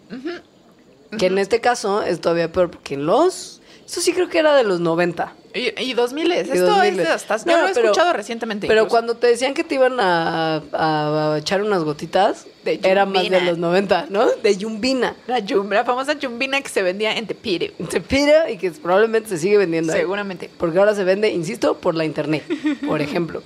Que 1.18 1.26
en 1.26 1.36
este 1.38 1.60
caso 1.60 2.02
es 2.02 2.20
todavía 2.20 2.50
peor, 2.50 2.70
porque 2.70 2.96
los... 2.96 3.60
Eso 3.86 4.00
sí 4.00 4.12
creo 4.12 4.28
que 4.28 4.38
era 4.40 4.54
de 4.56 4.64
los 4.64 4.80
90. 4.80 5.32
Y, 5.54 5.80
y 5.80 5.94
2000 5.94 6.32
es. 6.32 6.48
Esto 6.50 6.66
2000. 6.66 6.88
es 6.88 6.96
de 6.96 7.06
hasta. 7.06 7.36
No, 7.38 7.44
yo 7.52 7.58
lo 7.62 7.68
he 7.68 7.72
pero- 7.72 7.86
escuchado 7.86 8.12
recientemente. 8.12 8.66
Pero 8.66 8.80
incluso. 8.82 8.90
cuando 8.90 9.14
te 9.16 9.28
decían 9.28 9.54
que 9.54 9.62
te 9.64 9.76
iban 9.76 9.98
a, 10.00 10.56
a- 10.72 11.32
a 11.34 11.38
echar 11.38 11.62
unas 11.62 11.84
gotitas, 11.84 12.46
De 12.64 12.80
era 12.82 13.06
más 13.06 13.22
de 13.22 13.28
yumbina. 13.30 13.50
los 13.50 13.58
90, 13.58 14.06
¿no? 14.10 14.26
De 14.42 14.56
yumbina. 14.56 15.14
La, 15.28 15.38
yum- 15.38 15.70
la 15.72 15.84
famosa 15.84 16.18
chumbina 16.18 16.60
que 16.60 16.68
se 16.68 16.82
vendía 16.82 17.16
en 17.16 17.26
Tepire. 17.28 17.72
Se 17.88 18.00
pide 18.00 18.52
y 18.52 18.58
que 18.58 18.72
probablemente 18.72 19.28
se 19.30 19.38
sigue 19.38 19.56
vendiendo. 19.56 19.92
ahí. 19.92 20.00
Seguramente. 20.00 20.50
Porque 20.58 20.78
ahora 20.78 20.94
se 20.94 21.04
vende, 21.04 21.30
insisto, 21.30 21.78
por 21.78 21.94
la 21.94 22.04
internet, 22.04 22.42
por 22.86 23.00
ejemplo. 23.00 23.42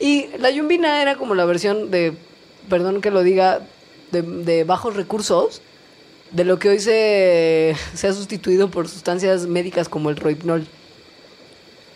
Y 0.00 0.26
la 0.40 0.50
yumbina 0.50 1.00
era 1.00 1.14
como 1.14 1.34
la 1.36 1.44
versión 1.44 1.90
de, 1.92 2.12
perdón 2.68 3.00
que 3.00 3.10
lo 3.12 3.22
diga, 3.22 3.60
de, 4.10 4.22
de 4.22 4.64
bajos 4.64 4.96
recursos, 4.96 5.62
de 6.30 6.44
lo 6.44 6.58
que 6.58 6.68
hoy 6.70 6.80
se, 6.80 7.76
se 7.94 8.08
ha 8.08 8.12
sustituido 8.12 8.70
por 8.70 8.88
sustancias 8.88 9.46
médicas 9.46 9.88
como 9.88 10.10
el 10.10 10.16
roipnol, 10.16 10.66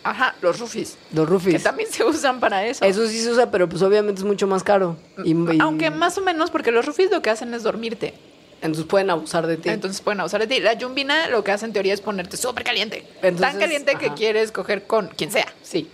Ajá, 0.05 0.35
los 0.41 0.59
rufis. 0.59 0.97
los 1.13 1.27
Que 1.27 1.31
rufis. 1.33 1.63
también 1.63 1.91
se 1.93 2.03
usan 2.05 2.41
para 2.41 2.65
eso. 2.67 2.85
Eso 2.85 3.07
sí 3.09 3.21
se 3.21 3.31
usa, 3.31 3.51
pero 3.51 3.69
pues 3.69 3.83
obviamente 3.83 4.21
es 4.21 4.25
mucho 4.25 4.47
más 4.47 4.63
caro. 4.63 4.97
Y, 5.25 5.33
y- 5.33 5.59
Aunque 5.61 5.91
más 5.91 6.17
o 6.17 6.23
menos, 6.23 6.51
porque 6.51 6.71
los 6.71 6.87
rufis 6.87 7.11
lo 7.11 7.21
que 7.21 7.29
hacen 7.31 7.53
es 7.53 7.63
dormirte. 7.63 8.15
entonces 8.63 8.87
pueden 8.87 9.11
abusar 9.11 9.47
de 9.47 9.57
ti. 9.57 9.69
Entonces 9.69 10.01
pueden 10.01 10.21
abusar 10.21 10.41
de 10.41 10.47
ti. 10.47 10.61
La 10.61 10.73
yumbina 10.75 11.29
lo 11.29 11.45
que 11.45 11.51
hace 11.53 11.67
en 11.67 11.73
teoría 11.73 11.93
es 11.93 12.01
ponerte 12.01 12.37
súper 12.37 12.65
caliente. 12.65 13.05
Entonces, 13.23 13.41
Tan 13.41 13.59
caliente 13.59 13.97
que 13.97 14.15
quieres 14.15 14.51
coger 14.51 14.87
con 14.87 15.09
quien 15.09 15.31
sea. 15.31 15.47
Sí. 15.63 15.91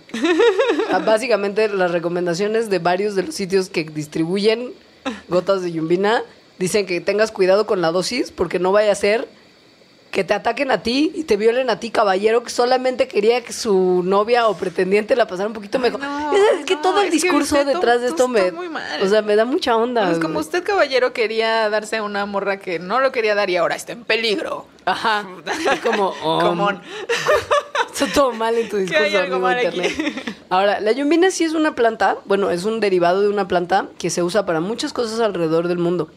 Básicamente 1.05 1.67
las 1.69 1.91
recomendaciones 1.91 2.69
de 2.69 2.79
varios 2.79 3.15
de 3.15 3.23
los 3.23 3.35
sitios 3.35 3.69
que 3.69 3.83
distribuyen 3.83 4.71
gotas 5.27 5.61
de 5.61 5.71
yumbina 5.73 6.23
dicen 6.59 6.85
que 6.85 7.01
tengas 7.01 7.31
cuidado 7.31 7.65
con 7.65 7.81
la 7.81 7.91
dosis 7.91 8.31
porque 8.31 8.59
no 8.59 8.71
vaya 8.71 8.91
a 8.91 8.95
ser 8.95 9.27
que 10.15 10.23
te 10.23 10.33
ataquen 10.33 10.71
a 10.71 10.81
ti 10.81 11.11
y 11.13 11.25
te 11.25 11.35
violen 11.35 11.69
a 11.69 11.81
ti, 11.81 11.91
caballero, 11.91 12.41
que 12.41 12.49
solamente 12.49 13.05
quería 13.09 13.43
que 13.43 13.51
su 13.51 14.01
novia 14.05 14.47
o 14.47 14.55
pretendiente 14.55 15.13
la 15.17 15.27
pasara 15.27 15.47
un 15.47 15.53
poquito 15.53 15.77
mejor. 15.77 15.99
no, 15.99 16.33
es, 16.33 16.59
es 16.59 16.65
que 16.65 16.75
no, 16.75 16.81
todo 16.81 17.01
el 17.01 17.11
discurso 17.11 17.55
usted 17.57 17.73
detrás 17.73 17.99
de 17.99 18.07
esto 18.07 18.29
me... 18.29 18.49
muy 18.53 18.69
mal. 18.69 19.01
O 19.01 19.09
sea, 19.09 19.21
me 19.21 19.35
da 19.35 19.43
mucha 19.43 19.75
onda. 19.75 20.09
Es 20.09 20.19
como 20.19 20.35
güey. 20.35 20.45
usted, 20.45 20.63
caballero, 20.63 21.11
quería 21.11 21.69
darse 21.69 21.97
a 21.97 22.03
una 22.03 22.25
morra 22.25 22.59
que 22.59 22.79
no 22.79 23.01
lo 23.01 23.11
quería 23.11 23.35
dar 23.35 23.49
y 23.49 23.57
ahora 23.57 23.75
está 23.75 23.91
en 23.91 24.05
peligro. 24.05 24.67
Ajá. 24.85 25.27
Es 25.73 25.81
como... 25.81 26.13
Como 26.21 26.69
Está 27.91 28.07
todo 28.13 28.33
mal 28.33 28.55
en 28.55 28.67
tu 28.67 28.77
discurso, 28.77 29.03
hay 29.03 29.15
algo 29.15 29.35
amigo 29.35 29.47
mal 29.47 29.63
internet. 29.63 29.93
aquí. 29.97 30.35
Ahora, 30.49 30.81
la 30.81 30.91
yumbina 30.91 31.31
sí 31.31 31.45
es 31.45 31.53
una 31.53 31.75
planta, 31.75 32.17
bueno, 32.25 32.51
es 32.51 32.65
un 32.65 32.81
derivado 32.81 33.21
de 33.21 33.29
una 33.29 33.47
planta 33.47 33.87
que 33.97 34.09
se 34.09 34.21
usa 34.21 34.45
para 34.45 34.59
muchas 34.59 34.91
cosas 34.91 35.21
alrededor 35.21 35.69
del 35.69 35.77
mundo. 35.77 36.09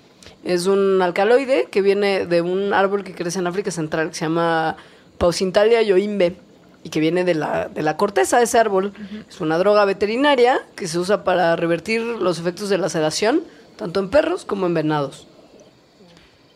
Es 0.48 0.66
un 0.66 1.02
alcaloide 1.02 1.66
que 1.70 1.82
viene 1.82 2.24
de 2.24 2.40
un 2.40 2.72
árbol 2.72 3.04
que 3.04 3.14
crece 3.14 3.38
en 3.38 3.46
África 3.46 3.70
Central 3.70 4.08
que 4.08 4.14
se 4.14 4.24
llama 4.24 4.78
Pausintalia 5.18 5.82
yoimbe 5.82 6.36
y 6.82 6.88
que 6.88 7.00
viene 7.00 7.22
de 7.24 7.34
la, 7.34 7.68
de 7.68 7.82
la 7.82 7.98
corteza 7.98 8.38
de 8.38 8.44
ese 8.44 8.58
árbol. 8.58 8.94
Es 9.28 9.42
una 9.42 9.58
droga 9.58 9.84
veterinaria 9.84 10.58
que 10.74 10.88
se 10.88 10.98
usa 10.98 11.22
para 11.22 11.54
revertir 11.54 12.00
los 12.00 12.38
efectos 12.38 12.70
de 12.70 12.78
la 12.78 12.88
sedación, 12.88 13.42
tanto 13.76 14.00
en 14.00 14.08
perros 14.08 14.46
como 14.46 14.64
en 14.64 14.72
venados. 14.72 15.26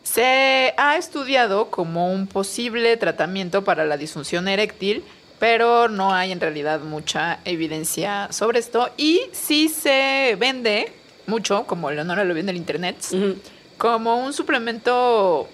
Se 0.01 0.73
ha 0.75 0.97
estudiado 0.97 1.69
como 1.69 2.11
un 2.11 2.25
posible 2.25 2.97
tratamiento 2.97 3.63
para 3.63 3.85
la 3.85 3.97
disfunción 3.97 4.47
eréctil, 4.47 5.03
pero 5.37 5.87
no 5.87 6.15
hay 6.15 6.31
en 6.31 6.39
realidad 6.39 6.79
mucha 6.79 7.41
evidencia 7.45 8.27
sobre 8.31 8.57
esto. 8.57 8.89
Y 8.97 9.21
sí 9.33 9.69
se 9.69 10.35
vende 10.39 10.91
mucho, 11.27 11.65
como 11.67 11.91
Leonora 11.91 12.23
lo 12.23 12.33
vende 12.33 12.49
en 12.49 12.55
el 12.55 12.59
internet. 12.59 12.95
Como 13.77 14.23
un 14.23 14.33
suplemento 14.33 15.47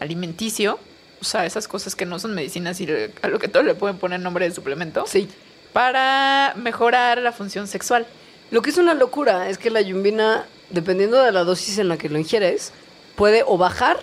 alimenticio. 0.00 0.78
O 1.20 1.24
sea, 1.24 1.46
esas 1.46 1.66
cosas 1.66 1.94
que 1.94 2.06
no 2.06 2.18
son 2.18 2.34
medicinas 2.34 2.80
y 2.80 2.88
a 3.22 3.28
lo 3.28 3.38
que 3.38 3.48
todo 3.48 3.62
le 3.62 3.74
pueden 3.74 3.98
poner 3.98 4.20
nombre 4.20 4.48
de 4.48 4.54
suplemento. 4.54 5.04
Sí. 5.06 5.28
Para 5.72 6.54
mejorar 6.56 7.18
la 7.18 7.32
función 7.32 7.66
sexual. 7.66 8.06
Lo 8.50 8.62
que 8.62 8.70
es 8.70 8.78
una 8.78 8.94
locura 8.94 9.48
es 9.48 9.58
que 9.58 9.70
la 9.70 9.80
yumbina, 9.80 10.46
dependiendo 10.70 11.20
de 11.22 11.32
la 11.32 11.44
dosis 11.44 11.78
en 11.78 11.88
la 11.88 11.96
que 11.96 12.08
lo 12.08 12.18
ingieres, 12.18 12.72
puede 13.16 13.42
o 13.46 13.58
bajar 13.58 13.98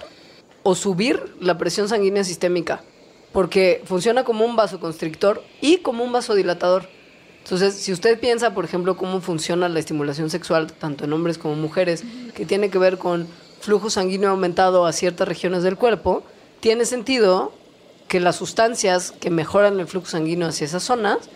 o 0.63 0.76
subir 0.76 1.36
la 1.39 1.57
presión 1.57 1.88
sanguínea 1.88 2.24
sistémica, 2.24 2.82
porque 3.32 3.82
funciona 3.86 4.24
como 4.24 4.45
un 4.45 4.55
vasoconstrictor 4.55 5.43
y 5.61 5.78
como 5.78 6.03
un 6.03 6.11
vasodilatador. 6.11 6.89
Entonces, 7.43 7.76
si 7.76 7.91
usted 7.91 8.19
piensa, 8.19 8.53
por 8.53 8.63
ejemplo, 8.63 8.95
cómo 8.95 9.19
funciona 9.19 9.67
la 9.67 9.80
estimulación 9.80 10.30
sexual, 10.30 10.71
tanto 10.71 11.03
en 11.03 11.13
hombres 11.13 11.38
como 11.38 11.55
mujeres, 11.55 12.03
que 12.34 12.45
tiene 12.45 12.69
que 12.69 12.78
ver 12.78 12.97
con 12.97 13.28
flujo 13.64 13.89
sanguíneo 13.89 14.30
aumentado 14.30 14.86
a 14.86 14.91
ciertas 14.91 15.26
regiones 15.26 15.64
del 15.64 15.78
cuerpo, 15.78 16.24
tiene 16.59 16.84
sentido 16.84 17.53
que 18.09 18.20
las 18.20 18.36
sustancias 18.36 19.14
que 19.22 19.30
mejoran 19.30 19.80
el 19.80 19.88
flujo 19.88 20.05
sanguíneo 20.05 20.49
hacia 20.49 20.66
esas 20.66 20.84
zonas 20.84 21.30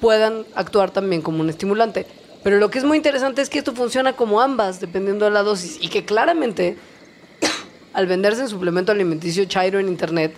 puedan 0.00 0.44
actuar 0.56 0.90
también 0.90 1.22
como 1.22 1.40
un 1.40 1.50
estimulante. 1.50 2.04
Pero 2.42 2.58
lo 2.58 2.68
que 2.68 2.78
es 2.78 2.84
muy 2.84 2.96
interesante 2.96 3.42
es 3.42 3.48
que 3.48 3.58
esto 3.58 3.74
funciona 3.74 4.14
como 4.14 4.40
ambas, 4.40 4.80
dependiendo 4.80 5.24
de 5.24 5.30
la 5.30 5.44
dosis, 5.44 5.78
y 5.80 5.88
que 5.88 6.04
claramente, 6.04 6.76
al 7.92 8.08
venderse 8.08 8.42
en 8.42 8.48
suplemento 8.48 8.90
alimenticio 8.90 9.44
Chairo 9.44 9.78
en 9.78 9.86
internet, 9.86 10.34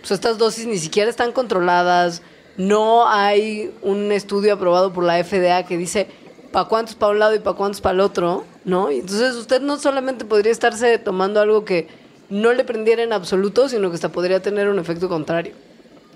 pues 0.00 0.10
estas 0.10 0.36
dosis 0.36 0.66
ni 0.66 0.76
siquiera 0.76 1.08
están 1.08 1.32
controladas, 1.32 2.20
no 2.58 3.08
hay 3.08 3.72
un 3.80 4.12
estudio 4.12 4.52
aprobado 4.52 4.92
por 4.92 5.04
la 5.04 5.24
FDA 5.24 5.64
que 5.64 5.78
dice 5.78 6.08
para 6.52 6.66
cuántos 6.66 6.94
para 6.94 7.12
un 7.12 7.18
lado 7.18 7.34
y 7.34 7.38
para 7.38 7.56
cuántos 7.56 7.80
para 7.80 7.94
el 7.94 8.00
otro, 8.00 8.44
¿no? 8.64 8.90
Y 8.90 9.00
entonces 9.00 9.34
usted 9.34 9.60
no 9.60 9.78
solamente 9.78 10.24
podría 10.24 10.52
estarse 10.52 10.98
tomando 10.98 11.40
algo 11.40 11.64
que 11.64 11.88
no 12.28 12.52
le 12.52 12.64
prendiera 12.64 13.02
en 13.02 13.12
absoluto, 13.12 13.68
sino 13.68 13.88
que 13.90 13.96
hasta 13.96 14.10
podría 14.10 14.40
tener 14.40 14.68
un 14.68 14.78
efecto 14.78 15.08
contrario, 15.08 15.52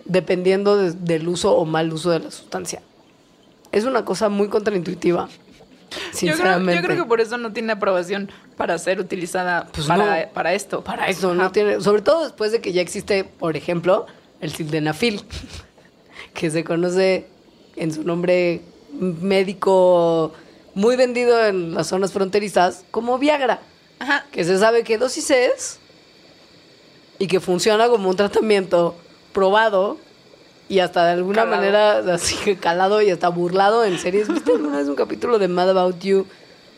dependiendo 0.04 0.76
de- 0.76 0.92
del 0.92 1.28
uso 1.28 1.56
o 1.56 1.64
mal 1.64 1.92
uso 1.92 2.10
de 2.10 2.20
la 2.20 2.30
sustancia. 2.30 2.82
Es 3.72 3.84
una 3.84 4.04
cosa 4.04 4.28
muy 4.28 4.48
contraintuitiva, 4.48 5.28
Yo 5.28 5.32
creo, 5.90 6.12
sinceramente. 6.12 6.74
yo 6.80 6.82
creo 6.86 7.02
que 7.04 7.08
por 7.08 7.20
eso 7.20 7.36
no 7.38 7.52
tiene 7.52 7.72
aprobación 7.72 8.30
para 8.56 8.78
ser 8.78 9.00
utilizada 9.00 9.68
Pues 9.72 9.86
para, 9.86 10.26
no. 10.26 10.32
para 10.32 10.54
esto. 10.54 10.82
Para 10.84 11.08
eso, 11.08 11.34
no 11.34 11.42
Ajá. 11.44 11.52
tiene. 11.52 11.80
Sobre 11.80 12.02
todo 12.02 12.24
después 12.24 12.52
de 12.52 12.60
que 12.60 12.72
ya 12.72 12.80
existe, 12.80 13.24
por 13.24 13.56
ejemplo, 13.56 14.06
el 14.40 14.52
sildenafil, 14.52 15.22
que 16.34 16.50
se 16.50 16.64
conoce 16.64 17.26
en 17.76 17.92
su 17.92 18.04
nombre 18.04 18.62
médico 19.00 20.32
muy 20.74 20.96
vendido 20.96 21.44
en 21.46 21.74
las 21.74 21.86
zonas 21.88 22.12
fronterizas 22.12 22.84
como 22.90 23.18
Viagra, 23.18 23.60
Ajá. 23.98 24.26
que 24.32 24.44
se 24.44 24.58
sabe 24.58 24.84
qué 24.84 24.98
dosis 24.98 25.30
es 25.30 25.78
y 27.18 27.26
que 27.28 27.40
funciona 27.40 27.88
como 27.88 28.10
un 28.10 28.16
tratamiento 28.16 28.94
probado 29.32 29.96
y 30.68 30.80
hasta 30.80 31.06
de 31.06 31.12
alguna 31.12 31.44
Calado. 31.44 31.56
manera 31.56 32.14
así 32.14 32.34
que 32.36 32.56
calado 32.56 33.00
y 33.00 33.10
hasta 33.10 33.28
burlado 33.28 33.84
en 33.84 33.98
series. 33.98 34.28
¿Viste 34.28 34.52
alguna 34.52 34.78
vez 34.78 34.88
un 34.88 34.96
capítulo 34.96 35.38
de 35.38 35.48
Mad 35.48 35.70
About 35.70 35.98
You? 36.00 36.26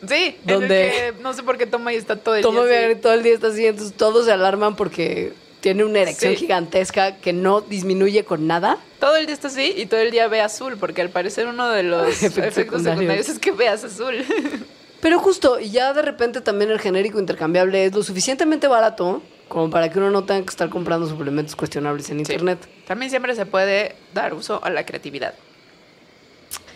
Sí, 0.07 0.37
Donde- 0.45 1.13
no 1.21 1.33
sé 1.33 1.43
por 1.43 1.57
qué 1.57 1.65
toma 1.65 1.91
y 1.91 1.97
está 1.97 2.15
todo 2.15 2.35
el 2.35 2.41
Toma 2.41 2.63
día 2.65 2.89
y 2.91 2.95
todo 2.95 3.11
el 3.13 3.21
día 3.23 3.33
está 3.33 3.47
así, 3.47 3.65
entonces 3.65 3.97
todos 3.97 4.25
se 4.25 4.31
alarman 4.31 4.75
porque 4.77 5.33
tiene 5.61 5.83
una 5.83 5.99
erección 5.99 6.33
Sí. 6.33 6.39
gigantesca 6.39 7.17
que 7.17 7.33
no 7.33 7.61
disminuye 7.61 8.23
con 8.23 8.47
nada. 8.47 8.77
Todo 8.99 9.15
el 9.17 9.25
día 9.25 9.33
está 9.35 9.47
así 9.49 9.73
y 9.75 9.85
todo 9.87 9.99
el 9.99 10.11
día 10.11 10.27
ve 10.27 10.41
azul, 10.41 10.77
porque 10.79 11.01
al 11.01 11.09
parecer 11.09 11.47
uno 11.47 11.69
de 11.69 11.83
los 11.83 12.07
Efectos 12.23 12.37
efectos, 12.37 12.53
secundarios. 12.55 12.85
secundarios. 12.99 13.29
es 13.29 13.39
que 13.39 13.51
veas 13.51 13.83
azul. 13.83 14.15
Pero 15.01 15.19
justo, 15.19 15.59
y 15.61 15.69
ya 15.71 15.93
de 15.93 16.01
repente 16.01 16.41
también 16.41 16.71
el 16.71 16.79
genérico 16.79 17.19
intercambiable 17.19 17.85
es 17.85 17.93
lo 17.93 18.03
suficientemente 18.03 18.67
barato 18.67 19.21
como 19.47 19.69
para 19.69 19.89
que 19.89 19.97
uno 19.97 20.11
no 20.11 20.25
tenga 20.25 20.41
que 20.43 20.49
estar 20.49 20.69
comprando 20.69 21.07
suplementos 21.07 21.55
cuestionables 21.55 22.09
en 22.09 22.17
Sí. 22.17 22.33
internet. 22.33 22.59
También 22.85 23.09
siempre 23.09 23.33
se 23.35 23.45
puede 23.45 23.95
dar 24.13 24.33
uso 24.33 24.59
a 24.63 24.69
la 24.69 24.85
creatividad. 24.85 25.33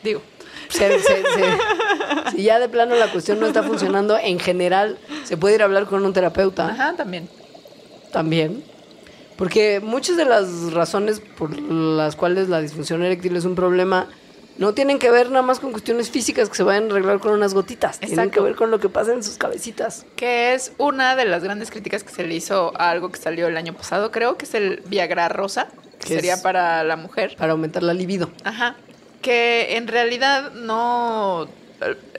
Digo, 0.03 0.21
si 2.35 2.43
ya 2.43 2.59
de 2.59 2.69
plano 2.69 2.95
la 2.95 3.11
cuestión 3.11 3.39
no 3.39 3.47
está 3.47 3.63
funcionando, 3.63 4.17
en 4.17 4.39
general 4.39 4.97
se 5.23 5.37
puede 5.37 5.55
ir 5.55 5.61
a 5.61 5.65
hablar 5.65 5.85
con 5.85 6.03
un 6.05 6.13
terapeuta 6.13 6.69
ajá, 6.69 6.93
también. 6.95 7.29
también. 8.11 8.63
Porque 9.37 9.79
muchas 9.79 10.17
de 10.17 10.25
las 10.25 10.73
razones 10.73 11.19
por 11.19 11.57
las 11.59 12.15
cuales 12.15 12.49
la 12.49 12.61
disfunción 12.61 13.03
eréctil 13.03 13.35
es 13.35 13.45
un 13.45 13.55
problema 13.55 14.07
no 14.57 14.73
tienen 14.73 14.99
que 14.99 15.09
ver 15.09 15.29
nada 15.29 15.41
más 15.41 15.59
con 15.59 15.71
cuestiones 15.71 16.11
físicas 16.11 16.49
que 16.49 16.55
se 16.55 16.63
vayan 16.63 16.83
a 16.83 16.91
arreglar 16.91 17.19
con 17.19 17.33
unas 17.33 17.53
gotitas. 17.53 17.99
Tienen 17.99 18.29
que 18.29 18.39
ver 18.39 18.55
con 18.55 18.69
lo 18.69 18.79
que 18.79 18.89
pasa 18.89 19.13
en 19.13 19.23
sus 19.23 19.37
cabecitas. 19.37 20.05
Que 20.15 20.53
es 20.53 20.73
una 20.77 21.15
de 21.15 21.25
las 21.25 21.43
grandes 21.43 21.71
críticas 21.71 22.03
que 22.03 22.11
se 22.11 22.23
le 22.23 22.35
hizo 22.35 22.71
a 22.79 22.91
algo 22.91 23.11
que 23.11 23.19
salió 23.19 23.47
el 23.47 23.57
año 23.57 23.73
pasado, 23.73 24.11
creo 24.11 24.37
que 24.37 24.45
es 24.45 24.53
el 24.53 24.81
Viagra 24.85 25.27
rosa, 25.29 25.69
que 25.99 26.07
Que 26.07 26.15
sería 26.15 26.41
para 26.41 26.83
la 26.83 26.95
mujer. 26.97 27.35
Para 27.37 27.53
aumentar 27.53 27.81
la 27.81 27.93
libido. 27.93 28.29
Ajá. 28.43 28.75
Que 29.21 29.77
en 29.77 29.87
realidad 29.87 30.51
no. 30.53 31.47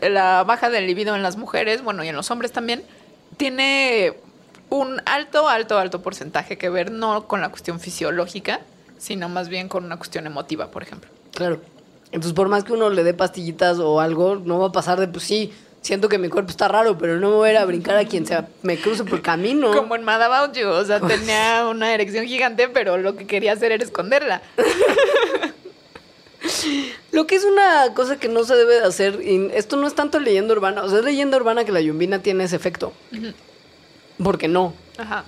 La 0.03 0.43
baja 0.45 0.71
del 0.71 0.87
libido 0.87 1.15
en 1.15 1.23
las 1.23 1.37
mujeres, 1.37 1.83
bueno, 1.83 2.05
y 2.05 2.09
en 2.09 2.17
los 2.17 2.31
hombres 2.31 2.53
también, 2.53 2.83
tiene 3.37 4.15
un 4.75 5.01
alto, 5.07 5.49
alto, 5.49 5.79
alto 5.79 6.03
porcentaje 6.03 6.59
que 6.59 6.68
ver 6.68 6.91
no 6.91 7.29
con 7.29 7.41
la 7.41 7.51
cuestión 7.51 7.79
fisiológica, 7.79 8.61
sino 8.99 9.29
más 9.29 9.49
bien 9.49 9.68
con 9.68 9.85
una 9.85 9.97
cuestión 9.97 10.27
emotiva, 10.27 10.70
por 10.70 10.83
ejemplo. 10.83 11.11
Claro. 11.33 11.61
Entonces, 12.07 12.33
por 12.33 12.49
más 12.49 12.64
que 12.64 12.72
uno 12.72 12.91
le 12.91 13.05
dé 13.05 13.14
pastillitas 13.14 13.79
o 13.79 14.01
algo, 14.01 14.37
no 14.37 14.59
va 14.59 14.68
a 14.68 14.72
pasar 14.72 14.99
de, 14.99 15.07
pues 15.07 15.25
sí, 15.25 15.53
siento 15.81 16.09
que 16.09 16.18
mi 16.18 16.29
cuerpo 16.29 16.51
está 16.51 16.66
raro, 16.66 16.99
pero 16.99 17.20
no 17.20 17.31
me 17.31 17.37
voy 17.37 17.49
a 17.51 17.53
ir 17.53 17.59
a 17.59 17.64
brincar 17.64 17.97
a 17.97 18.05
quien 18.05 18.27
sea, 18.27 18.49
me 18.62 18.77
cruce 18.77 19.05
por 19.05 19.14
el 19.14 19.22
camino. 19.22 19.72
Como 19.77 19.95
en 19.95 20.03
Mad 20.03 20.22
About 20.22 20.57
You, 20.57 20.68
o 20.68 20.85
sea, 20.85 21.01
tenía 21.01 21.66
una 21.70 21.95
erección 21.95 22.27
gigante, 22.27 22.68
pero 22.68 22.99
lo 22.99 23.14
que 23.14 23.27
quería 23.27 23.53
hacer 23.53 23.70
era 23.72 23.85
esconderla. 23.85 24.43
Lo 27.11 27.27
que 27.27 27.37
es 27.37 27.45
una 27.45 27.95
cosa 27.95 28.18
que 28.18 28.29
no 28.29 28.45
se 28.45 28.55
debe 28.55 28.75
de 28.75 28.85
hacer, 28.85 29.20
y 29.22 29.51
esto 29.55 29.77
no 29.77 29.87
es 29.87 29.95
tanto 29.95 30.20
leyenda 30.20 30.53
urbana, 30.53 30.83
o 30.83 30.91
sea, 30.91 30.99
es 30.99 31.05
leyenda 31.05 31.39
urbana 31.39 31.64
que 31.64 31.72
la 31.72 31.81
yumbina 31.81 32.18
tiene 32.18 32.45
ese 32.45 32.57
efecto. 32.57 32.93
Porque 34.23 34.49
no. 34.49 34.75
Ajá. 34.99 35.25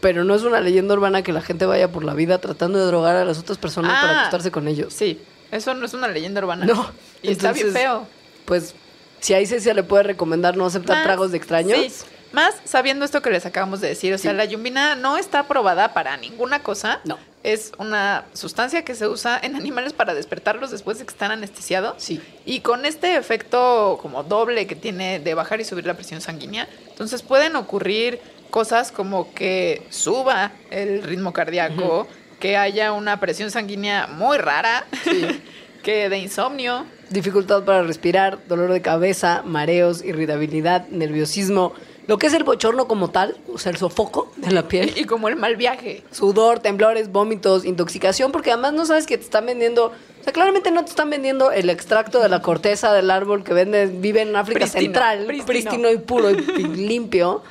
Pero 0.00 0.24
no 0.24 0.34
es 0.34 0.42
una 0.42 0.60
leyenda 0.60 0.94
urbana 0.94 1.22
que 1.22 1.32
la 1.32 1.40
gente 1.40 1.66
vaya 1.66 1.90
por 1.90 2.04
la 2.04 2.14
vida 2.14 2.38
tratando 2.38 2.78
de 2.78 2.84
drogar 2.86 3.16
a 3.16 3.24
las 3.24 3.38
otras 3.38 3.58
personas 3.58 3.92
para 4.00 4.12
Ah. 4.12 4.20
acostarse 4.20 4.50
con 4.50 4.68
ellos. 4.68 4.92
Sí, 4.92 5.20
eso 5.50 5.74
no 5.74 5.86
es 5.86 5.94
una 5.94 6.08
leyenda 6.08 6.40
urbana. 6.40 6.66
No. 6.66 6.90
Y 7.22 7.30
está 7.30 7.52
bien 7.52 7.72
feo. 7.72 8.06
Pues, 8.44 8.74
si 9.20 9.32
ahí 9.34 9.46
se 9.46 9.72
le 9.72 9.82
puede 9.82 10.02
recomendar 10.02 10.56
no 10.56 10.66
aceptar 10.66 10.96
Más- 10.96 11.04
tragos 11.04 11.30
de 11.30 11.38
extraños. 11.38 11.78
sí, 11.78 11.90
más 12.32 12.54
sabiendo 12.64 13.04
esto 13.06 13.22
que 13.22 13.30
les 13.30 13.46
acabamos 13.46 13.80
de 13.80 13.88
decir. 13.88 14.12
O 14.12 14.18
sea, 14.18 14.32
Sí. 14.32 14.36
la 14.36 14.44
yumbina 14.44 14.94
no 14.96 15.16
está 15.16 15.40
aprobada 15.40 15.94
para 15.94 16.16
ninguna 16.18 16.62
cosa. 16.62 17.00
No. 17.04 17.18
Es 17.44 17.72
una 17.78 18.24
sustancia 18.32 18.84
que 18.84 18.96
se 18.96 19.06
usa 19.06 19.38
en 19.40 19.54
animales 19.54 19.92
para 19.92 20.14
despertarlos 20.14 20.72
después 20.72 20.98
de 20.98 21.04
que 21.04 21.12
están 21.12 21.30
anestesiados. 21.30 22.02
Sí. 22.02 22.20
Y 22.44 22.60
con 22.60 22.86
este 22.86 23.16
efecto 23.16 23.98
como 24.02 24.24
doble 24.24 24.66
que 24.66 24.74
tiene 24.74 25.20
de 25.20 25.34
bajar 25.34 25.60
y 25.60 25.64
subir 25.64 25.86
la 25.86 25.94
presión 25.94 26.20
sanguínea, 26.20 26.66
entonces 26.88 27.22
pueden 27.22 27.54
ocurrir 27.54 28.18
cosas 28.50 28.90
como 28.92 29.34
que 29.34 29.86
suba 29.90 30.52
el 30.70 31.02
ritmo 31.02 31.32
cardíaco, 31.32 32.08
que 32.40 32.56
haya 32.56 32.92
una 32.92 33.20
presión 33.20 33.50
sanguínea 33.50 34.06
muy 34.06 34.38
rara, 34.38 34.86
que 35.82 36.08
de 36.08 36.18
insomnio. 36.18 36.86
Dificultad 37.10 37.64
para 37.64 37.82
respirar, 37.82 38.38
dolor 38.48 38.72
de 38.72 38.80
cabeza, 38.80 39.42
mareos, 39.44 40.04
irritabilidad, 40.04 40.88
nerviosismo. 40.88 41.74
Lo 42.06 42.18
que 42.18 42.26
es 42.26 42.34
el 42.34 42.44
bochorno 42.44 42.86
como 42.86 43.08
tal, 43.10 43.36
o 43.52 43.58
sea, 43.58 43.72
el 43.72 43.78
sofoco 43.78 44.30
de 44.36 44.52
la 44.52 44.68
piel. 44.68 44.92
Y 44.96 45.04
como 45.04 45.28
el 45.28 45.36
mal 45.36 45.56
viaje. 45.56 46.02
sudor, 46.10 46.58
temblores, 46.60 47.10
vómitos, 47.10 47.64
intoxicación, 47.64 48.30
porque 48.32 48.50
además 48.52 48.74
no 48.74 48.84
sabes 48.86 49.06
que 49.06 49.16
te 49.16 49.24
están 49.24 49.46
vendiendo, 49.46 49.86
o 49.86 50.24
sea, 50.24 50.32
claramente 50.32 50.70
no 50.70 50.84
te 50.84 50.90
están 50.90 51.08
vendiendo 51.10 51.50
el 51.50 51.70
extracto 51.70 52.20
de 52.20 52.28
la 52.28 52.42
corteza 52.42 52.92
del 52.92 53.10
árbol 53.10 53.42
que 53.42 53.54
vende, 53.54 53.86
vive 53.86 54.20
en 54.22 54.36
África 54.36 54.66
Central, 54.66 55.24
prístino. 55.26 55.46
prístino. 55.46 55.90
y 55.90 55.96
puro 55.98 56.30
y, 56.30 56.34
y 56.58 56.62
limpio, 56.88 57.42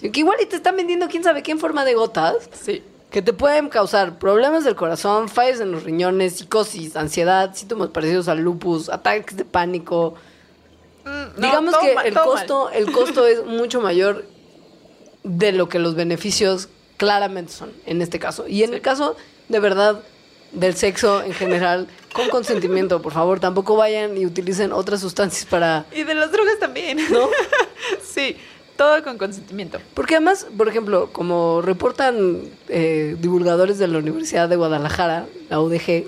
sino 0.00 0.12
que 0.12 0.20
igual 0.20 0.38
y 0.42 0.46
te 0.46 0.56
están 0.56 0.76
vendiendo 0.76 1.06
quién 1.08 1.22
sabe 1.22 1.42
qué 1.42 1.52
en 1.52 1.58
forma 1.60 1.84
de 1.84 1.94
gotas, 1.94 2.36
Sí. 2.52 2.82
que 3.10 3.22
te 3.22 3.32
pueden 3.32 3.68
causar 3.68 4.18
problemas 4.18 4.64
del 4.64 4.74
corazón, 4.74 5.28
fallas 5.28 5.60
en 5.60 5.70
los 5.72 5.84
riñones, 5.84 6.36
psicosis, 6.38 6.96
ansiedad, 6.96 7.54
síntomas 7.54 7.88
parecidos 7.90 8.26
al 8.28 8.40
lupus, 8.40 8.88
ataques 8.88 9.36
de 9.36 9.44
pánico, 9.44 10.14
Mm, 11.04 11.08
no, 11.08 11.46
Digamos 11.46 11.72
todo 11.72 11.82
que 11.82 12.08
el 12.08 12.14
todo 12.14 12.34
mal. 12.34 12.46
costo, 12.46 12.70
el 12.70 12.92
costo 12.92 13.26
es 13.26 13.44
mucho 13.46 13.80
mayor 13.80 14.24
de 15.22 15.52
lo 15.52 15.68
que 15.68 15.78
los 15.78 15.94
beneficios 15.94 16.68
claramente 16.96 17.52
son, 17.52 17.72
en 17.86 18.02
este 18.02 18.18
caso. 18.18 18.46
Y 18.46 18.62
en 18.62 18.74
el 18.74 18.80
caso, 18.80 19.16
de 19.48 19.60
verdad, 19.60 20.02
del 20.52 20.74
sexo 20.74 21.22
en 21.22 21.32
general, 21.32 21.88
con 22.12 22.28
consentimiento, 22.28 23.00
por 23.02 23.12
favor, 23.12 23.40
tampoco 23.40 23.76
vayan 23.76 24.16
y 24.16 24.26
utilicen 24.26 24.72
otras 24.72 25.00
sustancias 25.00 25.44
para... 25.44 25.86
Y 25.94 26.02
de 26.02 26.14
las 26.14 26.32
drogas 26.32 26.58
también. 26.58 26.98
¿No? 27.10 27.28
sí, 28.02 28.36
todo 28.76 29.02
con 29.04 29.18
consentimiento. 29.18 29.78
Porque 29.94 30.16
además, 30.16 30.46
por 30.56 30.68
ejemplo, 30.68 31.10
como 31.12 31.62
reportan 31.62 32.42
eh, 32.68 33.16
divulgadores 33.20 33.78
de 33.78 33.88
la 33.88 33.98
Universidad 33.98 34.48
de 34.48 34.56
Guadalajara, 34.56 35.26
la 35.48 35.60
UDG, 35.60 36.06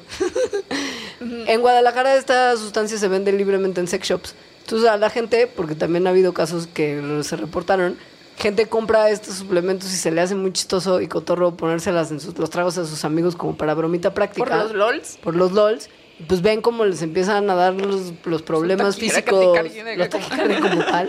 en 1.20 1.60
Guadalajara 1.60 2.16
esta 2.16 2.56
sustancia 2.56 2.98
se 2.98 3.08
vende 3.08 3.32
libremente 3.32 3.80
en 3.80 3.88
sex 3.88 4.08
shops. 4.08 4.34
Entonces 4.62 4.88
a 4.88 4.96
la 4.96 5.10
gente, 5.10 5.46
porque 5.46 5.74
también 5.74 6.06
ha 6.06 6.10
habido 6.10 6.32
casos 6.32 6.66
que 6.66 7.20
se 7.22 7.36
reportaron, 7.36 7.96
gente 8.38 8.66
compra 8.66 9.10
estos 9.10 9.34
suplementos 9.34 9.92
y 9.92 9.96
se 9.96 10.10
le 10.10 10.20
hace 10.20 10.34
muy 10.34 10.52
chistoso 10.52 11.00
y 11.00 11.08
cotorro 11.08 11.54
ponérselas 11.56 12.10
en 12.10 12.20
sus, 12.20 12.36
los 12.38 12.48
tragos 12.50 12.78
a 12.78 12.86
sus 12.86 13.04
amigos 13.04 13.36
como 13.36 13.56
para 13.56 13.74
bromita 13.74 14.14
práctica. 14.14 14.44
Por 14.46 14.56
los 14.56 14.72
LOLs. 14.72 15.18
Por 15.22 15.36
los 15.36 15.52
LOLs. 15.52 15.88
Y 16.18 16.24
pues 16.24 16.42
ven 16.42 16.60
cómo 16.62 16.84
les 16.84 17.02
empiezan 17.02 17.50
a 17.50 17.54
dar 17.54 17.74
los, 17.74 18.12
los 18.24 18.42
problemas 18.42 18.96
físicos, 18.96 19.32
los 19.32 19.40
como- 19.44 19.52
taquicardia 19.54 20.60
como 20.60 20.84
tal. 20.84 21.08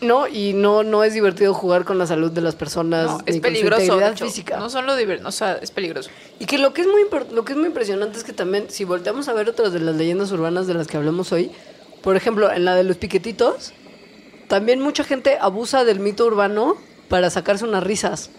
No, 0.00 0.26
y 0.26 0.54
no, 0.54 0.82
no 0.82 1.04
es 1.04 1.12
divertido 1.12 1.52
jugar 1.52 1.84
con 1.84 1.98
la 1.98 2.06
salud 2.06 2.30
de 2.32 2.40
las 2.40 2.54
personas 2.54 3.04
No, 3.06 3.18
ni 3.18 3.18
es 3.18 3.24
con 3.26 3.34
su 3.34 3.40
peligroso. 3.42 3.82
integridad 3.82 4.12
hecho. 4.12 4.24
física. 4.24 4.56
No 4.58 4.70
solo 4.70 4.96
diver- 4.96 5.20
o 5.26 5.30
sea, 5.32 5.58
es 5.60 5.70
peligroso. 5.70 6.08
Y 6.38 6.46
que 6.46 6.56
lo 6.56 6.72
que 6.72 6.80
es 6.80 6.86
muy 6.86 7.02
lo 7.32 7.44
que 7.44 7.52
es 7.52 7.58
muy 7.58 7.66
impresionante 7.66 8.16
es 8.16 8.24
que 8.24 8.32
también, 8.32 8.70
si 8.70 8.84
volteamos 8.84 9.28
a 9.28 9.34
ver 9.34 9.50
otras 9.50 9.74
de 9.74 9.80
las 9.80 9.94
leyendas 9.96 10.32
urbanas 10.32 10.66
de 10.66 10.72
las 10.72 10.86
que 10.86 10.96
hablamos 10.96 11.32
hoy, 11.32 11.50
por 12.02 12.16
ejemplo, 12.16 12.52
en 12.52 12.64
la 12.64 12.74
de 12.74 12.84
los 12.84 12.96
piquetitos, 12.96 13.72
también 14.48 14.80
mucha 14.80 15.04
gente 15.04 15.38
abusa 15.40 15.84
del 15.84 16.00
mito 16.00 16.26
urbano 16.26 16.76
para 17.08 17.30
sacarse 17.30 17.64
unas 17.64 17.82
risas. 17.82 18.30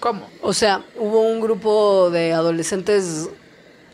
¿Cómo? 0.00 0.28
O 0.42 0.52
sea, 0.52 0.84
hubo 0.98 1.22
un 1.22 1.40
grupo 1.40 2.10
de 2.10 2.32
adolescentes 2.32 3.28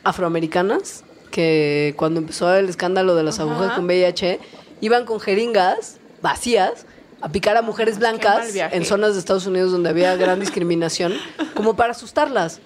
afroamericanas 0.02 1.04
que 1.30 1.94
cuando 1.96 2.20
empezó 2.20 2.54
el 2.54 2.68
escándalo 2.68 3.14
de 3.14 3.22
las 3.22 3.40
Ajá. 3.40 3.50
agujas 3.50 3.72
con 3.72 3.86
VIH, 3.86 4.38
iban 4.80 5.04
con 5.04 5.18
jeringas 5.18 5.98
vacías 6.20 6.86
a 7.20 7.30
picar 7.30 7.56
a 7.56 7.62
mujeres 7.62 7.98
blancas 7.98 8.54
en 8.54 8.84
zonas 8.84 9.14
de 9.14 9.18
Estados 9.18 9.46
Unidos 9.46 9.72
donde 9.72 9.88
había 9.88 10.14
gran 10.16 10.40
discriminación, 10.40 11.14
como 11.54 11.74
para 11.74 11.92
asustarlas 11.92 12.60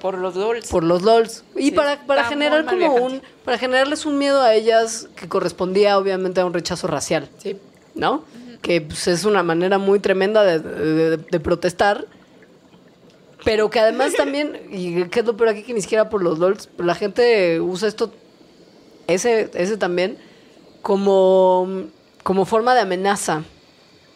Por 0.00 0.18
los 0.18 0.34
LOLs. 0.36 0.66
por 0.68 0.82
los 0.82 1.02
LOLs 1.02 1.44
y 1.56 1.66
Sí, 1.66 1.70
para, 1.72 2.04
para 2.06 2.24
generar 2.24 2.64
como 2.64 2.94
un 2.96 3.22
para 3.44 3.58
generarles 3.58 4.04
un 4.06 4.18
miedo 4.18 4.40
a 4.42 4.54
ellas 4.54 5.08
que 5.16 5.28
correspondía 5.28 5.96
obviamente 5.98 6.40
a 6.40 6.46
un 6.46 6.52
rechazo 6.54 6.86
racial, 6.86 7.28
Sí. 7.38 7.56
¿no? 7.94 8.24
Que 8.62 8.80
pues, 8.80 9.06
es 9.08 9.24
una 9.24 9.42
manera 9.42 9.78
muy 9.78 10.00
tremenda 10.00 10.42
de, 10.44 10.58
de- 10.58 11.16
de 11.18 11.40
protestar, 11.40 12.06
pero 13.44 13.70
que 13.70 13.80
además 13.80 14.12
también 14.14 14.60
y 14.70 15.04
que 15.04 15.20
es 15.20 15.26
lo 15.26 15.36
peor 15.36 15.50
aquí 15.50 15.62
que 15.62 15.72
ni 15.74 15.80
siquiera 15.82 16.08
por 16.08 16.22
los 16.22 16.38
LOLs, 16.38 16.68
la 16.78 16.94
gente 16.94 17.60
usa 17.60 17.88
esto 17.88 18.12
ese 19.06 19.50
ese 19.54 19.76
también 19.76 20.18
como 20.82 21.68
como 22.22 22.44
forma 22.44 22.74
de 22.74 22.80
amenaza, 22.82 23.42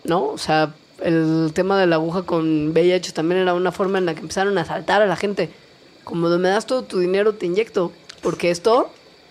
¿no? 0.04 0.26
O 0.26 0.38
sea, 0.38 0.74
el 1.02 1.50
tema 1.54 1.78
de 1.78 1.86
la 1.86 1.96
aguja 1.96 2.22
con 2.22 2.68
VIH 2.68 3.12
también 3.12 3.40
era 3.40 3.54
una 3.54 3.72
forma 3.72 3.98
en 3.98 4.06
la 4.06 4.14
que 4.14 4.20
empezaron 4.20 4.56
a 4.58 4.60
asaltar 4.62 5.00
a 5.02 5.06
la 5.06 5.16
gente. 5.16 5.50
Como 6.04 6.28
me 6.28 6.48
das 6.48 6.66
todo 6.66 6.82
tu 6.84 6.98
dinero, 6.98 7.34
te 7.34 7.46
inyecto. 7.46 7.92
Porque 8.22 8.50
esto 8.50 8.90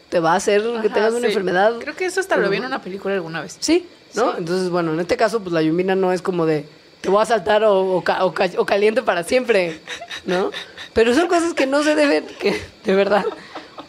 te 0.10 0.20
va 0.20 0.34
a 0.34 0.36
hacer 0.36 0.62
que 0.82 0.90
tengas 0.90 1.14
una 1.14 1.28
enfermedad. 1.28 1.74
Creo 1.80 1.96
que 1.96 2.06
eso 2.06 2.20
hasta 2.20 2.38
lo 2.38 2.50
vi 2.50 2.58
en 2.58 2.66
una 2.66 2.82
película 2.82 3.14
alguna 3.16 3.42
vez. 3.42 3.58
Sí, 3.60 3.88
¿no? 4.14 4.32
Sí. 4.32 4.36
Entonces, 4.40 4.70
bueno, 4.70 4.94
en 4.94 5.00
este 5.00 5.18
caso, 5.18 5.40
pues 5.40 5.54
la 5.54 5.62
yumbina 5.62 5.96
no 5.96 6.12
es 6.14 6.22
como 6.22 6.46
de 6.46 6.66
te 7.02 7.10
voy 7.10 7.20
a 7.20 7.24
asaltar 7.24 7.64
o, 7.66 7.98
o 7.98 8.04
ca- 8.04 8.24
o 8.24 8.34
ca- 8.34 8.50
o 8.58 8.66
caliente 8.66 9.02
para 9.02 9.24
siempre, 9.24 9.80
¿no? 10.26 10.52
Pero 10.94 11.14
son 11.14 11.28
cosas 11.28 11.54
que 11.54 11.66
no 11.66 11.84
se 11.84 11.96
deben, 11.96 12.26
que 12.40 12.62
de 12.86 12.96
verdad, 12.96 13.26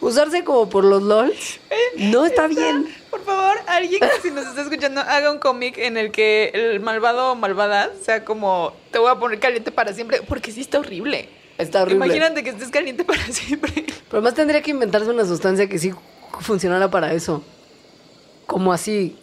usarse 0.01 0.43
como 0.43 0.67
por 0.69 0.83
los 0.83 1.01
LOLs 1.03 1.59
no 1.97 2.25
está 2.25 2.47
bien. 2.47 2.93
Por 3.09 3.23
favor, 3.23 3.55
alguien 3.67 4.01
que 4.01 4.21
si 4.21 4.31
nos 4.31 4.45
está 4.47 4.63
escuchando 4.63 4.99
haga 5.01 5.31
un 5.31 5.37
cómic 5.39 5.77
en 5.77 5.95
el 5.97 6.11
que 6.11 6.51
el 6.53 6.79
malvado 6.81 7.31
o 7.31 7.35
malvada 7.35 7.91
sea 8.03 8.25
como 8.25 8.73
te 8.91 8.99
voy 8.99 9.09
a 9.11 9.15
poner 9.15 9.39
caliente 9.39 9.71
para 9.71 9.93
siempre, 9.93 10.21
porque 10.27 10.51
sí 10.51 10.59
está 10.61 10.79
horrible. 10.79 11.29
Está 11.57 11.83
horrible. 11.83 12.05
Imagínate 12.05 12.43
que 12.43 12.49
estés 12.51 12.69
caliente 12.69 13.03
para 13.05 13.21
siempre. 13.31 13.71
Pero 13.85 13.95
además 14.11 14.33
tendría 14.33 14.61
que 14.61 14.71
inventarse 14.71 15.09
una 15.09 15.25
sustancia 15.25 15.67
que 15.69 15.79
sí 15.79 15.93
funcionara 16.41 16.89
para 16.91 17.13
eso. 17.13 17.43
Como 18.45 18.73
así. 18.73 19.17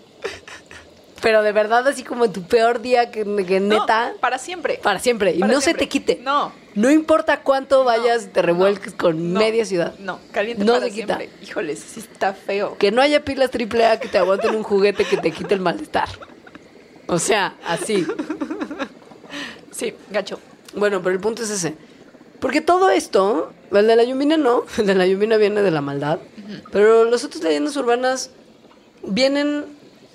Pero 1.20 1.42
de 1.44 1.52
verdad, 1.52 1.86
así 1.86 2.02
como 2.02 2.24
en 2.24 2.32
tu 2.32 2.42
peor 2.42 2.80
día, 2.82 3.12
que, 3.12 3.20
que 3.46 3.60
No, 3.60 3.80
neta, 3.80 4.12
para 4.20 4.38
siempre. 4.38 4.80
para 4.82 4.98
siempre. 4.98 5.32
Y 5.32 5.38
Para 5.38 5.52
no 5.52 5.60
se 5.60 5.72
te 5.72 5.88
quite. 5.88 6.18
No. 6.20 6.52
No 6.74 6.90
importa 6.90 7.42
cuánto 7.42 7.84
vayas 7.84 8.30
te 8.32 8.42
revuelques 8.42 8.92
con 8.94 9.32
media 9.34 9.64
ciudad. 9.64 9.94
No, 10.00 10.18
caliente 10.32 10.64
No 10.64 10.72
para 10.72 10.86
se 10.86 10.90
quita. 10.90 11.18
siempre. 11.18 11.38
Híjoles, 11.46 11.78
sí 11.78 12.00
está 12.00 12.32
feo. 12.34 12.76
Que 12.78 12.90
no 12.90 13.00
haya 13.02 13.24
pilas 13.24 13.50
triple 13.50 13.86
A 13.86 14.00
que 14.00 14.08
te 14.08 14.18
aguanten 14.18 14.54
un 14.56 14.64
juguete 14.64 15.04
que 15.04 15.16
te 15.18 15.30
quite 15.30 15.54
el 15.54 15.60
malestar. 15.60 16.08
O 17.06 17.18
sea, 17.20 17.54
así. 17.68 18.04
Sí, 19.70 19.94
gacho. 20.10 20.40
Bueno, 20.74 21.02
pero 21.02 21.14
el 21.14 21.20
punto 21.20 21.42
es 21.42 21.50
ese. 21.50 21.74
Porque 22.42 22.60
todo 22.60 22.90
esto, 22.90 23.52
el 23.70 23.86
de 23.86 23.94
la 23.94 24.02
Yumina 24.02 24.36
no, 24.36 24.64
el 24.78 24.86
de 24.86 24.96
la 24.96 25.06
Yumina 25.06 25.36
viene 25.36 25.62
de 25.62 25.70
la 25.70 25.80
maldad, 25.80 26.18
pero 26.72 27.04
las 27.04 27.22
otras 27.22 27.44
leyendas 27.44 27.76
urbanas 27.76 28.30
vienen 29.04 29.64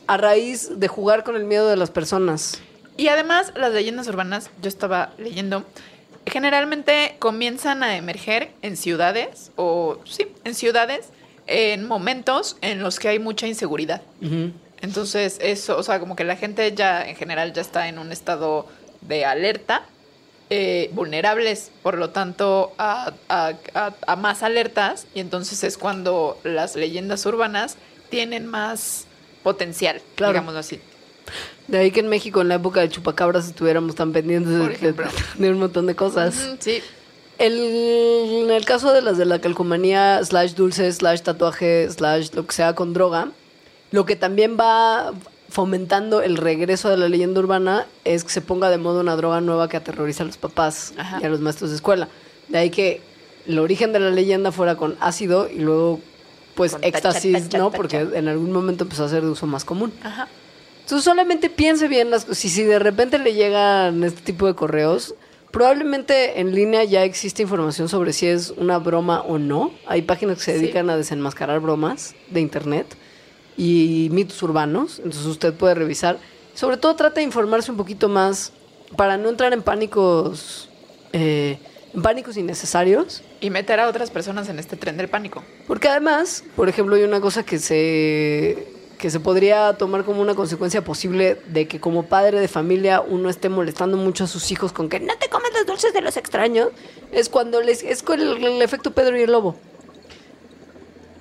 a 0.07 0.17
raíz 0.17 0.77
de 0.77 0.87
jugar 0.89 1.23
con 1.23 1.37
el 1.37 1.45
miedo 1.45 1.69
de 1.69 1.77
las 1.77 1.89
personas. 1.89 2.61
Y 2.97 3.07
además, 3.07 3.53
las 3.55 3.71
leyendas 3.71 4.09
urbanas, 4.09 4.49
yo 4.61 4.67
estaba 4.67 5.13
leyendo, 5.17 5.63
generalmente 6.25 7.15
comienzan 7.19 7.81
a 7.81 7.95
emerger 7.95 8.51
en 8.61 8.75
ciudades, 8.75 9.51
o 9.55 9.99
sí, 10.03 10.27
en 10.43 10.53
ciudades, 10.53 11.11
en 11.45 11.87
momentos 11.87 12.57
en 12.59 12.83
los 12.83 12.99
que 12.99 13.07
hay 13.07 13.19
mucha 13.19 13.47
inseguridad. 13.47 14.01
Entonces, 14.81 15.39
eso, 15.41 15.77
o 15.77 15.83
sea, 15.83 16.01
como 16.01 16.17
que 16.17 16.25
la 16.25 16.35
gente 16.35 16.73
ya 16.75 17.07
en 17.07 17.15
general 17.15 17.53
ya 17.53 17.61
está 17.61 17.87
en 17.87 17.99
un 17.99 18.11
estado 18.11 18.67
de 18.99 19.23
alerta, 19.23 19.85
eh, 20.49 20.89
vulnerables, 20.93 21.71
por 21.83 21.97
lo 21.97 22.09
tanto, 22.11 22.73
a, 22.77 23.11
a- 23.29 23.53
a- 23.73 23.93
a 24.05 24.15
más 24.15 24.43
alertas, 24.43 25.05
y 25.13 25.19
entonces 25.19 25.63
es 25.63 25.77
cuando 25.77 26.39
las 26.43 26.75
leyendas 26.75 27.25
urbanas 27.25 27.75
tienen 28.09 28.45
más 28.47 29.05
potencial, 29.43 30.01
Claro. 30.15 30.33
digámoslo 30.33 30.59
así. 30.59 30.79
De 31.67 31.79
ahí 31.79 31.91
que 31.91 31.99
en 31.99 32.07
México, 32.07 32.39
en 32.41 32.47
la 32.47 32.55
época 32.55 32.79
de 32.79 32.89
chupacabras, 32.89 33.47
estuviéramos 33.47 33.95
tan 33.95 34.13
pendientes 34.13 34.81
de, 34.81 34.93
un 35.51 35.59
montón 35.59 35.85
de 35.85 35.95
cosas. 35.95 36.33
Sí, 36.59 36.81
El- 37.37 38.45
en 38.45 38.51
el 38.51 38.63
caso 38.65 38.93
de 38.93 39.01
las 39.01 39.17
de 39.17 39.25
la 39.25 39.39
calcomanía, 39.39 40.23
slash 40.23 40.53
dulce, 40.53 40.91
slash 40.93 41.21
tatuaje, 41.21 41.89
slash 41.91 42.29
lo 42.33 42.45
que 42.47 42.53
sea 42.55 42.73
con 42.73 42.93
droga, 42.93 43.29
lo 43.91 44.05
que 44.05 44.15
también 44.15 44.57
va 44.59 45.11
fomentando 45.49 46.21
el 46.21 46.37
regreso 46.37 46.89
de 46.89 46.97
la 46.97 47.09
leyenda 47.09 47.39
urbana 47.39 47.85
es 48.03 48.23
que 48.23 48.29
se 48.31 48.41
ponga 48.41 48.69
de 48.69 48.77
moda 48.77 48.99
una 49.01 49.15
droga 49.15 49.41
nueva 49.41 49.69
que 49.69 49.77
aterroriza 49.77 50.23
a 50.23 50.25
los 50.25 50.37
papás 50.37 50.93
Ajá. 50.97 51.19
y 51.21 51.25
a 51.25 51.29
los 51.29 51.39
maestros 51.39 51.69
de 51.69 51.75
escuela. 51.77 52.07
De 52.49 52.57
ahí 52.57 52.69
que 52.69 53.01
el 53.47 53.59
origen 53.59 53.93
de 53.93 53.99
la 53.99 54.09
leyenda 54.11 54.51
fuera 54.51 54.75
con 54.75 54.97
ácido 54.99 55.49
y 55.49 55.59
luego 55.59 55.99
pues 56.55 56.73
Con 56.73 56.83
éxtasis, 56.83 57.43
tacha, 57.43 57.57
¿no? 57.59 57.65
tacha. 57.69 57.77
Porque 57.77 57.97
en 58.13 58.27
algún 58.27 58.51
momento 58.51 58.83
empezó 58.83 59.05
a 59.05 59.09
ser 59.09 59.21
de 59.23 59.29
uso 59.29 59.45
más 59.47 59.63
común. 59.65 59.93
ajá. 60.03 60.27
Entonces 60.81 61.03
solamente 61.03 61.49
piense 61.49 61.87
bien 61.89 62.09
las 62.11 62.23
cosas. 62.23 62.37
Si, 62.37 62.49
si 62.49 62.63
de 62.63 62.79
repente 62.79 63.19
le 63.19 63.33
llegan 63.33 64.03
este 64.05 64.21
tipo 64.21 64.47
de 64.47 64.55
correos, 64.55 65.15
probablemente 65.51 66.39
en 66.39 66.55
línea 66.55 66.83
ya 66.85 67.03
existe 67.03 67.41
información 67.41 67.89
sobre 67.89 68.13
si 68.13 68.27
es 68.27 68.51
una 68.55 68.77
broma 68.79 69.19
o 69.21 69.37
no. 69.37 69.71
Hay 69.85 70.03
páginas 70.03 70.37
que 70.37 70.43
se 70.45 70.53
Sí. 70.53 70.59
dedican 70.61 70.89
a 70.89 70.95
desenmascarar 70.95 71.59
bromas 71.59 72.15
de 72.29 72.39
internet 72.39 72.85
y 73.57 74.09
mitos 74.11 74.41
urbanos. 74.43 74.99
Entonces 74.99 75.25
usted 75.25 75.53
puede 75.53 75.73
revisar. 75.73 76.19
Sobre 76.53 76.77
todo 76.77 76.95
trata 76.95 77.15
de 77.15 77.23
informarse 77.23 77.71
un 77.71 77.77
poquito 77.77 78.07
más 78.07 78.53
para 78.95 79.17
no 79.17 79.29
entrar 79.29 79.51
en 79.53 79.63
pánicos, 79.63 80.69
eh, 81.11 81.57
en 81.93 82.01
pánicos 82.01 82.37
innecesarios. 82.37 83.23
Y 83.41 83.49
meter 83.49 83.79
a 83.79 83.87
otras 83.89 84.11
personas 84.11 84.47
en 84.49 84.59
este 84.59 84.77
tren 84.77 84.97
del 84.97 85.09
pánico. 85.09 85.43
Porque 85.67 85.87
además, 85.87 86.43
por 86.55 86.69
ejemplo, 86.69 86.95
hay 86.95 87.03
una 87.03 87.19
cosa 87.19 87.43
que 87.43 87.59
se 87.59 88.77
que 88.97 89.11
se 89.11 89.19
podría 89.19 89.73
tomar 89.73 90.03
como 90.03 90.21
una 90.21 90.33
consecuencia 90.33 90.83
posible 90.83 91.39
de 91.47 91.67
que 91.67 91.79
como 91.79 92.07
padre 92.07 92.39
de 92.39 92.47
familia 92.47 92.99
uno 92.99 93.29
esté 93.29 93.47
molestando 93.47 93.95
mucho 93.95 94.23
a 94.23 94.27
sus 94.27 94.51
hijos 94.51 94.73
con 94.73 94.89
que 94.89 94.99
no 94.99 95.15
te 95.19 95.29
comes 95.29 95.51
los 95.53 95.67
dulces 95.67 95.93
de 95.93 96.01
los 96.01 96.17
extraños, 96.17 96.69
es 97.11 97.29
cuando 97.29 97.61
les 97.61 97.83
es 97.83 98.01
con 98.01 98.19
el, 98.19 98.43
el 98.43 98.61
efecto 98.61 98.91
Pedro 98.91 99.17
y 99.17 99.21
el 99.21 99.31
lobo. 99.31 99.55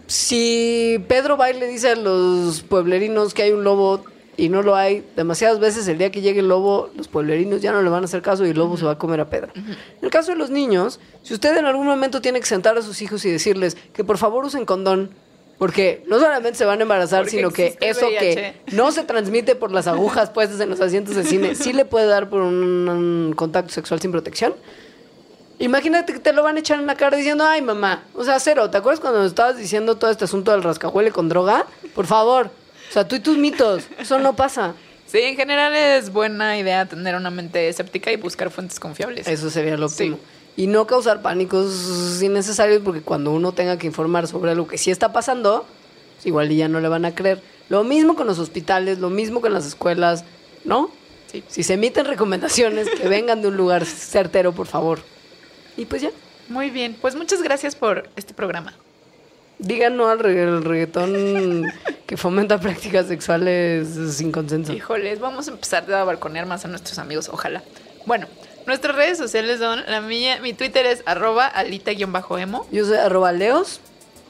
Si 0.07 1.05
Pedro 1.09 1.37
va 1.37 1.51
y 1.51 1.59
le 1.59 1.67
dice 1.67 1.91
a 1.91 1.97
los 1.97 2.63
pueblerinos 2.63 3.35
que 3.35 3.43
hay 3.43 3.53
un 3.53 3.65
lobo 3.65 4.05
y 4.37 4.49
no 4.49 4.63
lo 4.63 4.77
hay, 4.77 5.05
demasiadas 5.17 5.59
veces 5.59 5.89
el 5.89 5.99
día 5.99 6.11
que 6.13 6.21
llegue 6.21 6.41
el 6.41 6.49
lobo, 6.49 6.91
los 6.95 7.09
pueblerinos 7.09 7.63
ya 7.63 7.73
no 7.73 7.83
le 7.83 7.89
van 7.89 8.03
a 8.03 8.05
hacer 8.05 8.23
caso 8.23 8.47
y 8.47 8.51
el 8.51 8.57
lobo 8.57 8.77
se 8.77 8.85
va 8.85 8.93
a 8.93 8.99
comer 8.99 9.21
a 9.21 9.31
Pedro. 9.31 9.53
En 9.55 9.77
el 10.03 10.11
caso 10.11 10.33
de 10.33 10.37
los 10.37 10.51
niños, 10.51 11.01
si 11.23 11.35
usted 11.35 11.57
en 11.57 11.65
algún 11.65 11.87
momento 11.87 12.21
tiene 12.21 12.39
que 12.41 12.47
sentar 12.47 12.77
a 12.77 12.83
sus 12.83 13.01
hijos 13.03 13.25
y 13.25 13.31
decirles 13.31 13.77
que 13.93 14.05
por 14.05 14.19
favor 14.19 14.45
usen 14.45 14.67
condón, 14.67 15.11
porque 15.59 16.05
no 16.07 16.19
solamente 16.19 16.59
se 16.59 16.67
van 16.67 16.81
a 16.81 16.83
embarazar, 16.83 17.23
Porque 17.23 17.37
sino 17.37 17.51
que 17.51 17.79
eso 17.81 18.09
que 18.09 18.57
no 18.73 18.93
se 18.93 19.05
transmite 19.05 19.57
por 19.57 19.73
las 19.73 19.87
agujas 19.87 20.29
puestas 20.29 20.61
en 20.61 20.69
los 20.69 20.81
asientos 20.81 21.17
de 21.17 21.25
cine, 21.25 21.55
sí 21.55 21.73
le 21.73 21.87
puede 21.87 22.07
dar 22.07 22.29
por 22.29 22.43
un, 22.43 22.89
un 22.89 23.33
contacto 23.35 23.73
sexual 23.73 24.01
sin 24.01 24.13
protección. 24.13 24.55
Imagínate 25.59 26.13
que 26.13 26.19
te 26.19 26.33
lo 26.33 26.43
van 26.43 26.57
a 26.57 26.61
echar 26.61 26.79
en 26.79 26.87
la 26.87 26.97
cara 26.97 27.17
diciendo, 27.17 27.45
ay 27.45 27.63
mamá, 27.63 28.03
o 28.15 28.25
sea, 28.25 28.39
cero, 28.41 28.69
¿te 28.69 28.77
acuerdas 28.77 29.01
cuando 29.01 29.21
nos 29.21 29.29
estabas 29.29 29.57
diciendo 29.57 29.97
todo 29.97 30.11
este 30.11 30.25
asunto 30.25 30.51
del 30.53 30.63
rascahuele 30.63 31.11
con 31.13 31.29
droga? 31.31 31.67
Por 31.95 32.07
favor, 32.07 32.51
o 32.91 32.93
sea, 32.93 33.09
tú 33.09 33.17
y 33.17 33.21
tus 33.21 33.39
mitos, 33.39 33.85
eso 33.99 34.19
no 34.19 34.37
pasa. 34.37 34.75
Sí, 35.07 35.19
en 35.19 35.37
general 35.37 35.75
es 35.75 36.13
buena 36.13 36.59
idea 36.59 36.85
tener 36.87 37.15
una 37.15 37.31
mente 37.31 37.69
escéptica 37.69 38.13
y 38.13 38.17
buscar 38.17 38.51
fuentes 38.51 38.79
confiables. 38.79 39.27
Eso 39.29 39.49
sería 39.51 39.77
lo 39.79 39.89
Sí. 39.89 39.95
óptimo. 40.11 40.19
Y 40.59 40.67
no 40.67 40.87
causar 40.87 41.23
pánicos 41.23 42.21
innecesarios 42.23 42.83
porque 42.85 43.01
cuando 43.03 43.31
uno 43.31 43.53
tenga 43.53 43.79
que 43.79 43.87
informar 43.87 44.27
sobre 44.27 44.51
algo 44.51 44.67
que 44.67 44.79
sí 44.79 44.91
está 44.91 45.13
pasando, 45.13 45.65
igual 46.25 46.49
ya 46.51 46.69
no 46.69 46.81
le 46.81 46.89
van 46.89 47.05
a 47.05 47.15
creer. 47.15 47.41
Lo 47.69 47.83
mismo 47.85 48.15
con 48.17 48.27
los 48.27 48.39
hospitales, 48.39 48.99
lo 48.99 49.11
mismo 49.11 49.41
con 49.41 49.53
las 49.53 49.67
escuelas, 49.67 50.25
¿no? 50.65 50.91
Sí. 51.31 51.43
Si 51.49 51.63
se 51.63 51.75
emiten 51.75 52.05
recomendaciones, 52.07 52.89
que 52.91 53.09
vengan 53.09 53.43
de 53.43 53.49
un 53.49 53.57
lugar 53.57 53.85
certero, 53.85 54.53
por 54.53 54.67
favor. 54.67 55.01
Y 55.77 55.87
pues 55.87 56.03
ya, 56.03 56.11
Muy 56.49 56.71
bien, 56.71 56.97
pues 57.01 57.15
muchas 57.17 57.43
gracias 57.43 57.75
por 57.75 58.09
este 58.17 58.35
programa. 58.35 58.75
digan 59.59 59.97
no 59.97 60.09
al 60.09 60.19
regga- 60.21 60.49
al 60.49 60.65
reggaetón 60.65 61.65
que 62.07 62.17
fomenta 62.17 62.61
prácticas 62.67 63.07
sexuales 63.07 63.89
sin 64.17 64.31
consenso. 64.33 64.73
Híjoles, 64.73 65.19
vamos 65.19 65.49
a 65.49 65.53
empezar 65.53 65.91
a 65.93 66.05
balconear 66.05 66.47
más 66.47 66.65
a 66.65 66.69
nuestros 66.69 66.99
amigos, 66.99 67.29
ojalá. 67.29 67.63
Bueno, 68.05 68.27
nuestras 68.67 68.95
redes 68.95 69.19
sociales 69.19 69.59
son, 69.59 69.83
la 69.89 70.01
mía, 70.01 70.39
mi 70.41 70.53
Twitter 70.53 70.87
es 70.87 71.03
arroba 71.07 71.47
alita-emo, 71.47 72.67
Yo 72.71 72.85
soy 72.85 72.99
arroba 72.99 73.33
leos 73.33 73.81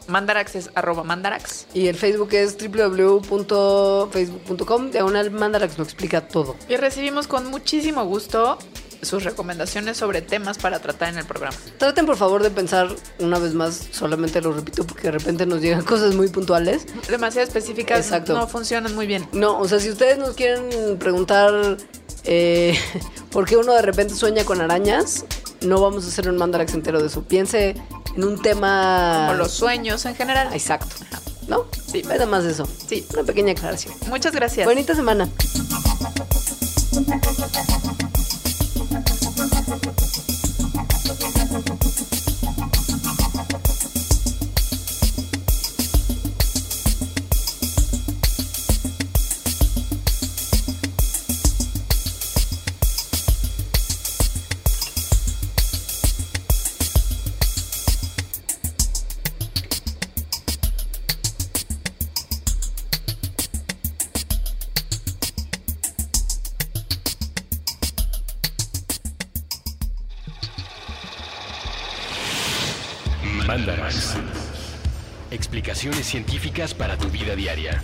mandarax 0.08 0.54
es 0.54 0.70
arroba 0.76 1.02
mandarax. 1.02 1.66
y 1.74 1.88
el 1.88 1.96
Facebook 1.96 2.32
es 2.32 2.56
www.facebook.com. 2.56 4.90
Diagonal 4.92 5.30
Mandarax 5.32 5.76
lo 5.78 5.84
explica 5.84 6.28
todo. 6.28 6.54
Y 6.68 6.76
recibimos 6.76 7.26
con 7.26 7.50
muchísimo 7.50 8.04
gusto 8.04 8.56
sus 9.02 9.24
recomendaciones 9.24 9.96
sobre 9.96 10.22
temas 10.22 10.58
para 10.58 10.78
tratar 10.80 11.10
en 11.10 11.18
el 11.18 11.24
programa. 11.24 11.56
Traten 11.78 12.06
por 12.06 12.16
favor 12.16 12.42
de 12.42 12.50
pensar 12.50 12.88
una 13.18 13.38
vez 13.38 13.54
más, 13.54 13.88
solamente 13.90 14.40
lo 14.40 14.52
repito 14.52 14.86
porque 14.86 15.04
de 15.04 15.12
repente 15.12 15.46
nos 15.46 15.60
llegan 15.60 15.82
cosas 15.84 16.14
muy 16.14 16.28
puntuales. 16.28 16.86
Demasiado 17.08 17.46
específicas 17.46 18.00
Exacto. 18.00 18.34
no 18.34 18.46
funcionan 18.46 18.94
muy 18.94 19.06
bien. 19.06 19.28
No, 19.32 19.58
o 19.58 19.68
sea, 19.68 19.80
si 19.80 19.90
ustedes 19.90 20.18
nos 20.18 20.34
quieren 20.34 20.98
preguntar 20.98 21.76
eh, 22.24 22.78
por 23.30 23.46
qué 23.46 23.56
uno 23.56 23.72
de 23.74 23.82
repente 23.82 24.14
sueña 24.14 24.44
con 24.44 24.60
arañas, 24.60 25.24
no 25.60 25.80
vamos 25.80 26.04
a 26.04 26.08
hacer 26.08 26.28
un 26.28 26.36
mandarax 26.36 26.74
entero 26.74 27.00
de 27.00 27.06
eso. 27.06 27.22
Piense 27.22 27.74
en 28.14 28.24
un 28.24 28.40
tema... 28.40 29.28
O 29.30 29.34
los 29.34 29.52
sueños 29.52 30.04
en 30.06 30.14
general. 30.14 30.52
Exacto. 30.52 30.96
¿No? 31.48 31.66
Sí. 31.90 32.02
Nada 32.02 32.26
más 32.26 32.44
eso. 32.44 32.68
Sí. 32.88 33.06
Una 33.12 33.22
pequeña 33.22 33.52
aclaración. 33.52 33.94
Muchas 34.08 34.32
gracias. 34.32 34.66
Bonita 34.66 34.94
semana. 34.94 35.28
Explicaciones 76.06 76.16
científicas 76.26 76.74
para 76.74 76.96
tu 76.96 77.08
vida 77.08 77.34
diaria. 77.34 77.82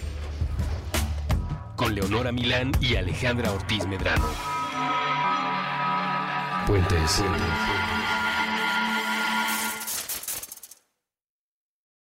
Con 1.77 1.95
Leonora 1.95 2.31
Milán 2.31 2.73
y 2.81 2.97
Alejandra 2.97 3.51
Ortiz 3.53 3.87
Medrano. 3.87 4.25
Puentes. 6.67 7.23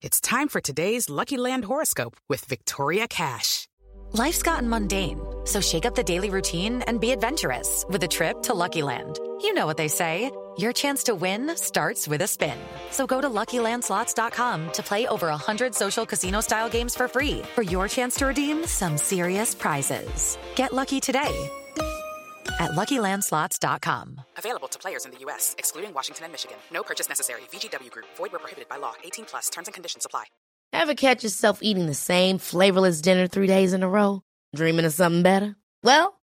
It's 0.00 0.20
time 0.20 0.48
for 0.48 0.60
today's 0.60 1.10
Lucky 1.10 1.36
Land 1.36 1.64
horoscope 1.64 2.16
with 2.28 2.44
Victoria 2.44 3.08
Cash. 3.08 3.66
Life's 4.12 4.42
gotten 4.42 4.68
mundane, 4.68 5.20
so 5.44 5.60
shake 5.60 5.84
up 5.84 5.96
the 5.96 6.04
daily 6.04 6.30
routine 6.30 6.82
and 6.86 7.00
be 7.00 7.10
adventurous 7.10 7.84
with 7.88 8.02
a 8.04 8.08
trip 8.08 8.42
to 8.42 8.54
Lucky 8.54 8.82
Land. 8.82 9.18
You 9.42 9.54
know 9.54 9.66
what 9.66 9.76
they 9.76 9.88
say. 9.88 10.30
Your 10.58 10.72
chance 10.72 11.04
to 11.04 11.14
win 11.14 11.56
starts 11.56 12.06
with 12.06 12.22
a 12.22 12.26
spin. 12.26 12.58
So 12.90 13.06
go 13.06 13.20
to 13.20 13.28
LuckyLandSlots.com 13.28 14.72
to 14.72 14.82
play 14.82 15.06
over 15.06 15.28
100 15.28 15.74
social 15.74 16.04
casino-style 16.04 16.68
games 16.68 16.94
for 16.94 17.08
free 17.08 17.42
for 17.54 17.62
your 17.62 17.88
chance 17.88 18.14
to 18.16 18.26
redeem 18.26 18.66
some 18.66 18.98
serious 18.98 19.54
prizes. 19.54 20.36
Get 20.54 20.72
lucky 20.72 21.00
today 21.00 21.50
at 22.60 22.70
LuckyLandSlots.com. 22.72 24.20
Available 24.38 24.68
to 24.68 24.78
players 24.78 25.04
in 25.04 25.10
the 25.10 25.18
U.S., 25.20 25.54
excluding 25.58 25.92
Washington 25.92 26.24
and 26.24 26.32
Michigan. 26.32 26.56
No 26.72 26.82
purchase 26.82 27.08
necessary. 27.08 27.40
VGW 27.52 27.90
Group. 27.90 28.06
Void 28.16 28.32
where 28.32 28.38
prohibited 28.38 28.68
by 28.68 28.76
law. 28.76 28.94
18 29.02 29.24
plus. 29.24 29.50
Terms 29.50 29.66
and 29.68 29.74
conditions 29.74 30.06
apply. 30.06 30.24
Ever 30.72 30.94
catch 30.94 31.24
yourself 31.24 31.60
eating 31.62 31.86
the 31.86 31.94
same 31.94 32.38
flavorless 32.38 33.00
dinner 33.00 33.26
three 33.26 33.46
days 33.46 33.72
in 33.72 33.82
a 33.82 33.88
row? 33.88 34.22
Dreaming 34.54 34.84
of 34.84 34.92
something 34.92 35.22
better? 35.22 35.56
Well, 35.82 36.20